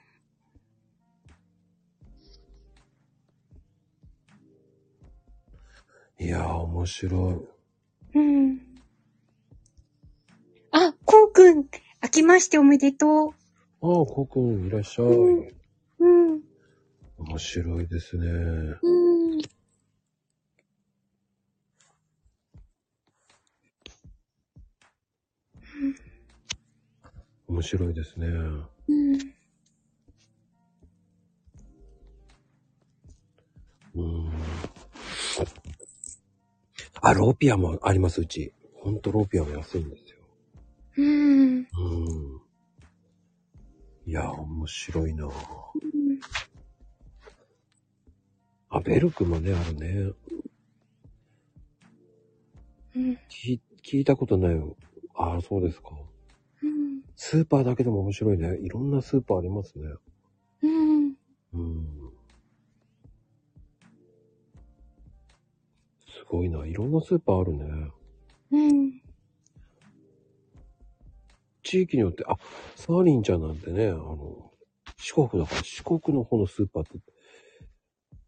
[6.21, 7.47] いやー、面白
[8.15, 8.61] うん。
[10.71, 11.65] あ、こうくん、
[12.03, 13.31] 明けましておめでとい。
[13.31, 13.37] ああ、
[13.81, 15.07] コウ君いらっしゃい。
[15.07, 15.55] うんう。
[16.01, 16.43] うん。
[17.17, 18.27] 面白いですね。
[18.83, 19.41] うん。
[27.49, 28.27] 面白いですね。
[28.27, 29.15] うん。
[33.95, 34.31] うん。
[37.03, 38.53] あ、ローピアもあります、うち。
[38.75, 40.19] ほんとローピアも安いんですよ。
[40.99, 41.59] うん。
[41.59, 41.67] うん。
[44.07, 45.29] いやー、面白いな
[48.69, 50.13] あ、ベルクもね、あるね。
[52.97, 53.19] うん。
[53.29, 54.77] 聞い聞いたことないよ。
[55.15, 55.91] ああ、そうですか。
[56.63, 57.03] うん。
[57.17, 58.59] スーパーだけでも面白いね。
[58.61, 59.85] いろんなスーパーありますね。
[60.63, 61.15] うん。
[61.55, 62.00] うん。
[66.31, 66.65] ごいな。
[66.67, 67.91] いろんなスーパーあるね。
[68.53, 69.01] うん。
[71.63, 72.37] 地域によって、あ、
[72.77, 74.51] サーリンちゃんなんてね、あの、
[74.99, 76.99] 四国だから四国の方のスーパーって、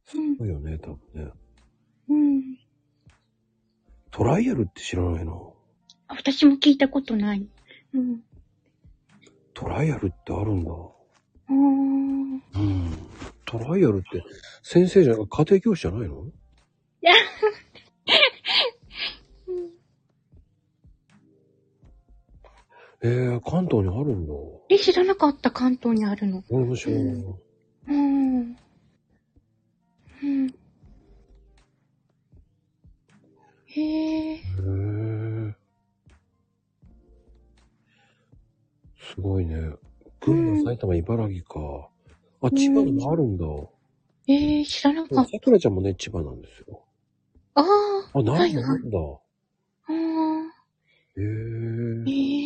[0.05, 1.31] すごいよね、多分ね。
[2.09, 2.59] うん。
[4.11, 5.57] トライアルって知らないの？
[6.09, 7.49] 私も聞いたことない。
[7.95, 8.21] うん。
[9.55, 10.71] トライアルってあるんだ。
[10.71, 12.93] あーうん。
[13.47, 14.23] トライアルって、
[14.63, 16.27] 先生じゃ、家庭教師じゃないの？
[23.05, 24.33] えー、関東にあるんだ。
[24.69, 26.45] え、知らなかった関東にあるの。
[26.49, 27.13] 面白いな。
[27.89, 28.57] うん。
[30.23, 30.55] うん。
[33.67, 34.35] へえ。
[34.35, 35.55] へえ。
[39.15, 39.73] すごいね。
[40.21, 41.89] 群馬、埼玉、茨城か。
[42.43, 43.45] あ、千葉にもあるんだ。
[44.29, 45.41] ええ、知らなかさった。
[45.41, 46.85] くらちゃんもね、千葉なんですよ。
[47.55, 48.19] ああ。
[48.19, 48.99] あ、なはいはいんだなんだ。
[49.89, 49.95] あへ
[51.17, 51.25] え。
[51.25, 52.42] ーええ。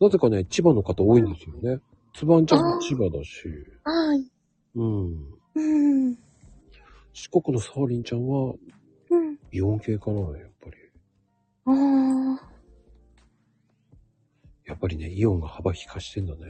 [0.00, 1.80] なぜかね、千葉の方多いんですよね。
[2.14, 3.48] つばんちゃんも千葉だし。
[3.84, 4.24] はい。
[4.76, 5.38] うん。
[5.54, 6.18] うん。
[7.12, 8.54] 四国のサーリンちゃんは、
[9.10, 9.38] うん。
[9.50, 10.76] イオン系かな、やっぱり。
[11.66, 12.48] ああ。
[14.66, 16.40] やっぱりね、イオンが幅利かしてんだね。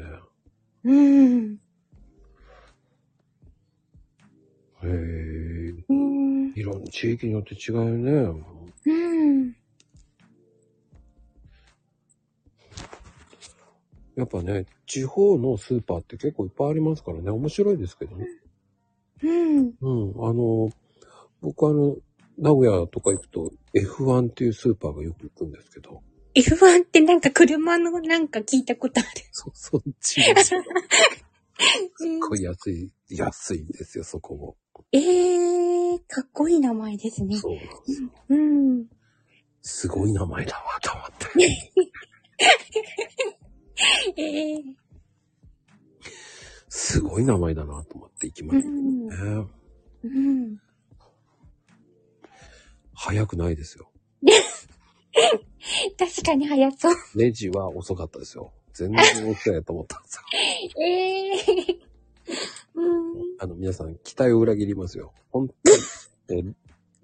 [0.84, 1.60] うん。
[4.82, 5.84] へえ。
[5.88, 6.52] うん。
[6.54, 8.42] いろんな地域によって違うよね。
[8.86, 9.56] うん。
[14.18, 18.26] やっぱね、地方のスーパーって結構いっぱいありますからね、面白いですけどね。
[19.22, 19.58] うん。
[19.58, 20.28] うん。
[20.28, 20.70] あの、
[21.40, 21.96] 僕あの、
[22.36, 26.02] 名古屋とか行くと F1 っていうスーパーがよく行くんですけど。
[26.34, 29.08] F1 ってなんか車のなんか聞いたことある。
[29.30, 30.58] そ、そっちが すっ
[32.28, 34.56] ごい安い、安いんですよ、そこも。
[34.90, 37.36] ええー、かっこいい名前ですね。
[37.36, 38.10] そうなんですよ。
[38.30, 38.86] うん。
[39.62, 41.78] すごい名前だわ、と思って。
[44.16, 44.62] ええ
[46.68, 49.08] すごい名前だなと思って行きましたうん。
[49.08, 49.14] ね。
[50.04, 50.58] うん。
[52.94, 53.90] 早くないですよ。
[55.98, 56.94] 確かに早そう。
[57.16, 58.52] レジは遅かったですよ。
[58.74, 60.22] 全然遅いやと思ったんですよ。
[60.82, 60.84] え
[61.32, 61.78] えー。
[62.74, 62.86] うん。
[63.38, 65.14] あの、皆さん、期待を裏切りますよ。
[65.30, 65.48] 本
[66.26, 66.44] 当に、え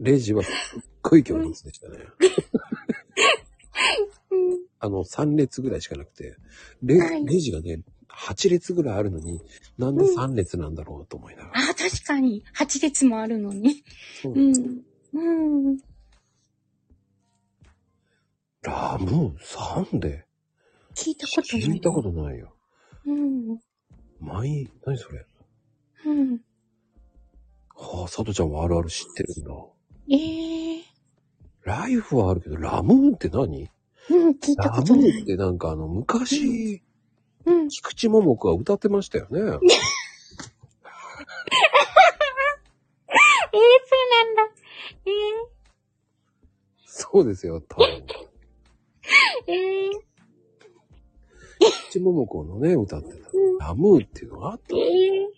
[0.01, 0.55] レジはすっ
[1.03, 1.99] ごい行列でしたね。
[4.85, 6.37] あの、3列ぐらいしかなくて、
[6.83, 7.81] レはいレジがね、
[8.11, 9.41] 8列ぐらいあるのに、
[9.79, 11.71] なんで3列なんだろうと思いながら。
[11.71, 12.45] あ、確かに。
[12.57, 13.83] 8列もあるのに。
[14.23, 14.83] そううん。
[15.15, 15.79] うん。
[18.63, 20.27] ラム3で？
[20.95, 21.67] 聞いたことない。
[21.67, 22.55] 聞いたことないよ。
[23.07, 23.59] うん。
[24.21, 25.25] 毎、何それ？
[26.07, 26.41] うん。
[27.75, 29.51] はあ、佐藤ちゃんはあるある知ってるんだ。
[30.11, 30.83] ええー。
[31.65, 33.71] ライフはあるけど、ラムーンって何？
[34.11, 35.11] うん、聞いたラことない。
[35.11, 36.83] ムーンってなんかあの、昔、
[37.47, 37.69] うん。
[37.69, 39.39] 菊池桃子が歌ってましたよね。
[39.41, 39.67] え えー、そ
[43.97, 44.43] うなんだ。
[45.07, 45.11] え
[46.87, 47.87] そうですよ、多分。
[47.87, 49.91] えー、えー、
[51.61, 53.19] 菊池桃子のね、歌ってた。
[53.61, 54.79] ラムーンっていうのがあったえ。
[54.79, 55.29] ー、え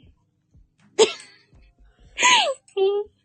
[3.13, 3.16] ー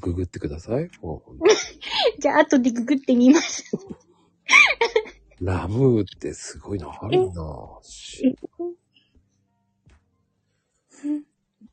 [0.00, 0.90] ググってください。
[1.02, 1.38] もう
[2.18, 3.64] じゃあ、後でググってみます。
[5.40, 7.42] ラムーってすごいな、あるんだ。
[7.82, 8.36] し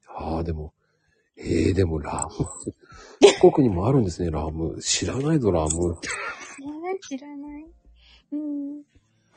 [0.08, 0.74] ああ、でも、
[1.38, 2.74] ええでもラムー。
[3.42, 4.82] 四国にもあるんですね、ラムー。
[4.82, 5.98] 知らないぞ、ラムー。
[7.02, 7.66] 知らない。
[8.32, 8.84] うん。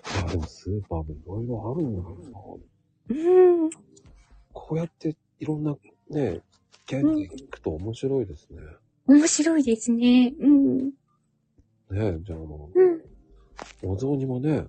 [0.05, 2.09] あでもスーパーもいろいろあるんだな。
[3.09, 3.71] うん。
[4.53, 5.77] こうやっていろんな
[6.11, 6.41] ね、
[6.87, 8.61] 県で行くと面白いですね。
[9.07, 10.35] 面白いですね。
[10.41, 10.87] うん。
[11.91, 13.91] ねじゃああの、うん。
[13.91, 14.67] お雑煮もね、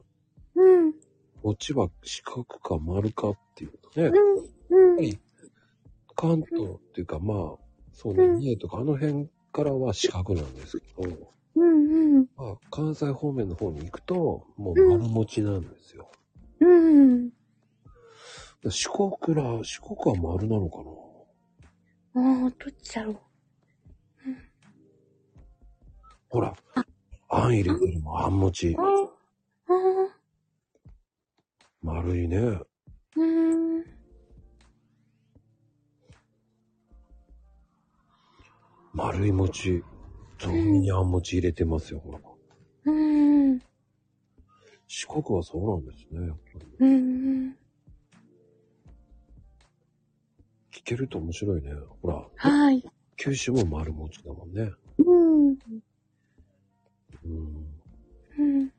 [0.55, 0.93] うん。
[1.43, 4.11] オチは四角か丸かっていうとね、
[4.69, 4.95] うん。
[4.97, 5.19] はい
[6.19, 7.37] 関東っていうかまあ、
[7.93, 12.25] そうね、うん三重とかあの辺からは四角なんですけど、うん。
[12.35, 16.09] まあ、関西方面の方に行くと、もう丸餅なんですよ。
[16.59, 17.29] うん。
[18.67, 21.06] 四国ら、四国は丸なのかな？
[22.17, 23.17] ああ、どっちだろう。
[26.29, 26.53] ほら、
[27.29, 28.75] あん入れてるもん、あん餅。
[28.77, 29.75] ああ、
[31.83, 32.37] 丸いね。
[33.15, 33.25] う
[33.81, 33.85] ん。
[38.93, 39.83] 丸い餅。
[40.39, 42.19] 雑煮にあん餅入れてますよ、ほら。
[42.85, 43.61] うん。
[44.87, 46.27] 四国はそうなんですね。
[46.27, 47.57] やっぱりうん。
[50.87, 51.71] けると面白いね。
[52.01, 52.81] ほら、はい。
[53.17, 54.71] 九州も丸餅だもんね。
[54.99, 55.47] うん。
[55.49, 57.67] うん。
[58.39, 58.71] うん。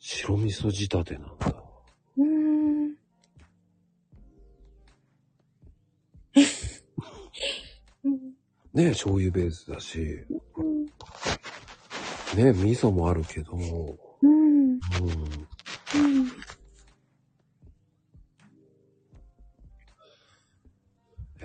[0.00, 1.54] 白味噌仕立てなんだ。
[2.16, 2.84] うん。
[8.02, 8.34] うん。
[8.74, 10.00] ね醤油ベースだし、
[10.56, 10.84] うん。
[12.36, 13.60] ね味噌もあるけど、うん。
[14.22, 14.72] うん。
[14.72, 14.80] うん。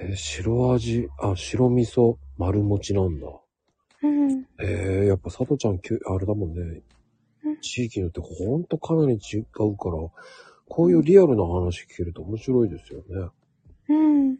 [0.02, 3.28] えー白味、あ、白味噌丸餅なんだ。
[4.02, 4.46] うん。
[4.62, 6.82] えー、やっぱ佐藤ちゃん、あれだもんね
[7.44, 7.62] うん。
[7.62, 9.44] 地域によってほんとかなり違う
[9.78, 9.98] から、
[10.70, 13.30] こういうリアルな話聞けると面白いですよね。
[13.90, 14.38] うん。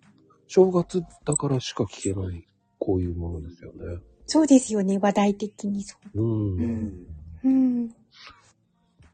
[0.48, 2.46] 正月だからしか聞けない、
[2.78, 4.02] こういうものですよね。
[4.28, 6.22] そうですよね、話題的にそう。
[6.22, 6.56] うん。
[6.56, 7.08] うん
[7.44, 7.90] うん。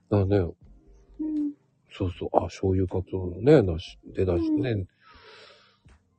[0.09, 1.53] だね、うん。
[1.91, 4.85] そうそう、あ、醤油かつおね、だし、でだしね、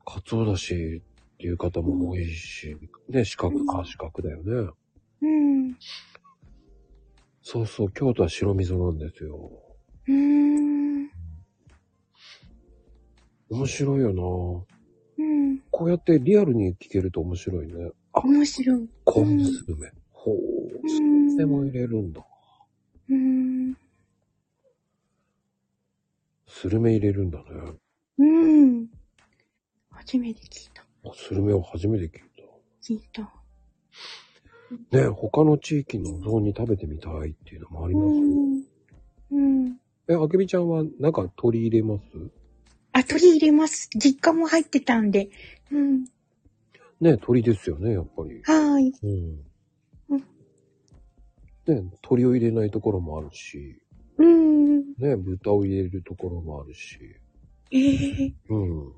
[0.07, 1.03] かつおだし
[1.35, 2.77] っていう方も多いし、
[3.11, 4.71] ね、四角、あ、四角だよね。
[5.21, 5.77] うん。
[7.43, 9.51] そうそう、京都は白味噌なんですよ。
[10.09, 11.11] うん。
[13.51, 14.13] 面白いよ
[15.19, 15.59] なうん。
[15.71, 17.91] こうやってリアルに聞けると面白いね。
[18.13, 18.89] あ、面白い。
[19.05, 19.91] 昆布スルメ。
[20.13, 22.25] ほう、スルメも入れるんだ。
[23.11, 23.77] うん。
[26.47, 27.45] スルメ入れるんだね。
[28.19, 28.96] うん。
[30.07, 30.83] 初めて聞いた。
[31.05, 32.23] あスルメを初めて聞い
[32.81, 33.23] 聞いた。
[33.23, 34.97] た。
[34.97, 38.23] ね、他の地域のうどんに食べてみたいっていうのもありますよ。
[39.31, 39.65] うん。
[39.65, 39.81] うん。
[40.09, 42.05] え、あけみちゃんはなんか取り入れます？
[42.93, 43.91] あ、取り入れます。
[43.97, 45.29] 実家も入ってたんで。
[45.73, 46.05] うん。
[47.01, 48.43] ね、鳥ですよね、やっぱり。
[48.45, 48.93] はーい。
[49.03, 49.45] うん。
[50.11, 50.25] うん
[51.67, 53.83] ね、鳥を入れないところもあるし、
[54.19, 54.95] うん。
[54.99, 57.01] ね、豚を入れるところもあるし、
[57.73, 58.87] ええうん。
[58.87, 58.93] うん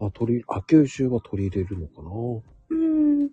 [0.00, 2.10] あ、鳥、あ、九州は取り入れるのかな？
[2.70, 3.30] うん。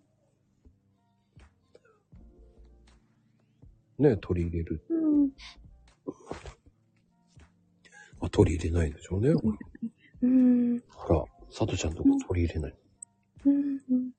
[3.98, 4.86] ね、取り入れる。
[4.90, 5.30] うん。
[8.20, 9.30] あ、取り入れないでしょうね。
[10.22, 10.80] うん。
[10.90, 12.76] ほら、佐藤ちゃんとこ取り入れない。
[13.46, 14.12] うん。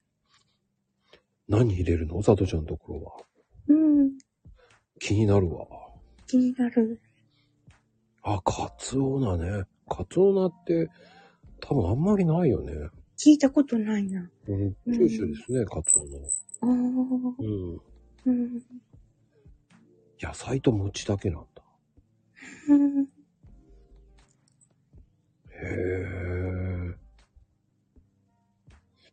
[1.48, 2.22] 何入れるの？
[2.22, 3.12] 佐藤ちゃんのところは。
[3.68, 4.18] うん。
[4.98, 5.66] 気になるわ。
[6.26, 7.00] 気になる。
[8.22, 9.64] あ、カツオナね。
[9.88, 10.88] カツオナって、
[11.60, 12.72] 多分あんまりないよね。
[13.18, 14.30] 聞いたことないな。
[14.46, 16.18] うん、九州ですね、カツオナ。
[16.60, 16.68] ああ。
[16.68, 17.80] うん。
[18.26, 18.62] うん。
[20.20, 21.62] 野菜と餅だけなんだ。
[22.68, 23.02] うん。
[23.02, 23.06] へ
[25.64, 26.94] え。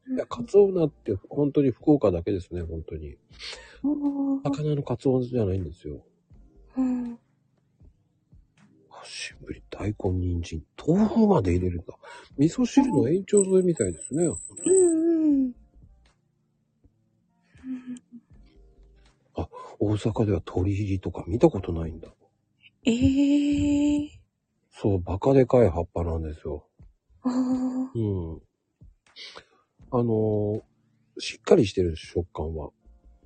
[0.07, 3.17] いや、カツオナって本当に福岡だけですね、本当に。
[4.43, 6.05] 魚のカツオじゃないんですよ。
[6.77, 7.19] うん。
[9.05, 11.93] あシンプルに大根、人参、豆腐まで入れるんだ。
[12.37, 14.25] 味噌汁の延長添えみたいですね。
[14.25, 15.55] うんうん。
[19.77, 22.07] 大阪では鶏入りとか見たことないんだ。
[22.85, 24.09] ええ
[24.71, 26.65] そう、バカでかい葉っぱなんですよ。
[27.23, 27.31] ああ。
[27.31, 28.41] うん。
[29.91, 30.61] あのー
[31.17, 32.71] しっかりしてる食感は。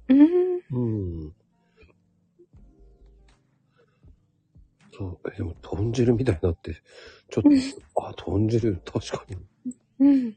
[0.10, 0.28] うん。
[0.72, 1.34] うん。
[5.00, 6.74] そう、えでも豚汁みたいになって、
[7.32, 7.60] ちょっと、うん
[7.96, 9.38] あ、豚汁、確かに。
[10.00, 10.36] うん。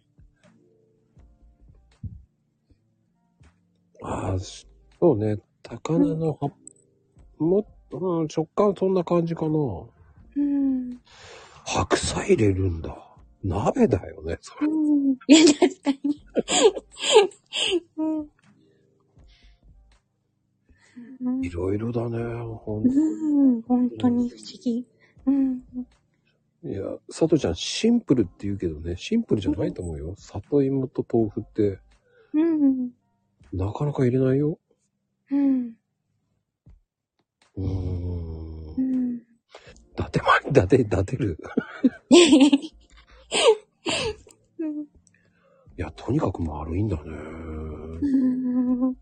[4.04, 4.66] あし
[5.00, 6.52] そうね、高菜の葉っ
[7.38, 9.58] も、うん、食感そんな感じかな。
[10.36, 11.00] うん。
[11.64, 12.96] 白菜入れるんだ。
[13.42, 14.68] 鍋だよね、それ。
[14.68, 15.12] うん。
[15.26, 16.24] いや、確かに。
[17.96, 18.28] うん。
[21.42, 22.18] いろいろだね、
[22.64, 23.62] ほんうん。
[23.62, 24.86] 本当に不思議。
[25.26, 25.62] うん。
[26.64, 30.14] いや、佐藤ちゃん、シンプルって言うけどね、シンプルじゃないと思うよ。
[30.16, 31.78] 里芋と豆腐って、
[32.34, 32.90] うん。
[33.52, 34.58] なかなか入れないよ。
[35.30, 35.76] うん。
[37.56, 38.80] うーんう。
[38.80, 39.16] ん。
[39.16, 39.22] 伊
[39.96, 41.38] 達ま、伊達、伊達る。
[44.58, 44.82] うん。
[44.82, 44.86] い
[45.76, 47.02] や、とにかく丸いんだね。
[47.10, 47.14] う
[48.90, 48.96] ん。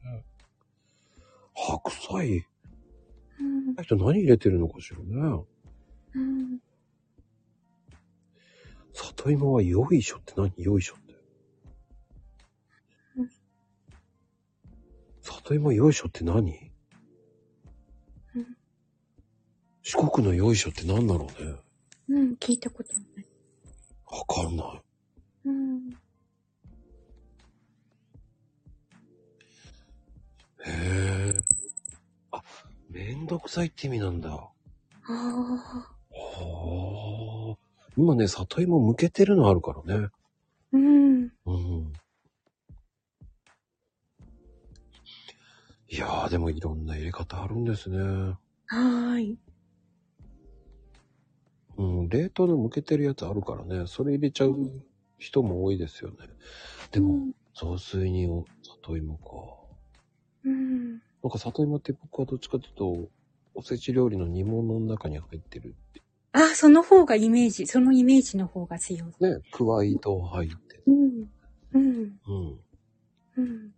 [1.62, 2.46] 白菜、
[3.38, 3.82] うん。
[3.82, 5.44] 人何入れてるのかしらね。
[6.14, 6.58] うん。
[8.92, 10.52] 里芋はよいしょって何？
[10.56, 11.14] よいしょって
[13.16, 13.30] うん。
[15.22, 16.40] 里芋よいしょって何？
[18.34, 18.46] うん
[19.82, 21.54] 四国のよいしょって何だろうね？
[22.08, 22.34] うん。
[22.34, 23.26] 聞いたことない。
[24.06, 24.82] わかんない。
[25.46, 25.90] うん。
[30.66, 31.32] へえ。
[32.32, 32.42] あ、
[32.90, 34.30] 明どくさいって意味なんだ。
[34.30, 34.50] は
[35.02, 35.94] ああ。
[37.52, 37.56] あ。
[37.96, 40.08] 今ね、里芋剥けてるのあるからね。
[40.72, 41.32] うん。
[41.46, 41.92] うん。
[45.88, 47.98] いやー、でもいろんな入れ方あるんですね。
[47.98, 49.38] はーい。
[51.78, 53.86] うん、冷凍の剥けてるやつあるからね。
[53.86, 54.56] それ入れちゃう
[55.18, 56.16] 人も多いですよね。
[56.92, 59.59] でも、雑炊にお里芋か。
[60.44, 60.90] うん。
[61.22, 63.08] なんか里芋って僕はどっちかというと、
[63.54, 66.02] おせち料理の煮物の中に入ってるって。
[66.32, 69.08] あ、その方がイメージ、そのイメージの方が強い。
[69.22, 70.82] ね、くわいと入って。
[70.86, 71.26] うん。
[71.72, 72.20] うん。
[72.26, 72.60] うん。
[73.36, 73.74] うん。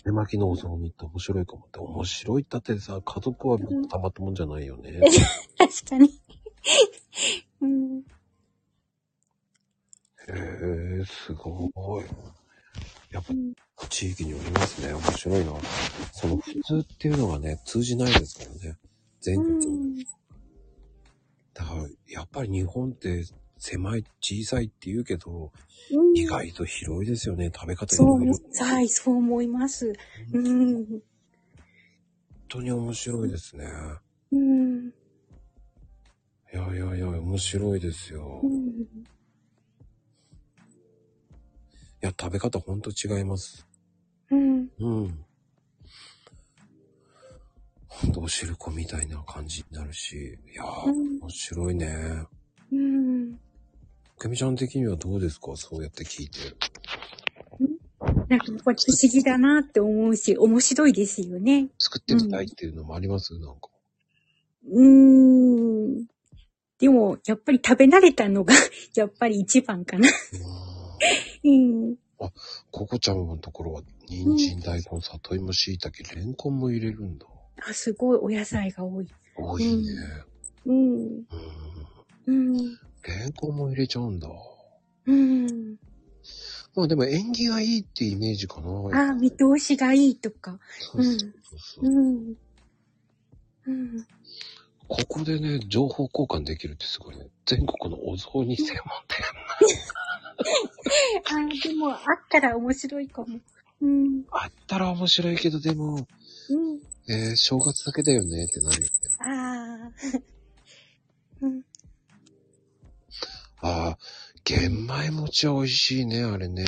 [0.04, 1.80] 達巻きのお雑煮って面白いかもって。
[1.80, 3.58] 面白いったってさ、家族は
[3.90, 5.02] たまったもんじゃないよね。
[5.58, 6.10] 確かに。
[7.62, 8.00] うん。
[8.00, 8.04] へ
[11.02, 12.06] え、すごい。
[13.12, 13.34] やっぱ
[13.90, 14.94] 地域によりますね。
[14.94, 15.54] 面白いな。
[16.12, 18.78] その普通っていうのがね、通じないですからね。
[19.22, 19.68] 全う国。
[19.68, 19.96] ん。
[21.54, 23.24] だから、やっぱり日本って
[23.58, 25.52] 狭い、小さいって言うけど、
[26.16, 27.52] 意外と広いですよね。
[27.54, 28.34] 食べ方いそうろいろ。
[28.34, 29.94] 思、はい、そう思います。
[30.34, 30.86] うん。
[30.86, 31.02] 本
[32.50, 33.68] 当に面白いですね。
[36.54, 36.76] うん。
[36.76, 38.42] いやいやいや、面白いですよ。
[38.44, 38.86] いうん。
[42.02, 43.68] や、食べ方ほんと違います。
[44.30, 44.70] うん。
[44.80, 45.26] うん。
[47.88, 52.26] ほんとお汁粉みたいな感じになるし、いやー、うん面白いね。
[52.72, 53.40] うん。
[54.18, 55.56] くみちゃん的にはどうですか？
[55.56, 56.40] そうやって聞いて。
[58.28, 61.70] なんかやっぱり不思議だなって思うし、面白いですよね。
[61.78, 63.70] 作ってみたいっていうのもあります、なんか。
[64.72, 65.43] うーん。
[66.80, 68.54] でも、やっぱり食べ慣れたのが、
[68.96, 70.10] やっぱり一番かな。
[70.10, 70.74] うん
[71.44, 71.50] う
[71.92, 71.96] ん。
[72.72, 77.26] ココちゃんのところは、人参、大根、里芋、椎茸、レンコンも入れるんだ。
[77.68, 79.08] あ、すごいお野菜が多い。
[79.36, 79.84] 多いね。
[80.66, 80.98] うん。
[80.98, 81.24] うん。
[82.28, 82.56] うん。
[83.04, 84.30] レンコンも入れちゃうんだ。
[85.06, 85.76] うん。
[86.76, 89.10] まあでも縁起がいいってイメージかな。
[89.10, 90.60] あ、見通しがいいとか。
[90.80, 91.30] そうそうそう
[91.60, 92.36] そううん。
[93.68, 94.08] うん。
[94.88, 97.28] ここでね、情報交換できるってすごいね。
[97.46, 99.26] 全国のお雑煮専門店。
[101.66, 102.00] あ、でも、あっ
[102.30, 103.40] たら面白いかも。
[103.82, 104.26] うん。
[104.32, 106.08] あったら面白いけど、でも、
[106.50, 106.80] うん。
[107.08, 108.94] えー、正月だけだよねってなるよね。
[109.20, 109.92] ああ。
[111.42, 111.64] うん。
[113.62, 113.98] ああ、
[114.44, 116.66] 玄米餅は美味しいね、あれね。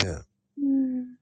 [0.57, 1.17] うん。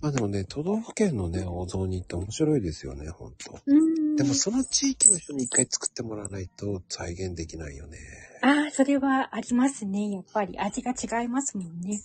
[0.00, 3.60] まあでもね、都道府県のね、お雑煮って面白いですよね、ほんと。
[3.66, 3.91] うん。
[4.22, 7.98] でもその地域の人に一回作ってもらわないと再現できないよね。
[8.42, 10.10] ああ、それはありますね。
[10.10, 12.00] やっぱり味が違いますもんね。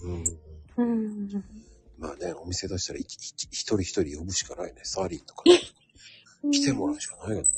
[0.77, 0.83] うん。
[0.83, 1.43] うん。
[1.99, 4.81] まあね、お店出したら一人一人呼ぶしかないね。
[4.83, 5.59] サーリーとか、ね、
[6.51, 7.49] 来てもらうしかないよね。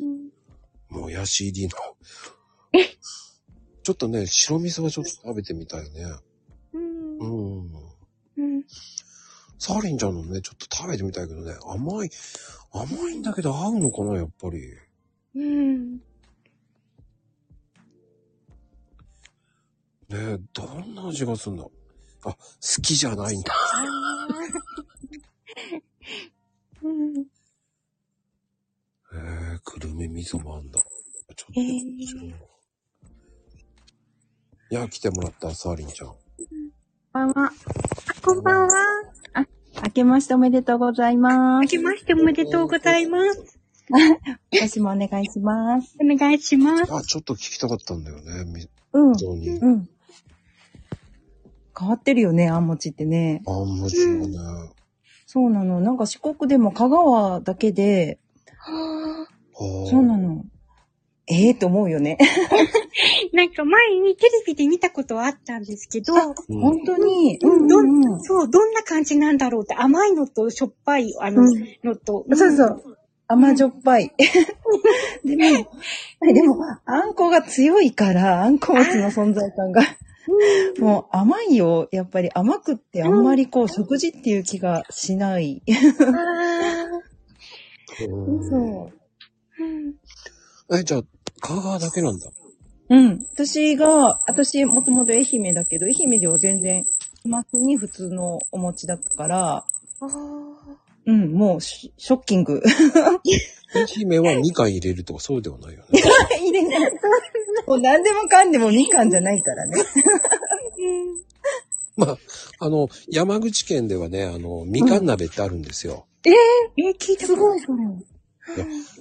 [0.00, 0.30] うん。
[0.88, 1.70] もうヤ CD の。
[3.82, 6.06] ちょっとね、白味噌はちょっと食べてみたいね。
[6.72, 7.18] うん。
[7.18, 7.66] ううん。
[7.66, 7.94] ん。
[8.38, 8.64] うん。
[9.66, 12.10] サーリンちゃんのね、ちょっと食べてみたいけどね、甘い、
[12.70, 14.74] 甘いんだけど合うのかな、やっぱり。
[15.36, 15.94] うん。
[15.94, 16.00] ね
[20.10, 21.64] え、どんな味がするんだ
[22.26, 22.36] あ、好
[22.82, 23.54] きじゃないんだ。
[26.82, 27.20] うん。
[27.20, 27.22] へ
[29.54, 30.78] え、くるみ味噌もあんだ。
[31.34, 32.36] ちょっとへえ面白いな。
[32.36, 32.38] い
[34.74, 36.08] や、来てもらった、サーリンちゃん。
[36.08, 37.46] こんばんは。
[37.46, 37.50] あ、
[38.20, 39.23] こんばんは。
[39.82, 41.62] 明けましておめでとうございます。
[41.62, 43.58] 明けましておめでとうございます。
[44.52, 45.96] 私もお願いします。
[46.00, 46.94] お願いします。
[46.94, 49.10] あ、ちょっと聞きたかったんだよね、み、うん。
[49.10, 49.88] うん。
[51.78, 53.42] 変わってるよね、あんもちってね。
[53.46, 54.38] あ、面白いね。
[55.26, 55.80] そうなの。
[55.80, 58.20] なんか四国でも香川だけで、
[58.56, 59.26] はは
[59.86, 60.44] あそうなの。
[61.26, 62.18] ええー、と思うよね。
[62.20, 62.24] あ
[63.36, 66.16] なんか前にテレビで見たことはあったんですけど、う
[66.56, 67.38] ん本当に？
[67.42, 68.20] ううんんどうんんうん。
[68.22, 71.50] そう、どんな感じなんだろうって、甘いのとしょっぱい、あの、うん
[71.82, 72.26] のと。
[72.34, 72.98] そうそう。
[73.26, 74.12] 甘じょっぱい。
[75.24, 75.42] でも、
[76.34, 79.82] でも、あんこが強いから、あんこ餅の存在感が。
[80.78, 81.88] もう甘いよ。
[81.90, 85.62] やっぱり甘くってあんまりこう、食事っていう気がしない。
[85.68, 85.72] あ
[88.08, 88.90] うんそ
[89.58, 89.62] う。
[89.62, 90.78] うん。
[90.78, 91.02] え、じゃあ、
[91.44, 92.30] 香川だけなんだ。
[92.88, 93.26] うん。
[93.34, 96.84] 私が、私もともと愛媛だけど、愛媛では全然、
[97.26, 99.64] マスに普通のお餅だったから、あ
[101.06, 102.62] うん、もうシショッキング。
[103.74, 106.00] 愛媛はみかん入れるとかそうではないよね。
[106.40, 106.92] 入れない。
[107.66, 109.82] もう何でもかんでもみかんじゃないからね。
[111.96, 112.18] まあ、
[112.58, 116.06] あの、山口県ではね、あの、みかん鍋ってあるんですよ。
[116.24, 117.76] えー、聞いたすごい、それ。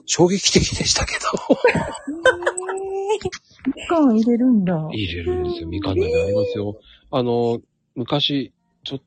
[0.06, 1.58] 衝撃的でしたけど。
[3.76, 4.74] みかん入れるんだ。
[4.92, 5.68] 入れるんですよ。
[5.68, 6.80] みかん鍋ありますよ。
[7.12, 7.60] あの、
[7.96, 8.54] 昔、
[8.84, 9.06] ちょっと、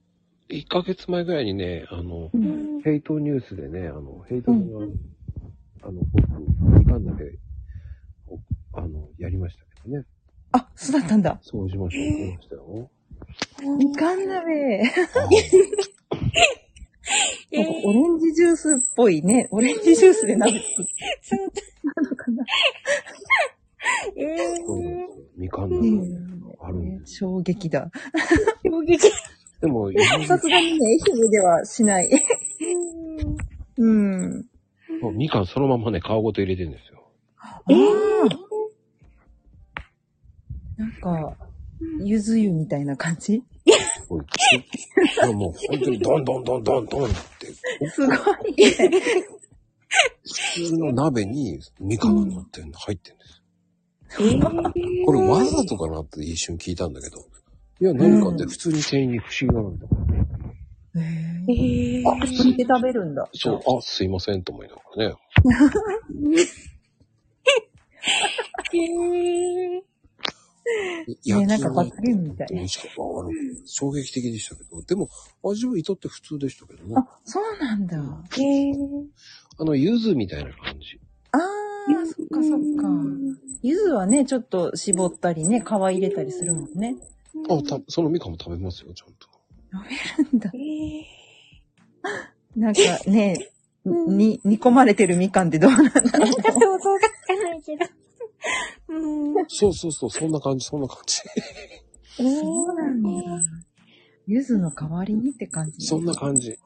[0.48, 4.58] 1ヶ月前ぐらいにね、あの、うんヘイトニュースでね、あの、ヘイトが、
[5.82, 6.22] あの、僕、
[6.78, 7.36] みかん鍋
[8.28, 8.38] を、
[8.74, 10.04] あの、やりましたけどね。
[10.52, 11.40] あ、そうだったんだ。
[11.42, 12.04] そうしましょう。
[12.04, 12.90] やりましたよ。
[13.76, 14.82] みかん鍋。
[17.52, 19.48] なんかオレンジジュースっぽいね。
[19.50, 20.92] オレンジジュースで鍋作って。
[21.22, 21.40] そう
[22.02, 22.44] なのかな。
[24.16, 27.14] えそうなんですよみかんう鍋んあるんです。
[27.16, 27.90] 衝撃だ。
[28.64, 29.10] ー、衝撃。
[29.60, 29.90] でも、
[30.26, 32.10] さすがにね、愛媛ではしない。
[33.78, 34.46] うん。
[35.00, 37.08] もうみかんそのままね、皮ごと入れてるんですよ。
[37.36, 37.72] ああ。
[40.76, 41.36] なんか、
[42.04, 43.42] ゆず湯みたいな感じ？
[45.34, 47.52] もう本当にドンドンドンドンドンって、
[47.90, 48.18] すごい。
[50.24, 53.42] 普通の鍋にみかんが乗ってんの、入ってんです。
[55.04, 57.18] これわざとかなって一瞬聞いたんだけど。
[57.80, 59.94] いや、何かって普通に店員に不思議がなんだか
[60.94, 62.02] らへえ。
[62.02, 63.28] ー、あ、それで食べるんだ。
[63.34, 65.14] そう、あ、すいませんと思いながらね。
[68.72, 69.82] えー、
[71.06, 72.68] ね、なんきか罰ゲームみたい
[73.66, 74.82] 衝撃的でしたけど。
[74.82, 75.08] でも、
[75.42, 76.94] 味は至って普通でしたけどね。
[76.96, 77.96] あ、そうなんだ。
[78.38, 79.06] えー、
[79.58, 81.00] あの、柚子みたいな感じ。
[81.32, 82.88] ああ、そっかそっか。
[83.62, 86.96] 柚子はね、ちょっと絞ったりね、皮入れたりするもんね。
[87.48, 89.28] あ、た、そのみかんも食べますよ、ちゃんと。
[89.70, 91.04] なんだえー、
[92.58, 93.50] なんかね、
[93.84, 96.02] に、煮込まれてるみかんってどうなんだろう。
[96.02, 96.72] 想像が
[97.22, 97.84] つかないけど。
[98.88, 99.44] うん。
[99.48, 101.22] そうそうそう、そんな感じ、そんな感じ。
[102.16, 103.08] そうなんだ。
[104.26, 105.86] 柚子の代わりにって感じ。
[105.86, 106.56] そんな感じ。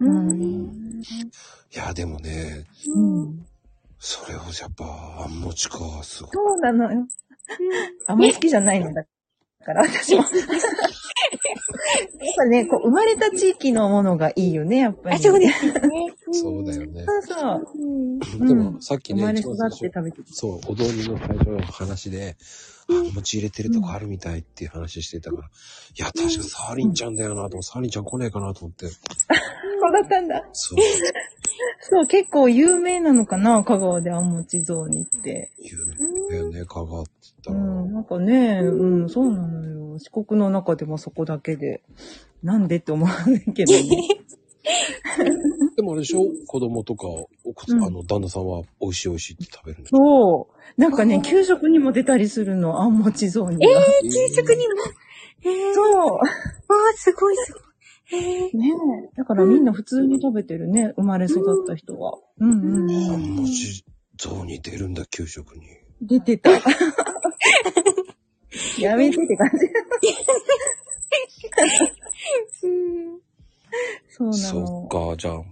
[0.00, 1.02] うん。
[1.72, 3.46] いや、でもね、うん。
[3.98, 6.32] それをやっぱ、あんもちか、すごい。
[6.32, 7.06] そうなのよ。
[8.06, 9.04] あんまり好きじゃないのだ
[9.64, 10.24] から、私も。
[11.44, 15.16] やっぱね、こう、生まれた地域のものがいいよね、やっぱり。
[15.16, 15.80] あ、そうですよね。
[16.32, 17.04] そうだよね。
[17.04, 17.64] そうそう。
[18.40, 18.48] うん。
[18.48, 20.24] でも、さっきね、生まれ育って食べてる。
[20.26, 22.36] そう、お雑煮の最初の話で、
[22.88, 25.48] あ、餅入れてるとこあるみたいっていう話してたから、い
[25.96, 28.94] や、確かサーリンちゃんだよなと思って、サーリンちゃん来ねえかなと思って、そ
[29.88, 30.42] うだったんだ。
[30.52, 30.78] そう、
[31.80, 35.50] そう、結構有名なのかな、香川であんもち雑煮って。
[36.30, 37.10] 言うよね、香川って
[37.44, 37.72] 言ったら。
[37.72, 39.83] うん、なんかね、うん、そうなのよ。
[39.98, 41.82] 四国の中でもそこだけで。
[42.42, 43.80] なんでって思うけどね。
[45.76, 46.24] でもあれでしょ？
[46.46, 50.80] 子供とか、お子さんうんあの、旦那さんは美味しい美味しいって食べるそう。
[50.80, 53.70] なんかね、給食にも出たりするの、あんもち雑煮が。
[53.70, 54.74] え給食にも？
[55.44, 56.18] えー、そう。
[56.18, 57.62] あー、すごいすごい。
[58.12, 58.70] えー、ね
[59.12, 59.16] え。
[59.16, 62.18] だからみんな普通に食べてるね、生まれ育った人は。
[62.38, 62.54] うんう
[62.86, 63.30] んあうんん。
[63.36, 63.84] 餅
[64.18, 65.62] 雑煮出るんだ、給食に。
[66.02, 66.50] 出てた。
[68.80, 69.66] やめてって感じ。
[72.66, 73.20] うん。
[74.08, 74.88] そうなそのっ。
[74.88, 75.44] か、じゃあ、ん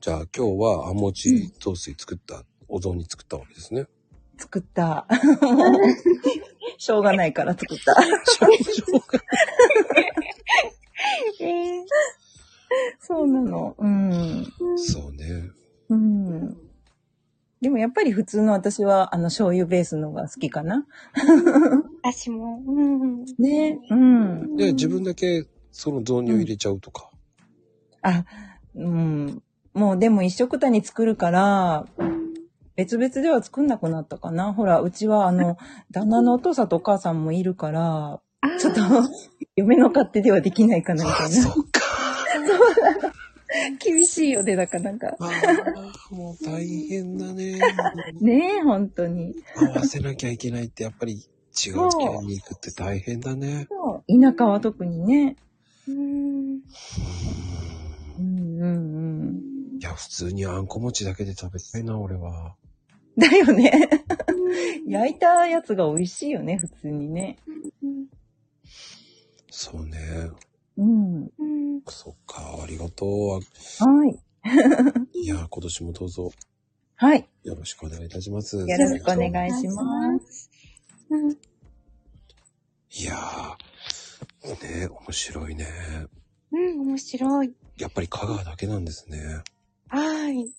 [0.00, 3.86] じゃあ今日はあんもち雑炊作った、お雑煮作ったわけですね。
[4.38, 5.06] 作った。
[6.78, 7.96] しょうがないから作った。
[11.40, 11.84] えー、
[13.00, 13.74] そうなの。
[13.78, 14.46] うん。
[14.76, 15.50] そうね。
[15.88, 16.67] うん。
[17.60, 20.86] でもやっぱり普通の私は、あの、醤油ベースのが好きかな。
[22.02, 22.62] 私も。
[22.66, 23.24] うん。
[23.38, 23.80] ね。
[23.90, 24.56] うん。
[24.56, 27.10] で、自分だけその雑煮を入れちゃうとか。
[28.02, 28.24] あ、
[28.74, 29.42] うん。
[29.74, 31.86] もうでも一食単に作るから、
[32.76, 34.52] 別々では作んなくなったかな。
[34.52, 35.56] ほら、うちはあの、
[35.90, 38.20] 旦那のお父さんとお母さんもいるから、
[38.60, 38.80] ちょっと、
[39.56, 41.28] 嫁の勝手ではできないかなみたいな。
[41.28, 41.77] そっか。
[43.78, 45.16] 厳しいよね、だからなんか。
[45.18, 45.30] あ
[46.10, 47.58] あ、もう大変だね。
[48.20, 49.34] ねえ、本当に。
[49.56, 51.20] 合わせなきゃいけないってやっぱり違う
[51.54, 53.66] 付き合いに行くって大変だね。
[53.68, 55.36] そう田舎は特にね。
[55.88, 56.60] うん。
[58.18, 59.78] うんうんうん。
[59.78, 62.56] いや、普通にあんこ餅だけで食べたいな、俺は。
[63.16, 63.88] だよね。
[64.86, 67.38] 焼いたやつが美味しいよね、普通にね。
[69.50, 69.98] そうね。
[70.78, 71.22] うん。
[71.38, 71.44] う
[71.78, 71.82] ん。
[71.88, 74.10] そっか、ありがとはい。
[74.10, 74.18] う。
[75.12, 76.30] いや、今年もどうぞ
[76.96, 77.28] はい。
[77.42, 78.56] よろしくお願いいたします。
[78.56, 80.50] よろしくお願いします。
[81.10, 81.30] うん。
[81.32, 85.66] いやー、ね面白いね。
[86.52, 87.52] うん、面白い。
[87.76, 89.42] やっぱり香川だけなんですね。
[89.88, 90.52] はい。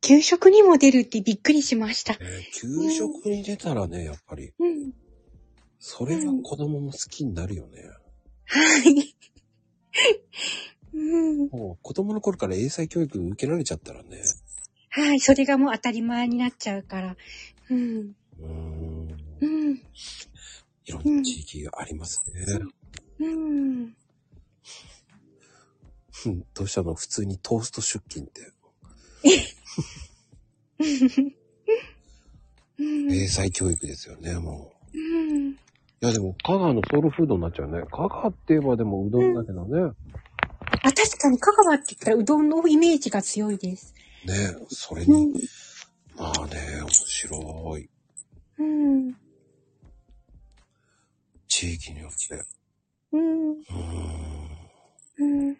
[0.00, 2.14] 給食にも出るってびっくりしました。
[2.14, 4.92] えー給食に出たらね、やっぱり、うん。
[5.80, 7.82] それは子供も好きになるよね。
[8.46, 9.14] はい。
[10.94, 11.48] うん。
[11.48, 14.22] もう子供の頃から英才教育受けられちゃったらね。
[14.90, 15.20] はい。
[15.20, 17.16] それがもう当たり前になっちゃうから。
[17.70, 18.16] うん。
[18.38, 19.16] うーん。
[19.40, 19.82] うん。
[20.84, 22.44] いろんな地域がありますね。
[23.20, 23.96] うん。
[26.26, 26.94] うんどうしたの？
[26.94, 28.52] 普通にトースト出勤って。
[32.78, 33.12] うん。
[33.12, 34.98] 英才教育ですよね、もう。
[34.98, 35.58] うん。
[36.00, 37.82] いやでも、香川のソウルフードになっちゃうね。
[37.90, 39.92] 香川って言えばでもうどんだけどね。
[40.82, 43.94] あ、確かに香川って言ったらうどんのイメージが強いです。
[44.24, 44.34] ね
[44.68, 45.42] それうんに、。
[46.16, 47.90] まあね、面白い。
[48.58, 49.14] うん。
[51.48, 52.44] 地域によって。
[53.12, 53.50] うん。
[53.50, 55.48] うーん。
[55.48, 55.56] うん。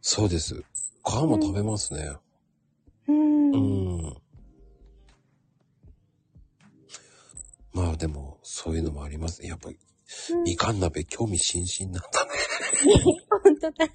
[0.00, 0.54] そうです。
[1.04, 2.12] 皮も食べますね。
[3.08, 3.50] うん。
[3.50, 4.06] ううん。
[4.06, 4.16] ん。
[7.78, 9.48] まあでも、そういうのもありますね。
[9.48, 9.78] やっぱり、
[10.44, 12.30] みかん鍋興味津々なんだね。
[13.44, 13.86] 本当だ。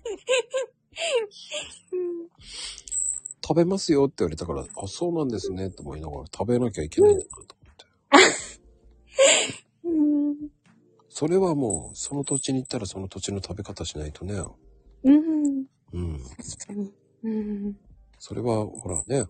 [3.46, 8.66] 食べますよって言われたから、あ、そうなんですねって思いながら食べなきゃいけないんだなと思って。
[9.84, 10.30] うん。
[10.30, 10.50] うん。
[11.10, 14.42] それはもう、その土地に行ったらその土地の食べ方しないとね。
[15.04, 15.66] うん。
[15.92, 16.20] うん。
[16.20, 16.94] 確かに。
[17.24, 17.78] うん。
[18.18, 19.26] それは、ほらね、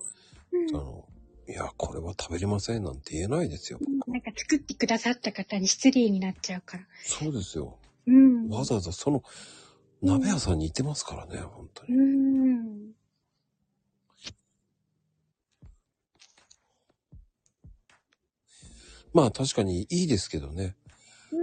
[0.51, 1.07] うんあの、
[1.47, 3.79] いや、これは食べれませんなんて言えないですよ。
[4.07, 6.83] なんか作ってくださった方に失礼になっちゃうから。
[7.03, 7.77] そうですよ。
[8.07, 8.49] うん。
[8.49, 9.23] わざわざその、
[10.01, 11.97] 鍋屋さんに行ってますからね、本当うに。
[11.97, 12.93] ん。
[19.13, 20.75] まあ確かにいいですけどね。
[21.31, 21.35] う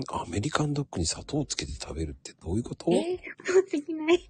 [0.00, 0.02] ん。
[0.10, 2.90] アメリカンドッグに砂糖をつけて食べるってどういうこと？
[2.90, 4.28] えー、そうできない。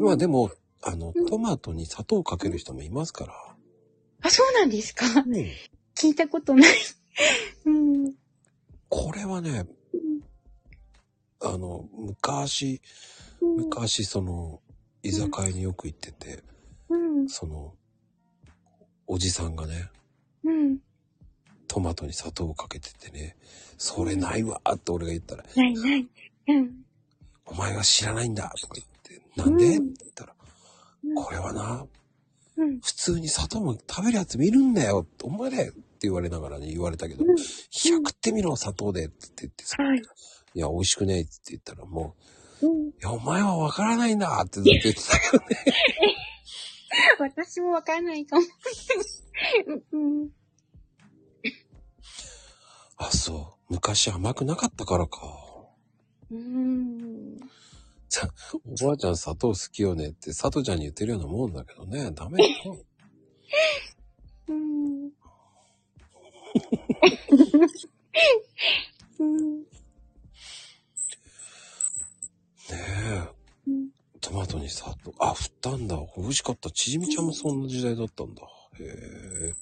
[0.00, 0.50] まあでも、
[0.82, 3.34] あの、トマトに砂糖をかける人もいますから。
[4.22, 5.06] あ、そうなんですか？
[5.06, 5.46] うん
[5.96, 6.70] 聞いたことない。
[7.66, 8.14] うん。
[8.88, 9.66] これはね、
[11.40, 12.80] あの、昔、
[13.40, 14.62] 昔その、
[15.02, 16.42] 居酒屋によく行ってて、
[16.88, 17.28] うん。
[17.28, 17.74] その、
[19.06, 19.90] おじさんがね、
[20.44, 20.78] うん。
[21.66, 23.36] トマトに砂糖をかけててね、
[23.76, 26.08] それないわーって俺が言ったら、ないない。
[26.48, 26.84] うん。
[27.44, 30.39] お前は知らないんだとか言って、なんで、うんって言ったら、うん
[31.14, 31.86] これはな、
[32.56, 32.80] うん。
[32.80, 40.02] 普通に砂糖も食べるやつ見るんだよお前だよって言われながらね、言われたけど、うんいや、食ってみろ、砂糖でって言ってさ、はい。
[40.54, 42.16] いや、美味しくねえって言ったらも
[42.62, 42.88] う、うん。
[42.88, 45.56] いや、お前はわからないんだってずっと言ってたけどね。
[47.18, 48.46] 私もわかんないかも。
[49.92, 50.30] うん。
[52.96, 53.74] あ、そう。
[53.74, 55.20] 昔甘くなかったからか。
[56.30, 57.36] うん。
[58.82, 62.10] おばあちゃん砂糖好きよねって、佐藤ちゃんに言ってるようなもんだけどね。
[62.12, 62.84] ダメだよ。
[64.48, 65.04] うん。
[69.18, 69.60] うん。
[69.60, 69.66] ね
[72.68, 73.28] え。
[73.66, 75.14] うんトマトに砂糖。
[75.18, 75.96] あ、振ったんだ。
[76.16, 76.70] 美味しかった。
[76.70, 78.42] ちじみちゃんもそんな時代だったんだ。
[78.78, 79.54] へえ。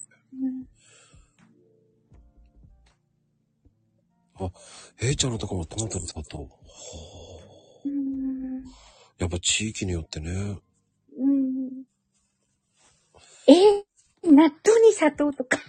[5.01, 6.39] えいちゃんのとこもトマトに砂糖。
[6.39, 6.49] はあ
[7.85, 8.18] うん。
[9.19, 10.59] やっぱ地域によってね。
[11.17, 11.83] うん。
[13.47, 13.83] え
[14.23, 15.59] 納豆に砂糖とか。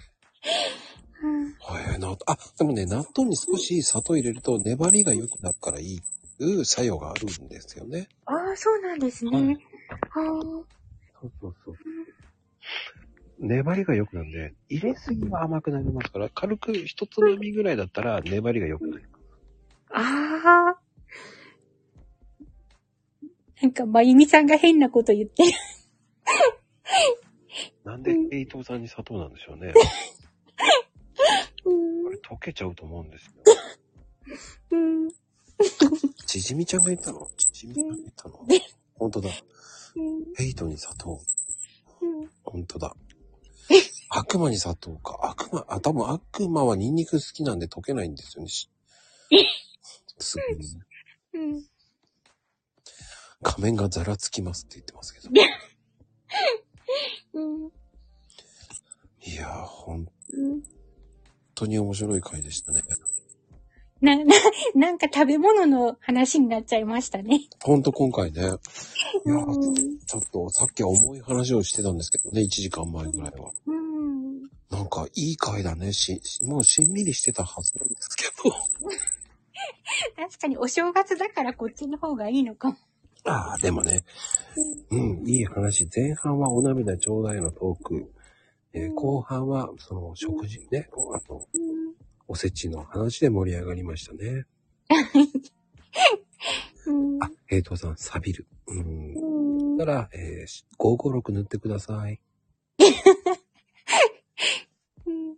[1.23, 6.03] うんはい、な、あ、でもね、納豆に少し砂糖入れると粘りが良くなるからいい、
[6.39, 8.09] いう作用があるんですよね。
[8.25, 9.31] ああ、そうなんですね。
[9.31, 9.47] はい
[10.27, 10.43] は
[11.21, 11.77] そうそうそう。
[13.41, 19.09] 粘りが良くなるんで、入れすぎは甘くなりますから、軽く一つまみぐらいだったら粘りが良くなる。
[19.91, 20.01] あ。
[20.01, 20.90] ああ。
[23.62, 25.53] なんか、まゆみさんが変なこと言ってる。
[27.85, 29.73] なんで伊藤さんに砂糖なんでしょうね。
[31.65, 33.32] うんこれ溶けちゃうと思うんですよ。
[34.73, 35.09] うん。
[36.27, 37.28] ちじみちゃんが言ったの？
[37.37, 38.47] ちじみちゃんが言ったの？
[38.95, 39.31] 本当だ。
[40.37, 41.20] ヘイトに砂糖。
[42.01, 42.95] うん本当だ。
[44.09, 45.19] 悪魔に砂糖か。
[45.23, 48.49] 悪魔、あ、多分悪魔はニンニク好きなんで溶けないんですよね。
[48.49, 48.69] し
[50.19, 50.81] すぐにね。
[51.35, 51.62] うん。
[53.43, 55.29] 仮面がざらつきますって言ってますけど。
[57.35, 57.73] うん。
[59.23, 60.62] いやー、本うん。
[61.55, 62.83] 当に面白い回でしたね。
[64.01, 64.25] な、な、
[64.75, 67.41] なんか食べ物の話になっちゃいましたね。
[67.62, 68.41] ほんと今回ね。
[68.41, 68.57] いやー
[69.29, 69.99] うん。
[69.99, 73.51] ちょっとさっきは重い話をしてたんですけどね、1時間前ぐらいは。
[73.67, 74.43] うん。
[74.71, 75.93] なんかいい回だね。
[75.93, 78.51] し、もうしんみりしてたはずなんですけど。
[80.17, 82.77] 確かにお正月だからこっちの方がいいのかも。
[83.25, 84.05] ああ、でもね、
[84.91, 85.89] うん、いい話。
[85.95, 88.13] 前半はお涙ちょうだいのトーク。
[88.73, 91.49] えー後半は、その、食事ね、あと、
[92.29, 94.47] おせちの話で盛り上がりましたね。
[96.87, 98.47] うんあ、平等さん、錆びる。
[98.69, 99.77] うん。
[99.77, 102.21] だから、えー、556塗ってください。
[105.07, 105.37] うん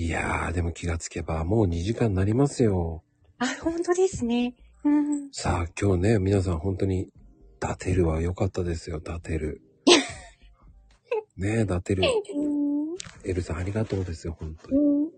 [0.00, 3.02] いやー、でも気がつけば、もう2時間になりますよ。
[3.38, 4.54] あ、本当ですね。
[4.88, 5.28] うん。
[5.32, 7.12] さあ、今日ね、皆さん本当に、
[7.60, 9.60] ダテルは良かったですよ、ダテル。
[11.36, 12.02] ねえ、ダテル。
[12.34, 12.58] うん
[13.24, 14.78] エルさんありがとうですよ、本当に。
[14.78, 15.10] うん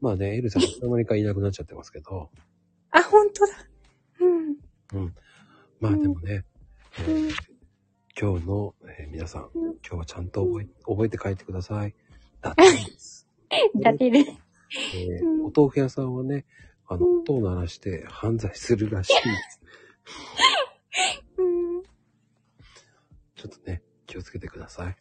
[0.00, 2.30] まあね、エルさんいつの間にかいなくなっちゃってますけど。
[2.90, 3.52] あ、本当だ。
[4.20, 4.24] う
[4.98, 5.00] ん。
[5.00, 5.14] うん。
[5.78, 6.44] まあでもね、
[8.20, 11.94] 今日の、えー皆さん、うん今日はちゃんと覚え覚えて帰ってください。
[12.40, 13.28] ダテルです。
[13.74, 14.18] 立てる。
[14.94, 16.44] えお豆腐屋さんはね、
[16.92, 19.12] あの、うん音を鳴らして犯罪するらしい。
[23.36, 24.96] ちょっとね、気をつけてください。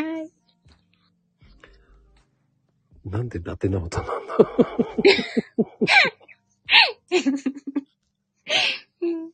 [0.00, 0.32] はい。
[3.04, 4.36] なんで伊達な音なんだ？
[9.02, 9.30] うん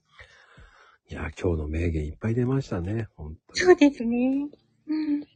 [1.08, 3.08] いや、今日の名言いっぱい出ましたね。
[3.16, 3.60] 本当に。
[3.60, 4.48] そうですね。
[4.86, 5.22] うん。
[5.22, 5.26] い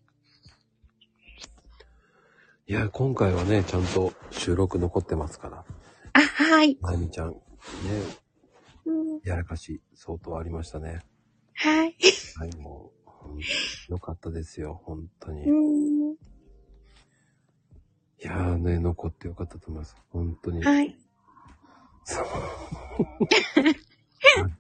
[2.67, 5.65] や、今回はね、ちゃんと収録残ってますから。
[6.15, 6.79] あ、はい。
[6.81, 7.37] まゆみちゃん、ね、
[8.87, 9.21] うん。
[9.25, 11.01] やらかし相当ありましたね。
[11.55, 11.97] はい。
[12.37, 12.93] はい、も
[13.89, 15.45] う、よかったですよ、本当に。
[15.45, 16.13] うん。
[16.13, 16.17] い
[18.21, 19.97] やーね、残ってよかったと思います。
[20.11, 20.63] 本当に。
[20.63, 20.97] はい。
[22.05, 22.27] そう。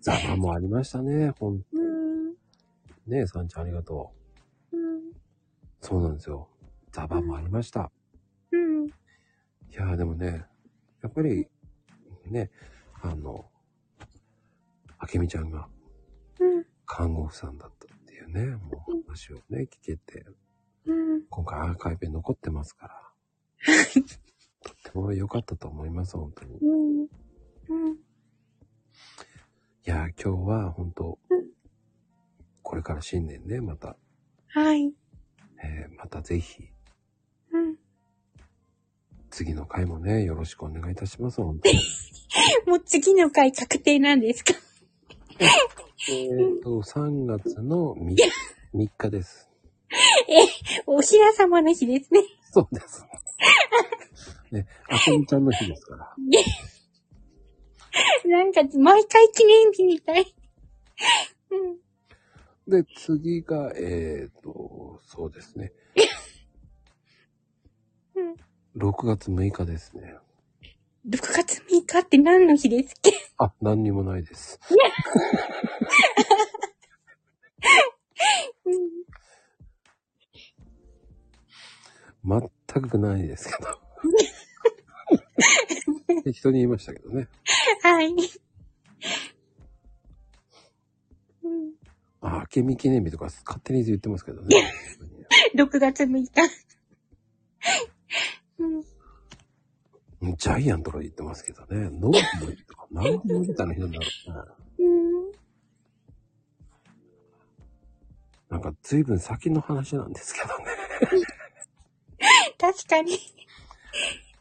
[0.00, 2.30] ザバもありましたね、ほんうん。
[3.06, 4.12] ねえ、さんちゃんありがと
[4.72, 4.76] う。
[4.76, 5.12] うん。
[5.80, 6.48] そうなんですよ。
[6.90, 7.90] ザバもありました。
[8.50, 8.86] うん。
[8.86, 8.90] い
[9.72, 10.46] やーでもね、
[11.04, 11.46] やっぱり、
[12.30, 12.50] ね、
[13.02, 13.44] あの、
[14.98, 15.68] あけみちゃんが
[16.40, 16.64] うん。
[16.86, 20.24] 看護婦さんだったっていうね、もう話をね、聞けて、
[20.86, 21.26] うん。
[21.28, 23.02] 今回アーカイブに残ってますから。
[24.64, 26.56] とっても良かったと思います、本当に。
[26.56, 26.58] い。
[29.84, 31.50] やー今日は本当うん、
[32.62, 33.98] これから新年ね、また、
[34.48, 34.90] はい。
[35.62, 36.73] えーまたぜひ、うん。
[39.34, 41.74] 次の回もね、よろしくお願いいたします、本当に。
[42.70, 44.54] もう次の回確定なんですか？
[45.40, 45.50] えっ
[46.62, 48.14] と、3月の 3,
[48.74, 49.50] 3日です。
[50.86, 52.20] お白様の日ですね。
[52.52, 53.04] そうです。
[54.52, 56.14] ね、あけみちゃんの日ですから。
[58.30, 60.32] なんか、毎回記念日みたい。
[61.50, 61.56] う
[62.70, 62.70] ん。
[62.70, 65.72] で、次が、えっ、と、そうですね。
[68.74, 68.90] うん。
[68.90, 70.16] 6月6日ですね。
[71.06, 73.12] 6月6日って何の日ですっけ？
[73.38, 74.58] あ、何にもないです。
[78.64, 78.74] うん。
[82.26, 82.50] 全
[82.88, 83.68] くないですけど。
[86.24, 87.28] 適当に言いましたけどね。
[87.82, 88.14] はい。
[91.42, 91.74] うん。
[92.22, 94.72] あ、あけみ記念日とか勝手に言ってますけどね。
[95.54, 96.30] 6月6日。
[98.58, 100.36] うん。
[100.36, 101.90] ジャイアンとか言ってますけどね。
[101.90, 104.46] ノートの日とか何でみたいな日なんだろうな。
[104.78, 105.32] うん。
[108.50, 110.64] なんか随分先の話なんですけどね。
[112.58, 113.18] 確かに。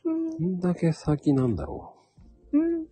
[0.06, 0.30] うん。
[0.30, 1.95] どんだけ先なんだろ
[2.52, 2.57] う。
[2.57, 2.88] うん。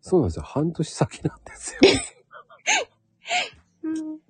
[0.00, 0.42] そうなんですよ。
[0.42, 1.80] 半年先なんですよ。
[3.82, 4.23] うん。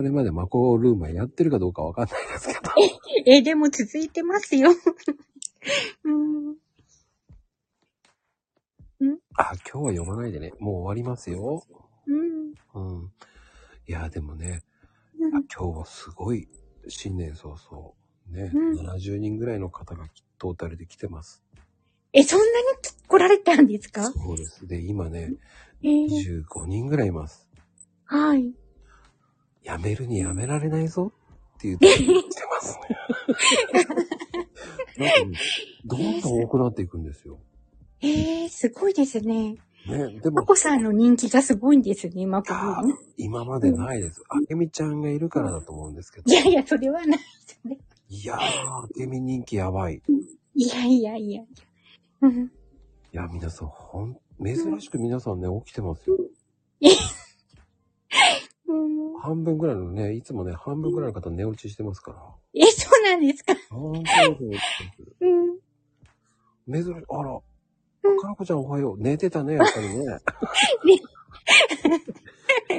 [0.00, 0.02] ね。
[0.02, 2.60] それまでマコルームはやってるかどうかわかんないですけど。
[3.26, 4.70] え、でも続いてますよ。
[6.04, 6.56] うん。
[9.36, 10.52] あ、今日は読まないでね。
[10.60, 11.64] もう終わりますよ。
[12.06, 12.54] うん。
[12.74, 13.12] うん。
[13.86, 14.62] いや、でもね、
[15.18, 16.48] うんあ今日はすごい、
[16.88, 17.92] 新年早々、
[18.30, 20.06] ね、うん70人ぐらいの方が
[20.38, 21.42] トータルで来てます。
[22.12, 22.48] え、そんなに
[23.08, 24.04] 来られたんですか？
[24.12, 24.66] そうです。
[24.66, 25.32] で、今ね、
[25.82, 27.48] えー、25人ぐらいいます。
[28.04, 28.54] はい。
[29.64, 31.12] やめるにやめられないぞ
[31.56, 32.78] っていうてます
[34.98, 35.12] ね。
[35.84, 37.38] どんどん多くなっていくんですよ。
[38.00, 39.56] えー、すごいですね。
[39.86, 42.98] ね、でも、まこさんの人気がすごいんですね、まこあさん。
[43.18, 44.22] 今までないです。
[44.28, 46.32] あけみちゃんがいるからだと思うんですけど。
[46.32, 47.78] いやいや、それはないですね。
[48.08, 50.00] いやー、あけみ人気やばい。
[50.54, 51.42] いやいやいや。
[52.22, 52.44] うん。
[52.44, 52.50] い
[53.12, 56.16] や、皆さん、ほん、珍しく皆さんね、起きてますよ。
[56.16, 56.88] うん、
[59.20, 62.20] 半分ぐらいのね、いつもね、半分ぐらいの方寝落ちしてますから。
[62.54, 63.54] え、そうなんですか？
[63.70, 64.56] 本当に
[65.20, 65.26] う
[66.76, 66.82] ん。
[66.84, 66.92] 珍しい。
[67.08, 67.40] あら。
[68.20, 68.98] かなこちゃんおはよう。
[69.00, 70.04] 寝てたね、やっぱりね。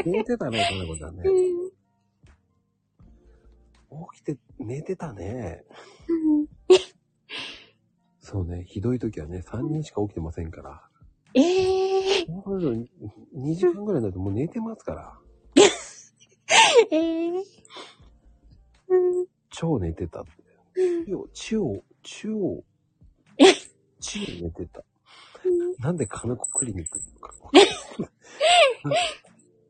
[0.06, 1.24] 寝てたね、かなこちゃんね。
[1.26, 1.32] う
[3.96, 4.06] ん。
[4.14, 5.64] 起きて、寝てたね。
[8.20, 10.84] そうね、ひどい時はね、3人しか起きてませんから。
[11.34, 12.58] ええもう
[13.38, 15.20] 2時間ぐらいになるともう寝てますから。
[16.92, 17.44] ええ
[18.90, 19.28] うん。
[19.50, 20.32] 超寝てたって。
[21.08, 22.64] 超、超、超
[24.42, 24.84] 寝てた。
[25.80, 27.50] なんで金子クリニックに行くか。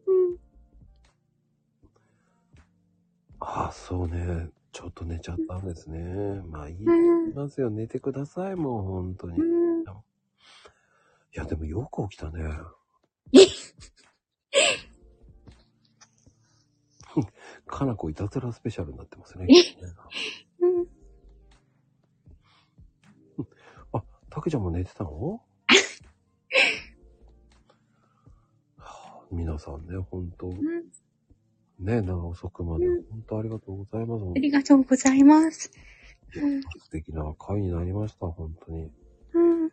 [0.06, 0.38] うん。
[3.40, 4.50] ああ、そうね。
[4.72, 6.42] ちょっと寝ちゃったんですね。
[6.48, 6.86] まあいい。
[6.86, 7.70] うんますよ。
[7.70, 9.38] 寝てください、もう本当に。
[9.38, 9.86] いうん。
[11.34, 12.44] や、でもよく起きたね。
[17.68, 19.48] かなこいたずらスペシャルになってますね。
[20.60, 20.88] うん。
[23.94, 25.32] あ、たけちゃんも寝てたの？
[25.32, 25.42] は
[28.80, 30.56] あ皆さんね、本当うん
[31.80, 34.24] ね、長遅くまで、うん本当ありがとうございます。
[34.30, 35.72] ありがとうございます。
[36.36, 36.62] うん。
[36.62, 38.92] 素敵な回になりました、本当に。
[39.34, 39.72] うん。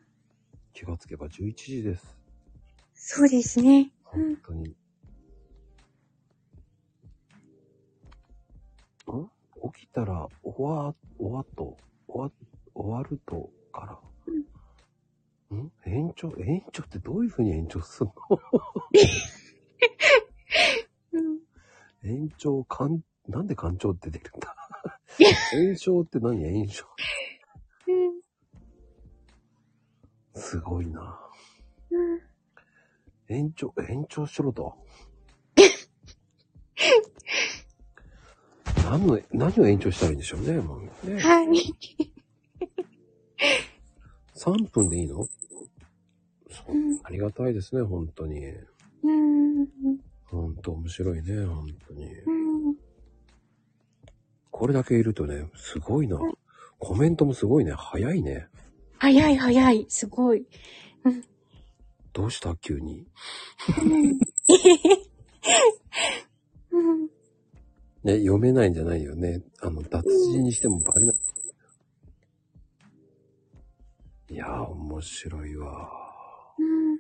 [0.73, 2.17] 気がつけば11時です。
[2.95, 3.93] そうですね。
[4.15, 4.35] うん。
[4.35, 4.77] 本当に。
[9.11, 9.31] ん？
[9.73, 11.77] 起きたら、終わ、終わっと、
[12.09, 12.31] 終わ、
[12.75, 13.99] 終わるとから。
[15.57, 18.15] ん延長、延長ってどういう風に延長すんの？
[21.13, 21.41] うん。
[22.05, 24.57] 延長、かん、なんで干潮って出るんだ
[25.53, 26.43] 炎症って何？
[26.43, 26.87] 炎症
[27.87, 28.23] うん。
[30.41, 31.21] すごいな。
[31.91, 32.21] うん。
[33.29, 34.79] 延長、延長しろと。
[38.85, 41.21] 何の、何を延長したらいいんでしょうね、もうね。
[41.21, 41.47] はい。
[44.37, 45.27] 3分でいいの？
[46.51, 48.41] そううんありがたいですね、本当に。
[49.05, 49.67] うん。
[50.25, 52.07] 本当面白いね、本当に。
[52.07, 52.31] う
[52.71, 52.75] ん。
[54.51, 56.19] これだけいるとね、すごいな。
[56.79, 58.49] コメントもすごいね、早いね。
[58.99, 59.87] 早い早い。
[59.89, 60.47] すごい。
[62.13, 62.55] どうした？
[62.57, 63.07] 急に。
[63.83, 64.19] うん。
[68.05, 69.43] ね、読めないんじゃないよね。
[69.61, 70.03] あの、脱
[70.33, 71.17] 字にしてもバレない。
[74.31, 75.89] いやー、面白いわ。
[76.59, 76.99] うん。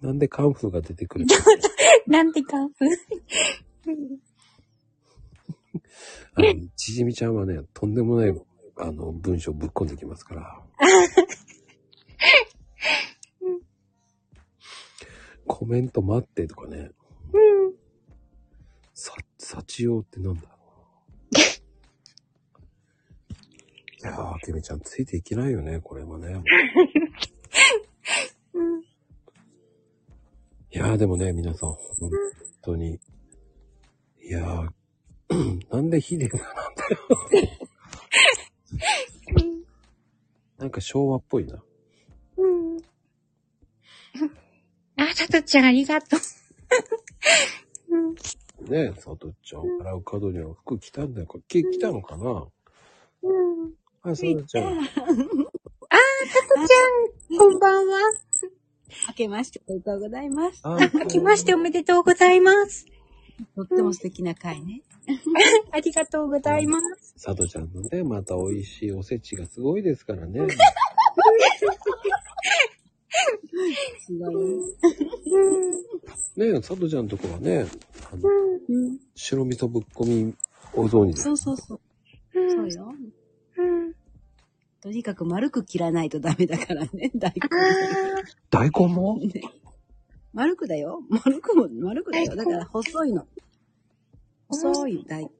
[0.00, 1.26] なんでカンフーが出てくる
[2.08, 2.56] なんでか。
[6.34, 8.34] あの、ちじみちゃんはね、とんでもない、
[8.76, 10.62] あの、文章ぶっ込んできますから。
[15.46, 16.90] コメント待ってとかね。
[19.54, 19.60] うん。
[19.60, 20.48] さ、幸用ってなんだろ
[21.32, 21.36] う？
[24.02, 26.42] いやー、けめちゃんついていけないよね、これもね。
[28.52, 28.82] うん。
[28.82, 28.86] い
[30.70, 32.10] やー、でもね、皆さん、本
[32.62, 33.00] 当に。
[34.22, 34.70] いやー、
[35.70, 36.98] なんでヒデがなんだよ。
[40.58, 41.62] なんか昭和っぽいな。
[42.36, 42.76] うん。
[44.96, 46.20] あ、さとちゃんありがとう。
[47.90, 48.14] うん。
[48.68, 51.26] ねえ、さとちゃん、洗う角には服着たんだよ。
[51.26, 52.46] これき着たのかな？
[53.22, 53.72] うん。
[54.02, 54.86] はい、さとちゃん。
[57.38, 58.00] こんばんは。
[59.08, 60.60] 明けましておめでとうございます。
[60.64, 62.86] あ明けましておめでとうございます。
[63.54, 64.82] とっても素敵な回ね。
[65.70, 67.14] ありがとうございます。
[67.16, 70.40] さとちゃんのね、また美味しいおせちがすごいですからね。
[76.36, 76.46] ね。
[76.52, 77.66] ねえ、さとちゃんのとこはね、
[78.12, 78.22] あの、
[79.14, 80.34] 白味噌ぶっ込み
[80.74, 81.22] お雑煮です。
[81.24, 81.80] そうそうそう。
[82.34, 82.50] うん。
[82.50, 82.94] そうよ。
[83.56, 83.94] うん。
[84.80, 87.48] とにかく丸く切らないとダメだからね、大根。
[87.48, 89.18] あ大根も？
[89.18, 89.42] ね
[90.32, 91.00] 丸くだよ。
[91.08, 92.36] 丸くも、丸くだよ。
[92.36, 93.26] だから細いの。
[94.48, 95.30] 細い大根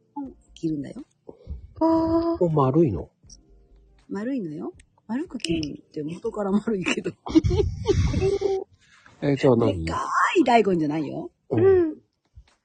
[0.54, 1.04] 切るんだよ。
[1.26, 1.84] ー。
[1.84, 2.44] おー。
[2.44, 3.10] お丸いの？
[4.08, 4.72] 丸いのよ。
[5.08, 7.12] 丸く切るって元から丸いけど。
[9.22, 11.30] えーじゃあで何かい大根じゃないよ。
[11.50, 11.96] うんうん。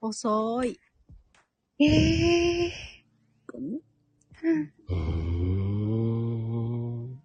[0.02, 0.80] 細い。
[1.80, 1.86] え
[2.66, 2.72] え
[3.54, 3.80] うんー。
[4.44, 4.74] うん。
[4.90, 4.96] うー
[7.16, 7.22] ん。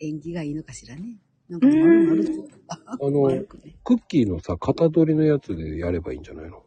[0.00, 1.18] 縁起がいいのかしらね。
[1.48, 2.30] なんか丸々と。
[2.68, 3.76] あの丸、くね。
[3.84, 6.64] クッキーのさ、型取りのやつでやればいいんじゃないの？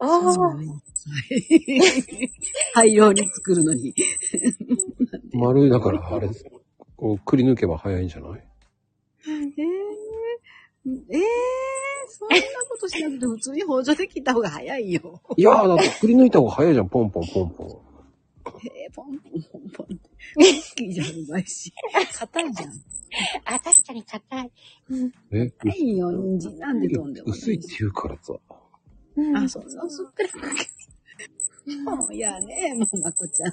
[0.00, 0.56] ああ。
[2.74, 3.94] 大量 に作るのに。
[5.34, 6.28] 丸いだから、あれ、
[7.00, 8.44] こう、くり抜けば早いんじゃない？
[9.26, 11.20] えー、えー、
[12.08, 12.36] そんな
[12.68, 15.22] ことしなくて普通に包丁で切った方が早いよ。
[15.36, 17.68] いやー、だってくり抜いた方が早いじゃん、ポンポンポンポン。
[17.68, 17.72] へ
[18.86, 19.86] え、ポンポンポンポン。
[20.36, 20.44] 大
[20.76, 21.72] きいじゃん、うまいし。
[22.18, 22.70] 硬いじゃん。
[23.46, 24.52] あ、確かに硬い。
[25.32, 28.34] え、硬いよ、人参なんで飛んでもない薄いって言うからさ。
[29.16, 30.38] うんあ、そんな薄っぺらく。
[31.78, 33.52] もう、いやね、もう、まこちゃん。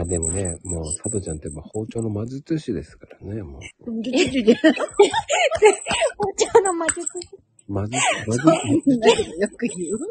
[0.00, 3.60] あ、でもね、もう、佐藤ちゃんってやっぱ包丁の魔術師ですからね、もう。
[4.02, 4.54] ちょちょちょちょ
[6.18, 7.06] お茶の魔術。
[7.68, 8.40] 魔術、魔術、
[9.38, 9.98] よく言う。
[9.98, 10.06] も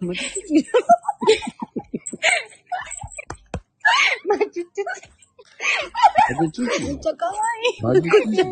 [0.00, 0.30] う魔術。
[4.28, 4.36] 魔
[6.46, 7.34] 術師めっちゃ可愛
[7.82, 8.44] 魔術師い。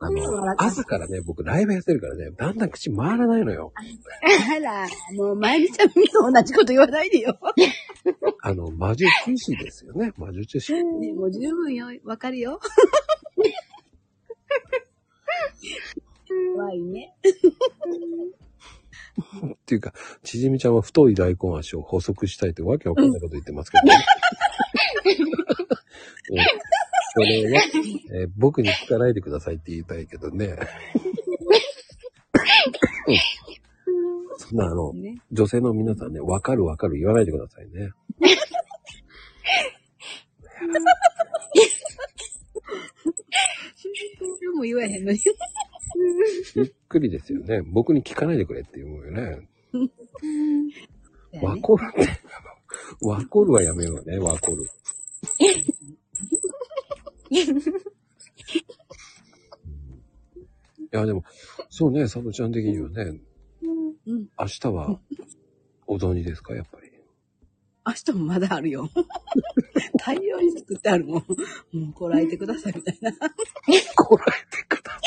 [0.00, 3.72] あの、朝からね、僕ライブやってるからね、だんだん口回らないのよ。
[3.76, 7.38] あら、もう、まゆみちゃんみと同じこと言わないでよ。
[8.42, 10.72] あの、魔術師ですよね、魔術師。
[10.72, 12.58] ねもう十分よ、わかるよ。
[16.56, 17.14] 可愛いね。
[19.46, 19.92] っていうか、
[20.22, 23.94] ちじみちゃんは太い大根足を細くしたいってわけわかんないこと言ってますけど、ね
[26.30, 26.38] うん
[27.14, 27.62] それは、
[28.14, 30.56] えー僕に聞かないでくださいって言いたいけどね。
[33.06, 33.16] うん
[34.38, 35.20] そんなあの、ね。
[35.30, 37.90] 女性の皆さんね、わかるわかる言わないでくださいね。
[44.54, 45.18] もう言わへんのに。
[46.54, 47.62] ゆっくりですよね。
[47.62, 49.48] 僕に聞かないでくれって言うよね。
[51.42, 52.08] ワコルって、
[53.00, 54.66] ワコルはやめようね、ワコル。
[57.32, 57.36] い
[60.90, 61.24] や、でも、
[61.70, 63.18] そうね、佐藤ちゃん的にはね、
[64.06, 64.26] うん。
[64.38, 65.00] 明日は、
[65.86, 66.92] お雑煮ですか、やっぱり。
[67.84, 68.90] 明日もまだあるよ。
[69.98, 71.24] 大量に作ってあるもん。
[71.72, 73.12] もうこらえてくださいみたいな。
[73.96, 75.00] こらえてくださ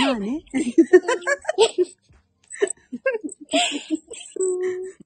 [0.00, 0.44] まあね。
[0.52, 0.74] い。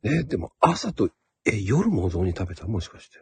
[0.09, 1.11] ね、でも、朝と、
[1.45, 2.67] え、夜もお雑煮食べた？
[2.67, 3.19] もしかして。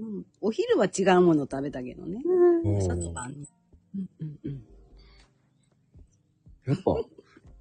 [0.00, 0.26] うん。
[0.40, 2.22] お昼は違うもの食べたけどね。
[2.24, 3.48] うん朝と晩に。
[3.94, 4.64] うんうんうん。
[6.66, 6.94] やっぱ、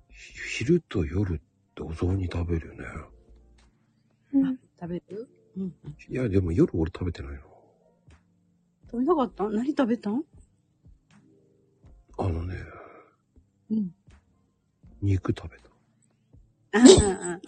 [0.10, 1.40] ひ昼と夜っ
[1.76, 2.86] てお雑煮食べるよね。
[4.80, 5.30] 食べる？
[5.58, 5.74] うんうん。
[6.08, 7.40] いや、でも夜俺食べてないの。
[8.92, 9.50] 食べなかった？
[9.50, 10.24] 何食べたん？
[12.18, 12.56] あのね、
[13.72, 13.94] うん。
[15.02, 15.70] 肉食べた。
[16.72, 16.80] あ
[17.32, 17.40] ああ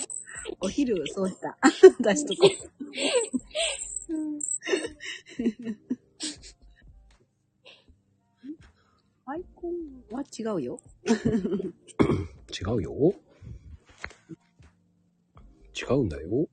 [0.61, 1.57] お昼、そうした。
[1.99, 4.00] 出しとこう。
[9.25, 9.71] アイコン
[10.11, 10.79] は違うよ。
[11.07, 13.13] 違うよ。
[15.73, 16.47] 違うんだよ。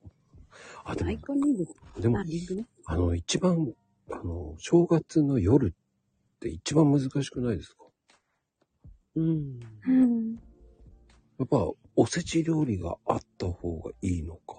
[0.85, 1.67] あ、でアイも、コンリング。
[1.99, 2.67] でもあ、、リングね。
[2.85, 3.73] あの、一番、
[4.11, 5.71] あの、正月の夜っ
[6.39, 7.85] て一番難しくないですか？
[9.15, 9.59] うん。
[9.87, 10.35] うん。
[11.37, 14.58] やっぱ、おせち料理があった方がいいのか。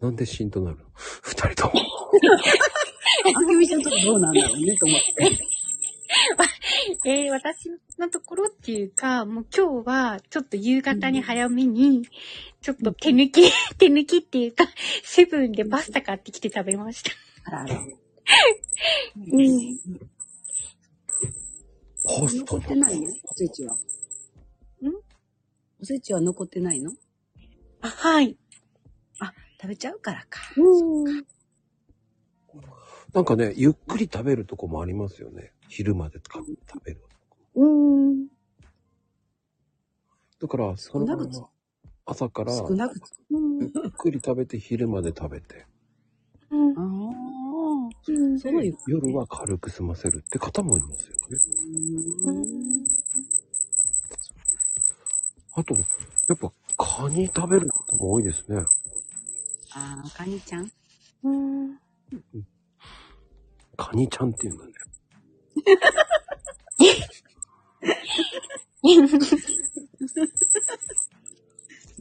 [0.00, 0.84] なんでシーンとなるの？
[0.94, 1.80] 二人とも。
[3.26, 5.38] あきみちゃんとこどうなんだろうね、と思って。
[7.06, 12.08] えー私のところっていうか、もう今日はちょっと夕方に早めに、
[12.62, 13.42] ちょっと手抜き、
[13.78, 14.64] 手抜きっていうか、
[15.04, 17.10] セブンでパスタ買ってきて食べました。
[17.44, 17.74] あらあら。
[17.76, 19.78] うん。
[22.02, 23.74] パスタ残ってないのおせちは？
[23.74, 23.78] ん？
[25.80, 26.92] おせちは残ってないの？
[27.82, 28.36] あ、はい。
[29.60, 30.40] あ、食べちゃうからか。
[30.56, 31.24] うん。
[33.12, 35.52] なんかね、ゆっくり食べるとこもありますよね。
[35.68, 37.00] 昼までか食べる。
[37.54, 38.28] うん。
[40.40, 41.48] だから、そのま少なくま
[42.06, 43.12] 朝から少なくつ。
[43.30, 43.58] うん。
[43.60, 45.66] ゆっくり食べて昼まで食べて、
[46.50, 47.20] うんああ。
[48.86, 51.38] 夜は軽く済ませるって方もいますよね。
[52.24, 52.50] うん
[55.54, 58.64] あと、やっぱカニ食べる方も多いですね。
[59.82, 60.70] ああ、カニちゃん？
[61.22, 61.78] うん。
[63.78, 64.72] カニちゃんっていうんだね。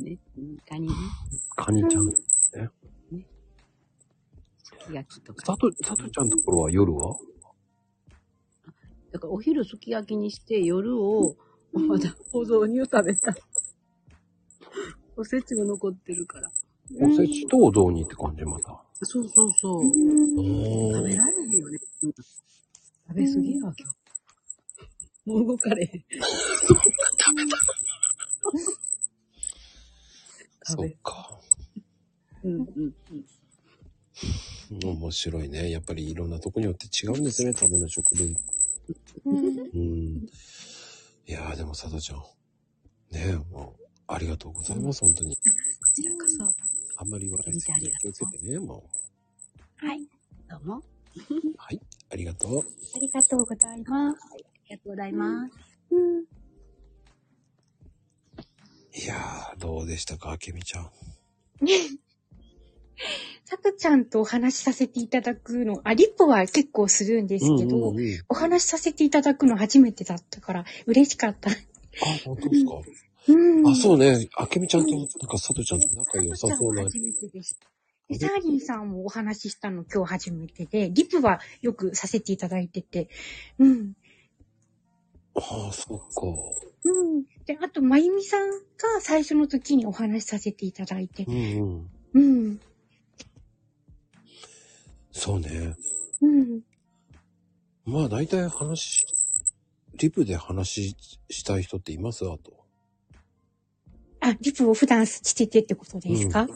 [0.02, 0.18] ね。
[0.38, 0.94] うんカニね。
[1.56, 2.12] カニちゃん。
[2.12, 2.22] す
[4.88, 5.46] き焼きとか。
[5.46, 7.16] 佐藤、佐藤ちゃんのところは夜は？
[9.14, 11.38] だからお昼すき焼きにして夜を、
[11.72, 13.34] まだ保存煮を食べた。
[15.16, 16.52] おせちが残ってるから。
[17.02, 18.82] おせちとお雑煮って感じまた。
[19.04, 19.88] そうそうそう。
[20.40, 21.80] お食べられへんよね。
[22.04, 22.14] うん
[23.10, 24.00] 食べ過ぎやわ、今日。
[25.26, 25.90] もう動かれへん。
[30.68, 31.40] 食べそっか。
[32.44, 32.96] うんうん
[34.72, 35.00] うん。
[35.00, 35.72] 面白いね。
[35.72, 38.36] やっぱりいろんなとこによって違うんですね、食べの食文。
[39.26, 40.30] うんうん。
[41.28, 42.20] いやーでも、さとちゃん。
[43.12, 45.36] ねえ、もう、ありがとうございます、本当に。
[45.36, 45.42] こ
[45.94, 46.44] ちらこそ、
[47.02, 48.84] あんまり言われずに気をつけてね、も
[49.78, 50.00] はい。
[50.50, 50.78] どうも。
[50.80, 50.82] う。
[51.58, 51.80] はい、
[52.12, 52.60] ありがとう。
[52.94, 54.20] ありがとうございます。
[54.34, 55.54] ありがとうございます。
[55.92, 56.24] うん。
[59.02, 60.92] いやー、どうでしたか、あけみちゃん。
[63.46, 71.50] さとちゃんとお話しさせていただくの、あ、リッポは結構するんですけど、うんうんうんお話しさせていただくの初めてだったから嬉しかった。
[71.50, 71.54] あ、
[72.26, 72.72] 本当ですか？
[73.34, 73.68] うん。
[73.68, 74.28] あ、そうね。
[74.38, 76.84] あけみちゃんと、なんか、さとちゃんと仲良さそうな。
[76.84, 77.68] 初めてでした。
[78.10, 83.08] でサーリンさんもお話ししたの今日初めてで、リプはよくさせていただいてて、
[83.60, 83.94] うん。
[85.36, 86.26] ああ、そっか。
[86.86, 87.24] うん。
[87.46, 88.58] で、あと、まゆみさんが
[89.00, 91.90] 最初の時にお話しさせていただいてう、んうん。
[92.14, 92.20] う
[92.54, 92.60] ん。
[95.12, 95.76] そうね。
[96.22, 96.62] うん。
[97.86, 99.06] まあ、大体話、
[99.96, 100.96] リプで話
[101.30, 102.26] したい人っています？
[102.26, 102.69] あと。
[104.32, 106.48] あ、リプを普段しててってことですか？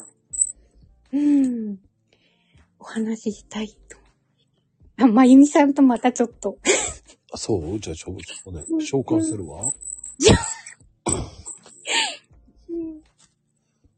[1.11, 1.77] うん。
[2.79, 3.97] お話ししたいと。
[4.97, 6.57] あ、まゆみさんとまたちょっと。
[7.31, 7.79] あ、そう？
[7.79, 8.63] じゃあ、ちょ、そうね。
[8.85, 9.71] 召喚するわ。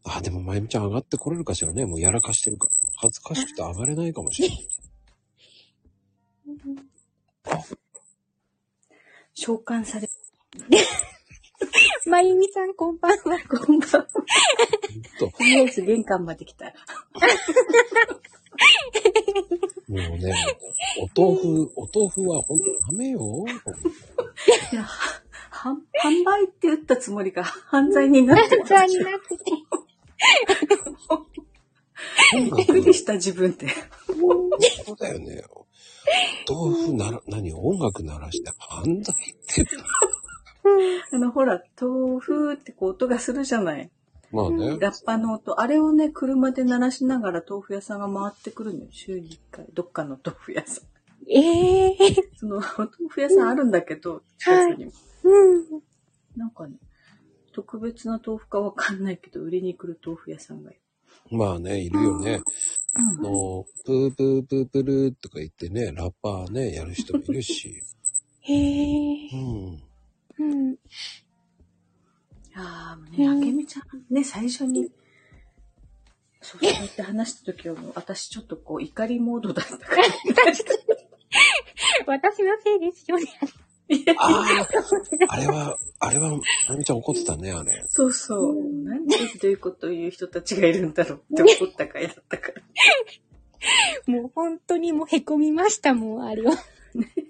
[0.03, 1.85] あ、でも、まゆみちゃん上がってこれるかしらね。
[1.85, 2.73] もうやらかしてるから。
[2.95, 4.67] 恥ずかしくて上がれないかもしれない。
[9.33, 10.07] 召喚され、
[12.07, 13.17] まゆみさんこんばんは。
[13.49, 14.07] こんばんは。
[15.19, 16.65] と、とりあえず玄関まで来た。
[19.87, 20.33] もうね、
[21.15, 23.45] お豆腐、お豆腐はほんとダメよ。
[24.71, 25.21] いや、は
[25.61, 29.43] 販売って言ったつもりが犯罪になってじゃあになってて。
[32.33, 33.67] 音びっくりした自分で。
[34.85, 35.43] そうだよね。
[36.47, 39.65] 豆腐なら、何音楽鳴らして犯罪って。
[41.11, 43.89] あの、ほら、豆腐ってこう音がするじゃない。
[44.31, 44.77] まあね。
[44.79, 45.59] ラッパの音。
[45.59, 48.87] あれをね、車で鳴らしながら豆腐屋さんが回ってくるのよ。
[48.91, 49.65] 週に1回。
[49.73, 50.85] どっかの豆腐屋さん。
[51.27, 51.97] ええ
[52.35, 54.91] その、お豆腐屋さんあるんだけど、近くにも。
[55.23, 55.81] うん。
[56.35, 56.77] なんかね、
[57.53, 60.81] 特別な豆腐かわかんないけど、売りに来る豆腐屋さんがいる。
[61.31, 62.41] まあね、いるよね。
[62.93, 63.21] あうん。
[63.21, 67.81] の、プープープープルーとか言ってね、ラッパーね、やる人もいるし。
[68.41, 69.37] へえう。
[69.37, 69.83] ん。
[70.39, 70.75] うん。
[72.55, 74.89] ああ、もうね、あけみちゃんね、最初に、
[76.41, 80.03] そうそうやって話した時はもう、私ちょっとこう、怒りモードだったから。
[82.07, 83.25] 私のせいですよね。
[84.17, 84.65] あ
[85.29, 86.41] あ、あれは、あれは、ま
[86.71, 87.83] ゆみちゃん怒ってたね、あれ。
[87.87, 88.55] そうそう。
[88.83, 92.61] なんでひどいことを言う人たちがいるんだろうって思った回だったから。
[94.07, 96.53] もう本当にもう凹みましたもん、あれは。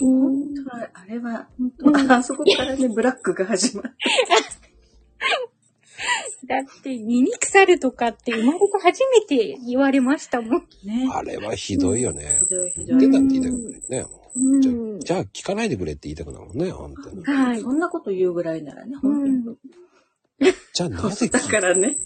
[0.00, 3.90] うん本当はあれは、本当、あそこからね、ブラックが始まる。
[6.46, 10.62] だって、耳腐るとかって生まれて初めて言われましたもん。
[10.84, 11.08] ね。
[11.12, 12.54] あれはひどいよねひ。
[12.54, 12.98] どいひどい。
[12.98, 14.06] 言ってたって言いたくないね。
[14.60, 17.24] じゃじゃあ聞かないでくれって言いたくなるもんね、本当に。
[17.24, 19.34] はいそんなこと言うぐらいならね、う本当に。
[19.34, 19.56] ん。
[20.72, 21.98] じゃあなぜだからね、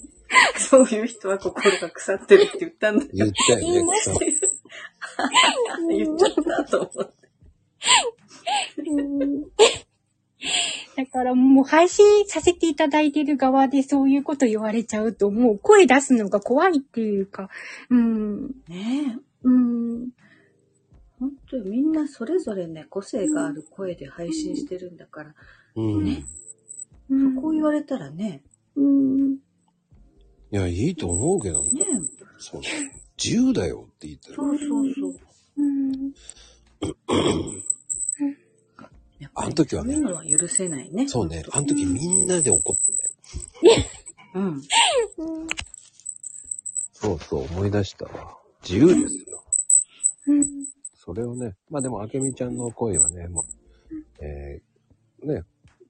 [0.58, 3.10] そういう人は心が腐ってるって言ったんだよ。
[3.12, 3.86] 言ったよね。
[5.96, 7.25] 言っちゃったと思って。
[8.78, 9.42] う ん
[10.96, 17.50] だからもう配信させていただいてる側でそういうこと言われちゃうともう声出すのが怖いっていうか、
[17.90, 19.18] うん、ねえ。
[19.42, 20.10] うん、
[21.20, 25.34] 本当にみんなそれぞれね、個性がある声で配信してるんだから、
[25.76, 26.06] うん。
[26.06, 26.24] い
[27.08, 28.42] うん、こう言われたらね、
[28.74, 29.36] うん、
[30.56, 31.80] や、いいと思うけどね。
[31.80, 31.86] ね
[32.38, 32.60] そう
[33.22, 34.34] 自由だよって言ってる。
[34.34, 35.14] そうそうそう。
[35.58, 36.12] うん、
[39.34, 41.08] あの時はねそういうのは許せないね。
[41.08, 41.42] そうね。
[41.52, 43.86] あ本の時みんなで怒ってね。
[44.32, 44.62] 当うん。
[46.92, 48.36] そうそう、思い出したわ。
[48.62, 49.42] 自由ですよ。
[50.28, 50.44] うん、
[50.94, 55.44] それをね、まあでも、あけみちゃんの声はね、もう、えー、ね、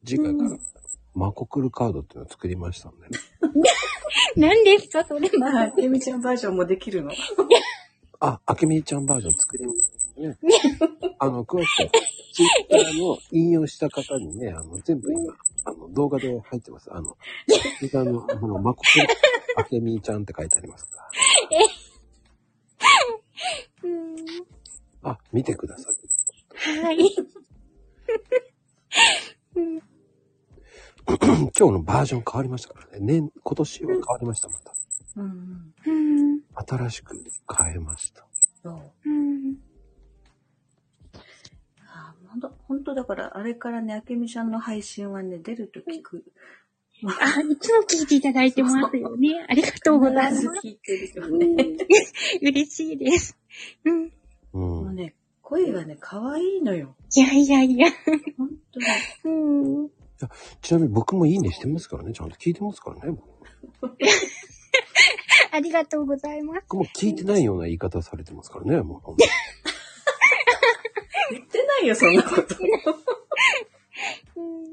[0.04, 0.50] 次回から、
[1.14, 3.18] マコクルカードっていうのを作りましたんでね。
[4.36, 7.10] 何ですかそれあ、まてみちゃんバージョンもできるの？
[8.20, 10.38] あ、あけみちゃんバージョン作りますね。
[11.18, 11.90] あの、詳しくは、
[12.32, 15.34] ツイッターの引用した方にね、あの、全部今、
[15.64, 16.92] あの、動画で入ってます。
[16.92, 17.16] あの、
[17.78, 19.06] ツイッターの、この、マコクル、
[19.56, 21.10] あけみちゃんって書いてありますから。
[23.84, 24.16] うん、
[25.02, 26.82] あ、見てください。
[26.82, 26.98] はい。
[29.56, 29.80] うん
[31.58, 32.98] 今日のバージョン変わりましたからね。
[33.00, 34.74] 年、今年は変わりました、また。
[35.16, 35.74] うん。
[35.86, 37.16] うん新しく
[37.56, 38.26] 変えました。
[38.62, 38.92] そう。
[39.04, 39.56] うん。
[42.36, 46.24] あほんと、ほんとだから、あれからね、あけみちゃんの配信はね、出ると聞く。
[47.04, 49.46] あ、いつも聞いていただいてますよね。
[49.48, 50.48] ありがとうございます。
[50.62, 51.76] 聞いてるよね。
[52.40, 53.36] 嬉しいです。
[53.84, 54.12] うん。
[54.54, 54.60] うん。
[54.60, 56.96] もうね、声がね、可愛いのよ。
[57.14, 57.88] いやいやいや。
[58.38, 58.86] ほんとに。
[59.24, 59.90] うん。
[60.62, 62.12] ちなみに僕もいいねしてますからね。
[62.14, 63.18] ちゃんと聞いてますからね。
[65.52, 66.60] ありがとうございます。
[66.68, 68.80] 僕も聞いてないような言い方されてますからね。
[68.80, 69.16] もう
[71.78, 72.56] ないよ、そんなこと。
[74.36, 74.64] うん。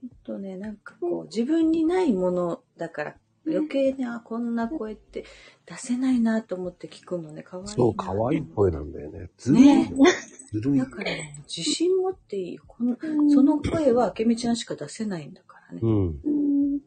[0.00, 3.16] ほんとね、なんかこう、自分にないものだから、
[3.46, 5.24] 余計に、あ、こんな声って
[5.64, 7.72] 出せないなと思って聞くのね、可愛いな。
[7.72, 9.30] そう、可愛い声なんだよね。
[9.38, 10.04] ずるいねの。
[10.52, 10.86] ずるいだ。
[10.86, 12.64] からね、自信持っていいよ。
[12.66, 12.96] この
[13.30, 15.80] その声はあけみちゃんしか出せないんだからね。
[15.82, 16.20] うん。
[16.24, 16.80] うん。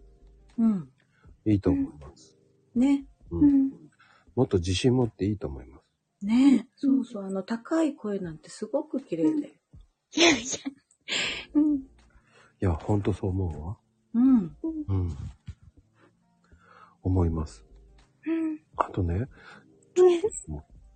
[0.58, 0.90] うん。
[1.46, 2.38] いいと思います。
[2.76, 3.06] ね。
[3.32, 3.38] う。
[3.38, 3.72] うんん。
[4.36, 5.81] もっと自信持っていいと思います。
[6.24, 9.54] ねそうそう、あの、高い声なんてすごく綺麗だよ。
[10.16, 10.40] いやいや。
[11.56, 11.76] うん。
[11.78, 11.80] い
[12.60, 13.78] や、ほんとそう思うわ。
[14.14, 14.56] うん。
[14.88, 15.18] うん。
[17.04, 17.66] 思います。
[18.26, 18.60] うん。
[18.78, 19.26] あとね、ね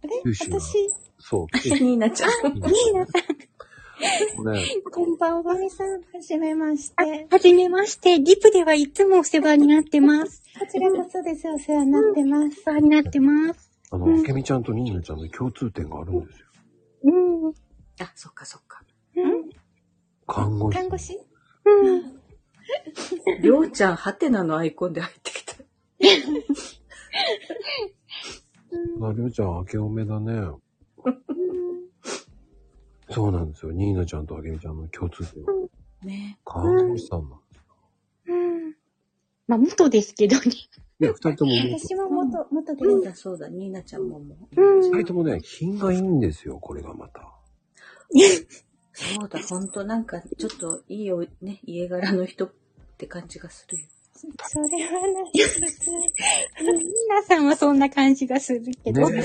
[0.04, 0.22] あれ？
[0.24, 0.74] 九州が私、
[1.18, 2.30] そう、九州ニーナちゃん。
[2.54, 3.20] ニーナさ
[4.44, 4.62] ん、ね、
[4.92, 5.56] こんばんは。
[5.56, 7.28] おみさん、はじめまして。
[7.32, 8.20] はじめまして。
[8.20, 10.44] リプではいつもお世話になってます。
[10.60, 11.48] こちらこそです。
[11.50, 12.62] お世話になってます。
[12.68, 13.72] お世話になってます。
[13.96, 16.48] あの、あけみちゃんとニーナちゃんの共通点があるんですよ。
[17.04, 17.54] うん。
[18.02, 18.84] あ、そっかそっか。
[19.16, 19.50] うん。
[20.28, 20.78] 看護師。
[20.78, 21.18] 看護師？
[21.66, 23.42] うん。
[23.42, 25.54] りょうちゃん、ハテナのアイコンで入ってきた。
[25.54, 25.58] あ、
[29.14, 30.34] りょうちゃん、明けおめだね。
[33.10, 33.72] そうなんですよ。
[33.72, 35.54] ニーナちゃんとあけみちゃんの共通点は。
[36.04, 37.62] ね看護師さんなんです
[38.28, 38.76] うん。
[39.48, 40.44] まあ、元ですけどね。
[41.00, 47.22] いや、二人とも元、私も元、元でそうだそうだ、ニーナちゃんもも二人ともね、品がいいんですよ、これがまた。
[48.94, 52.52] そうだ、ほんとなんか、ちょっといいお、ね、家柄の人っ
[52.98, 53.86] て感じがするよ。
[54.48, 55.32] それはない。
[55.38, 55.92] 普通。
[56.61, 59.10] 皆さんはそんな感じがするけど。
[59.10, 59.22] ね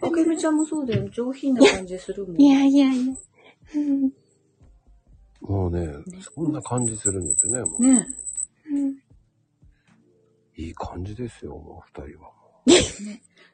[0.00, 1.08] あけみちゃんもそうだよ。
[1.08, 2.40] 上品な感じするもん。
[2.40, 3.14] いやいやいや。
[3.74, 4.12] うん。
[5.40, 5.88] もうね、
[6.34, 8.06] そんな感じするのでね、もうねうん。
[10.58, 12.32] いい感じですよ、もう二人は。
[12.66, 12.74] ね。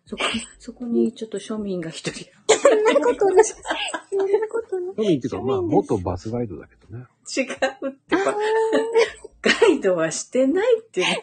[0.07, 0.23] そこ、
[0.58, 2.31] そこにちょっと庶民が一人。
[2.49, 3.44] そんなことない。
[3.44, 3.58] そん
[4.18, 4.94] なことない。
[4.97, 7.05] そういうけど、まあ、元バスガイドだけどね。
[7.36, 7.44] 違う
[7.91, 8.34] ってば。
[9.42, 11.05] ガイドはしてないって。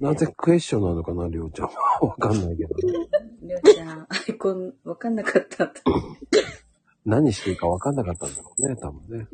[0.00, 1.72] なぜクエスチョンなのかな、りょうちゃんは。
[2.00, 2.74] わかんないけど。
[3.42, 5.72] りょうちゃん、アイコンわかんなかった。
[7.04, 9.28] 何していいかわかんなかったんだろうね、多分ね。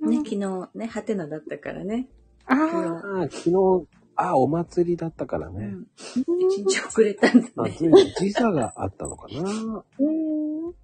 [0.00, 2.08] ね、昨日ね、ハテナだったからね。
[2.46, 3.28] あ昨あ。
[3.30, 3.86] 昨日、
[4.16, 5.66] ああ、お祭りだったから日、うね。
[5.66, 5.86] ん。
[6.50, 7.72] 一日遅れたんだあ、ね。
[7.72, 9.84] ついに時差があったのかな。
[9.98, 10.74] うん。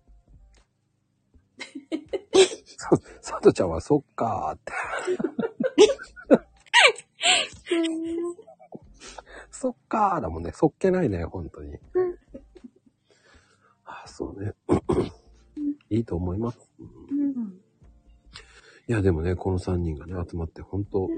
[2.77, 4.73] さ、さとちゃんはそっかーって。
[9.51, 10.53] そっかーだもんね。
[10.53, 11.79] そっけないね、本当に。
[13.85, 14.55] あそうね。
[15.91, 16.59] いいと思います。
[16.79, 16.85] う
[17.15, 17.61] んうん
[18.89, 21.11] いや、でもね、この3人がね、集まって、本当、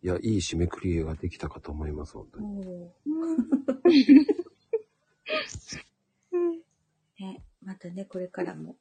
[0.00, 2.64] いや、いい締めくくりができたかと思います、本当に。
[7.18, 8.76] ね、またね、これからも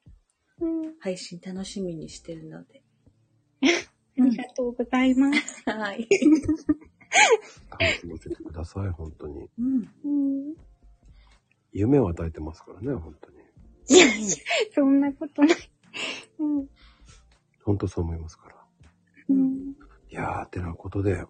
[0.60, 1.00] うん。
[1.00, 2.84] 配信楽しみにしてるので。
[4.20, 5.64] ありがとうございます。
[5.66, 6.08] はい。
[7.70, 9.50] 楽しませてください、本当に。
[9.58, 9.90] うん。
[10.04, 10.56] うん。
[11.72, 13.38] 夢を与えてますからね、本当に。
[13.90, 14.36] いやいや、
[14.74, 15.58] そんなことない。
[16.40, 16.68] うん。
[17.64, 18.56] 本当そう思いますから。
[19.30, 19.76] うん。
[20.10, 21.24] いやー、てなことで、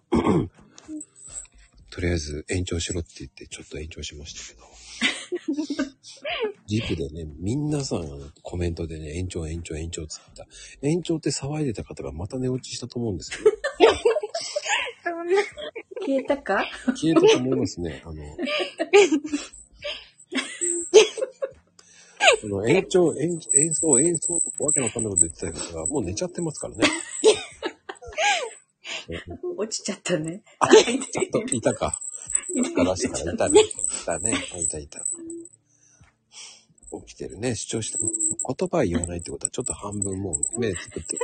[1.90, 5.84] とりあえず延長しろって言って、ちょっと延長しましたけど。
[6.66, 10.86] ジップでね、皆さんがコメントでね、延長延長延長って言った。
[10.86, 13.38] 延長って騒いでた方がまた寝落ちしたと思うんですよ。
[15.02, 15.42] そんな。
[16.00, 16.66] 消えたか？
[16.94, 18.02] 消えたと思いますね。
[18.04, 18.22] あの、
[22.42, 26.86] あの延長、演演奏、演奏わけわかんないこと言ってた方がもう寝ちゃってますからね。
[29.56, 30.42] 落ちちゃったね。
[30.58, 31.98] あ、ちょっといたか。
[32.74, 33.60] からしたらいたね。
[33.60, 33.64] い
[34.06, 34.32] たね。
[34.60, 35.06] いたいた。
[37.02, 37.54] 起きてるね。
[37.54, 37.98] 主張した。
[37.98, 41.22] 言葉は言わないってことは、ちょっと半分もう目作ってる。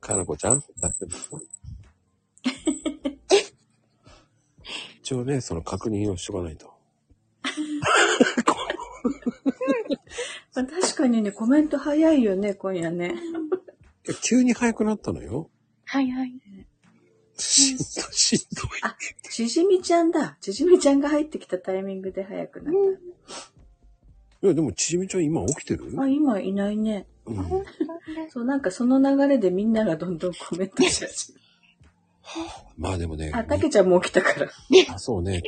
[0.00, 0.62] かなこちゃん？
[0.80, 1.40] 大丈夫？
[5.00, 6.72] 一応ね、その確認をしとかないと。
[10.54, 13.14] ま あ確かにね、コメント早いよね、今夜ね。
[14.22, 15.50] 急に早くなったのよ。
[15.84, 16.32] はいはい。
[17.36, 18.80] しんどい、しんどい。
[18.82, 18.96] あ、
[19.30, 20.38] ちじみちゃんだ。
[20.40, 22.74] ちじみちゃんが入ってきたタイミングで早くなっ
[24.44, 25.90] いや、でも、ちじみちゃん今起きてる？
[25.94, 26.02] た。
[26.02, 27.06] あ、今いないね。
[27.24, 27.64] うん。
[28.28, 31.40] そう、なんかその流れでみんながどんどんコメントし始め
[32.76, 33.32] まあでもね。
[33.34, 34.50] あ、たけちゃんも起きたから。
[34.94, 35.42] あ、そうね。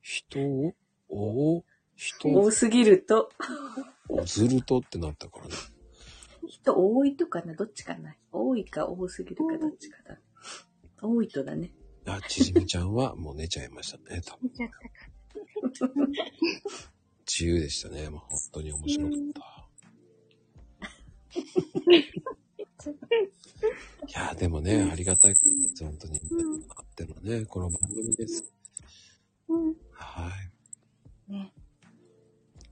[0.00, 0.74] 人を、
[1.10, 1.64] お
[1.94, 3.30] 人を多すぎると、
[4.24, 5.54] ずるとってなったからね。
[6.48, 8.16] 人多いとかな、どっちかな。
[8.32, 10.18] 多いか多すぎるかどっちかだ。
[11.02, 11.74] 多いとだね。
[12.06, 14.22] あ、ちじみちゃんはもう寝ちゃいましたね。
[14.24, 15.11] 多分見ちゃったか。
[17.26, 18.08] 自由でしたね。
[18.10, 19.42] もう本当に面白かった。
[24.08, 25.84] いや、でもね、ありがたいことです。
[25.84, 26.20] 本当に。
[26.76, 28.52] あってのね、この番組です。
[29.92, 30.30] は
[31.28, 31.32] い。
[31.32, 31.52] ね。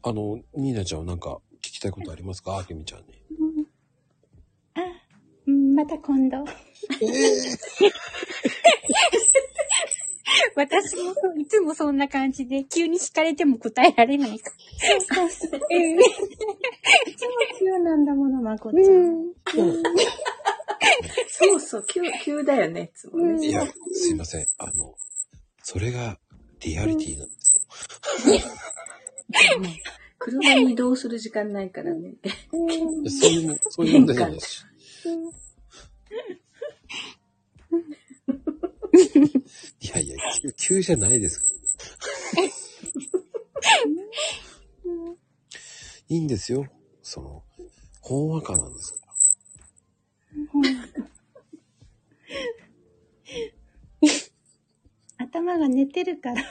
[0.02, 2.58] あの、ニーナちゃんはなんか聞きたいことありますか？
[2.58, 3.06] あけみちゃんに。
[5.46, 6.44] うんまた今度。
[10.56, 15.00] 私もそういつもそんな感じで、急に聞かれても答えられないから。
[15.00, 15.60] そうそうそう。
[17.58, 18.78] 急なんだもの、まこちゃ。
[18.78, 19.34] うんん。
[21.28, 23.46] そうそう、急、急だよね、いつもね。
[23.46, 24.46] いや、すいません。
[24.58, 24.94] あの、
[25.62, 26.18] それが
[26.60, 27.54] リアリティなんです
[28.28, 28.40] よ。
[30.18, 32.14] 車に移動する時間ないからね。
[32.50, 34.64] そういう、そういう問題じゃないし。
[38.92, 41.44] いやいや、急、急じゃないです。
[46.08, 46.66] いいんですよ。
[47.02, 47.44] その、
[48.00, 48.98] ほんわかなんですか
[55.18, 55.24] ら。
[55.24, 56.42] 頭が寝てるから。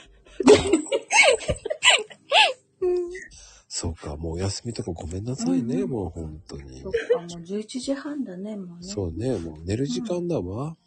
[3.68, 6.90] そうか、もうお休みとかごめんなさいね、もう本当にそ。
[6.90, 8.88] っか、もう11時半だね、もうね。
[8.88, 10.78] そうね、もう寝る時間だわ。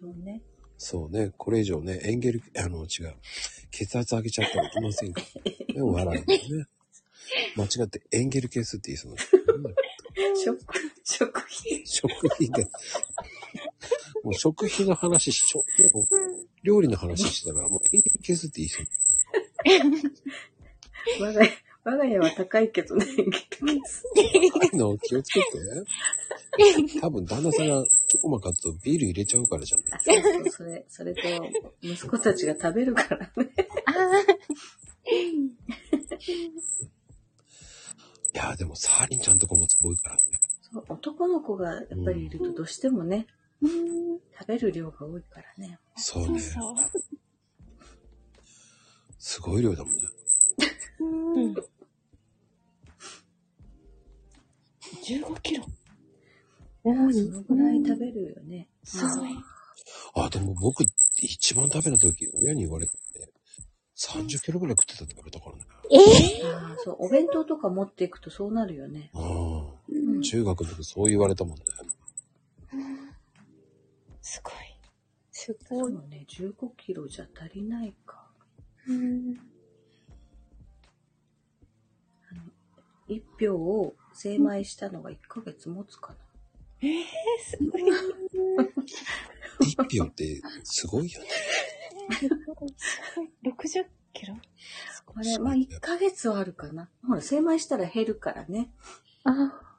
[0.00, 0.42] そうね。
[0.82, 3.14] そうね、これ以上ね、エンゲル、あの、違う。
[3.70, 5.42] 血圧上げちゃったらいけませんから。
[5.76, 6.66] ね、笑うのね。
[7.54, 9.18] 間違ってエンゲル係数って言いそうな。
[10.42, 10.58] 食、
[11.04, 11.86] 食品。
[11.86, 12.64] 食品で。
[14.24, 16.06] もう食品の話しちょ、もう
[16.62, 18.86] 料理の話してたから、もうエンゲル係数って言いそう。
[21.20, 21.52] 我が家、
[21.84, 23.04] 我が家は高いけどね、
[23.50, 24.96] 高いの？
[24.96, 25.46] 気をつけて。
[27.00, 29.86] 多分旦那さんがチョコマ買うとビール入れちゃうからじゃない？
[29.92, 31.20] あそうそう、それ、それと、
[31.80, 33.50] 息子たちが食べるからね。
[38.34, 40.22] いやーでもサーリンちゃんとこもすごいからね。
[40.72, 43.26] そう男の子がやっぱりいるとどうしてもね、
[43.62, 45.78] 食べる量が多いからね。
[45.96, 46.40] そうね。
[46.40, 46.74] そう。
[49.18, 50.00] すごい量だもんね。
[51.00, 51.04] う
[51.50, 51.54] ん。
[55.04, 55.64] 15キロ。
[56.92, 57.14] 多い。
[57.14, 57.84] そのぐらい？
[57.84, 58.68] 食べるよね。
[58.84, 59.30] すごい。
[60.14, 60.84] あ、でも僕
[61.20, 62.92] 一番食べた時、親に言われて、
[63.96, 65.64] 30キロぐらい食ってたって言われたからね。
[66.44, 69.10] ああ、そう、お弁当とか持っていくとそうなるよね。
[69.14, 69.18] あ
[69.88, 71.64] うんあ、中学の時そう言われたもんね。
[74.22, 74.54] すごい。
[75.32, 75.92] すでごい。
[75.92, 78.30] もね、15キロじゃ足りないか。
[78.88, 79.34] うん。
[83.08, 86.18] 一票を精米したのが1ヶ月持つかな。
[86.80, 87.82] すごい。
[89.60, 91.26] 一票ってすごいよね。
[93.44, 94.36] 60キロ？
[95.14, 96.88] あれ、まあ1ヶ月はあるかな。
[97.06, 98.70] ほら、精米したら減るからね。
[99.24, 99.32] あ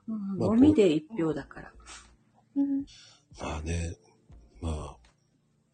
[0.08, 1.74] うん、まあ飲みで1票だから。
[2.56, 2.86] うん。
[3.40, 3.96] まあね、
[4.62, 4.98] まあ、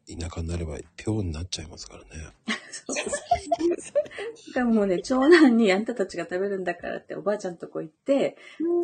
[0.08, 2.10] 田舎になれば票になっちゃいますからね。
[4.36, 8.38] しかももうね、長男にあんたたちが食べるんだからっておばあちゃんとこ行って、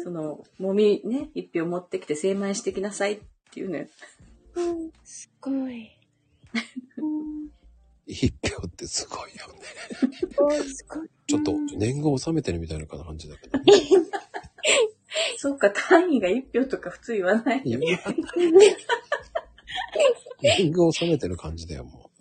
[0.03, 3.22] その、もみね、一票持ってきて精米してきなさいっ
[3.52, 3.90] ていうね。
[5.03, 5.98] すごい。
[6.98, 7.50] うん。
[8.06, 9.61] 一票ってすごいよね。
[10.38, 11.10] おすごい。
[11.26, 13.60] ちょっと年貢を納めてるみたいな感じだけど。
[15.38, 17.80] そっか、単位が一票とか普通言わないよ。
[17.80, 17.98] 言
[20.49, 22.13] わない年貢を納めてる感じだよ、もう。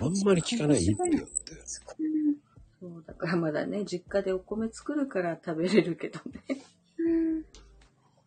[0.00, 1.20] あんまり聞かない一票って。
[2.80, 6.42] そう、だからまだね、実家でお米作るから食べれるけどね。
[6.98, 7.42] うん。
[7.42, 7.48] こ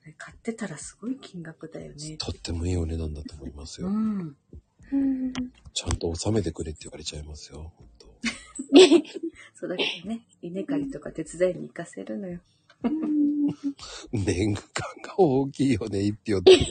[0.06, 2.18] れ買ってたらすごい金額だよね。
[2.18, 3.88] とってもいいお値段だと思いますよ。
[3.88, 4.36] うん。
[4.92, 5.34] うん。
[5.74, 7.74] ちゃんと納めてくれって言われちゃいますよ。
[7.78, 8.08] 本当
[9.56, 12.40] そうだけどね、稲刈りとか手伝いに行かせるのよ。
[14.12, 16.52] 年貢感が大きいよね、一票って。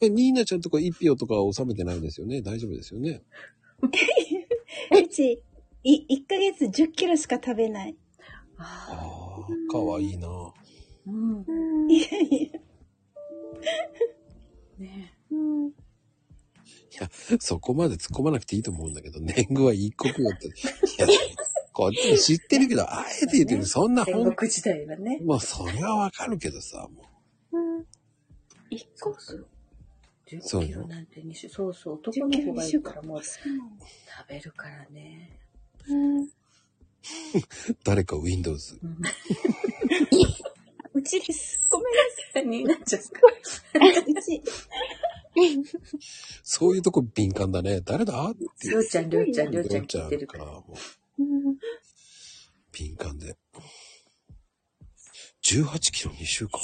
[0.00, 2.42] え、ニーナちゃんとか一票とか収めてないですよね？
[2.42, 3.22] 大丈夫ですよね？
[3.82, 5.42] うち、
[5.82, 7.96] い、1ヶ月10キロしか食べない。
[8.56, 10.28] ああ、かわいいな。
[11.06, 11.90] うん。
[11.90, 12.60] いやいや。
[14.78, 15.14] ね
[17.40, 20.46] そこまで突っ込まなくていいと思うんだけど、年貢は一国よって。
[20.46, 20.50] い
[20.98, 21.06] や、
[21.74, 25.20] こっちも知ってるけど、あえて言ってる、そんな戦本国時代はね。
[25.22, 27.04] もうそれはわかるけどさ、も
[28.70, 29.46] 一個そうそう。
[30.40, 33.40] そう10キロなんて2週、そうそう、男の子がいるからもう食
[34.28, 35.38] べるからね。
[35.86, 36.26] う、
[37.84, 38.78] 誰か Windows。
[38.82, 38.98] うん
[40.96, 41.68] うちです。
[41.72, 42.00] ごめんな
[42.32, 43.02] さになっちゃう。
[43.02, 43.04] い。
[44.12, 45.70] うち、
[46.44, 47.80] そういうとこ敏感だね。
[47.80, 48.30] 誰だ？
[48.30, 50.52] ってりょうちゃん、りょうちゃん、りょうちゃんちゃ聞いてるか、から。
[50.52, 50.72] もう、
[52.72, 53.36] 敏感で。
[55.44, 56.60] 18キロ2週間。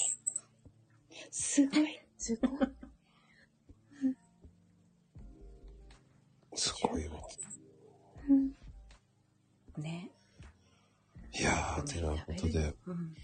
[1.30, 2.00] すごい。
[2.16, 2.50] すごい。
[6.54, 7.20] すごいわ。
[9.78, 10.10] ね。
[11.32, 12.74] いやー、てなことで。
[12.86, 13.14] うん。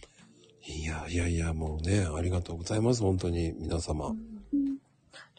[0.68, 3.02] いやいやいや、もうね、ありがとうございます。
[3.02, 4.14] 本当に、皆様。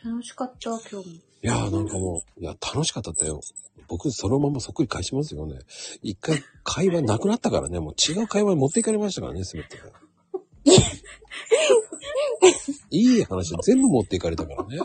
[0.04, 1.02] 楽しかった、今日も。
[1.04, 3.42] いやー、なんかもう、いや、楽しかったよ。
[3.88, 5.60] 僕、そのままそっくり返しますよね。
[6.02, 9.78] 一回、 会話なくなったからね、もう違う会話に持っていかれましたからね、すべて。
[12.90, 14.78] いい話全部持っていかれたからね。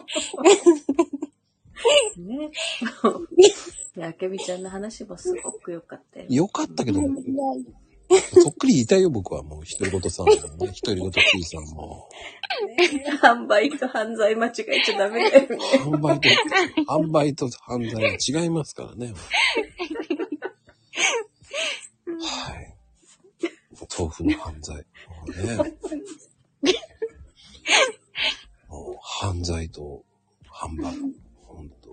[2.17, 2.51] ね。
[3.95, 6.27] で、あけびちゃんの話もすごく良かったよ。
[6.29, 7.01] よかったけど、
[8.21, 10.41] そっくり言いたいよ、僕はもう、独り言さんもね、
[10.83, 12.09] 独り言 T さんも。
[13.21, 15.57] 販売と犯罪間違えちゃダメだよね。
[15.79, 16.29] 販売と、
[16.87, 19.13] 販売と犯罪は違いますからね。
[22.21, 22.75] はい。
[23.99, 24.77] 豆腐の犯罪。
[24.77, 24.83] も
[25.27, 25.57] うね。
[28.69, 30.05] もう犯罪と
[30.47, 31.15] ハンバーグ。
[31.47, 31.91] ほんと。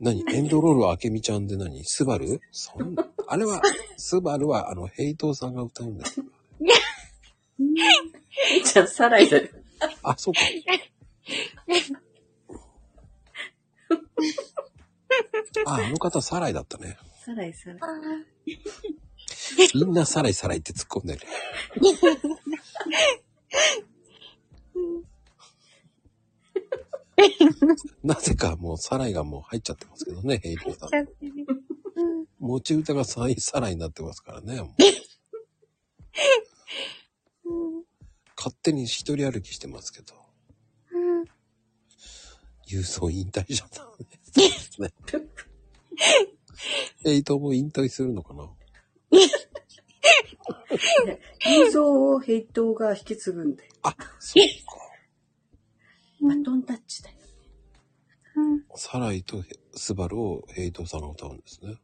[0.00, 0.24] 何？
[0.32, 1.84] エンドロールはあけみちゃんで何？
[1.84, 2.40] スバル？
[2.50, 3.62] そんな、あれは、
[3.96, 6.12] スバルはあの、ヘイトーさんが歌うんだよ。
[8.64, 9.48] じゃあ、サライだよ。
[10.02, 10.40] あ、そうか。
[15.66, 16.98] あ、あの方、サライだったね。
[17.24, 18.58] サライ、サライ。
[19.74, 21.20] みんなサライサライって突っ込んでる。
[28.02, 30.90] なぜかもうサライがもう入っちゃってますけどね、 ヘイトさん。
[32.38, 34.60] 持ち歌がサイサライになってますからね。
[38.36, 40.14] 勝手に一人歩きしてますけど。
[42.68, 44.06] 郵送引退しちゃったのね。
[47.04, 48.50] ヘイトも引退するのかな？
[51.46, 53.70] 映像をヘイトが引き継ぐんだよ。
[53.82, 54.85] あ、そうか。
[56.20, 57.16] バトンタッチだよ。
[58.74, 61.74] サライとヘスバルをヘイトさんが歌うんですね。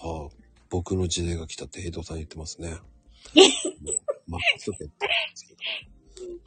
[0.00, 0.36] はあ、
[0.70, 2.76] 僕の時代が来たってヘイトさん言ってますね。
[4.28, 5.60] マックスヘッドですけど。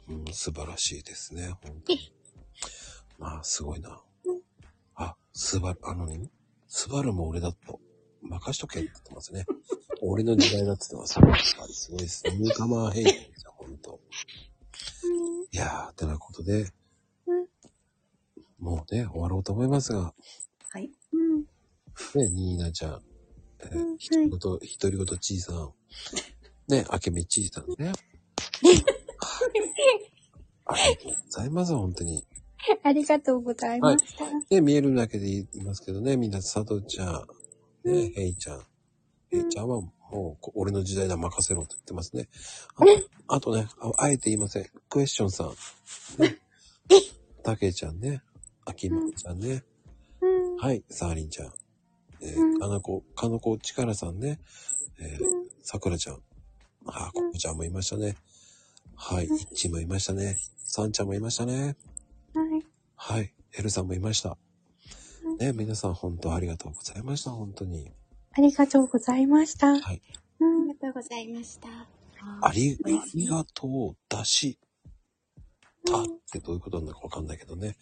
[0.08, 2.12] うん、素晴らしいですね、本当に。
[3.18, 4.00] まあ、すごいな。
[4.94, 6.30] あ、スバル、あのね、
[6.68, 7.80] スバルも俺だと、
[8.22, 9.44] 任しとけって言ってますね。
[10.00, 11.18] 俺の時代だって言ってます。
[11.18, 12.24] やっぱりすごいです。
[12.28, 14.00] ニューカマーヘイトですよ、本当。
[15.50, 16.70] いやー、てなことで、
[18.58, 20.14] もうね、終わろうと思いますが、
[20.70, 20.90] はい。
[22.14, 23.02] ね、ニーナちゃん、
[23.60, 25.72] えー、独り言、独り言ちいさん、
[26.68, 27.92] ね、あけみちいさんね。
[30.64, 32.24] は いありがとうございます、本当に。
[32.84, 34.24] ありがとうございました。
[34.50, 37.26] ね、見えるだけで言いますけどね、みんな、佐藤ちゃ
[37.84, 38.62] ん、ね、ヘイちゃん。
[39.28, 42.28] ヘイちゃんはもう、こ俺の時代だ任せろと言ってますね。
[43.28, 44.66] ああとねあ、あえて言いません。
[44.88, 46.22] クエスチョンさん。
[46.22, 46.38] ね、
[47.42, 48.22] たけちゃんね。
[48.64, 49.64] あきまちゃんね。
[50.58, 51.52] はい、さありんちゃん。
[52.20, 54.38] えー、かなこ、かのこちからさんね。
[55.00, 55.20] えー、
[55.62, 56.20] さくらちゃん。
[56.86, 58.16] あ、ここちゃんもいましたね。
[58.94, 60.36] はい、いっちもいましたね。
[60.58, 61.76] さんちゃんもいましたね。
[62.34, 62.64] はい。
[62.94, 64.36] はい、エルさんもいました。
[65.38, 67.90] ね、皆さん本当ありがとうございました、本当に。
[68.34, 69.78] ありがとうございました。
[69.78, 70.02] はい。
[70.40, 71.68] うんありがとうございました。
[72.40, 74.58] あり、ありがとう、だし、
[75.84, 77.76] たってどういうことなのかわかんないけどね。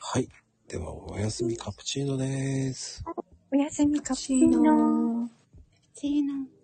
[0.00, 0.28] はい。
[0.68, 3.04] では、おやすみカプチーノです。
[3.52, 4.62] おやすみカプチシーーノ。
[4.62, 5.30] ノー。
[5.94, 6.59] せーの。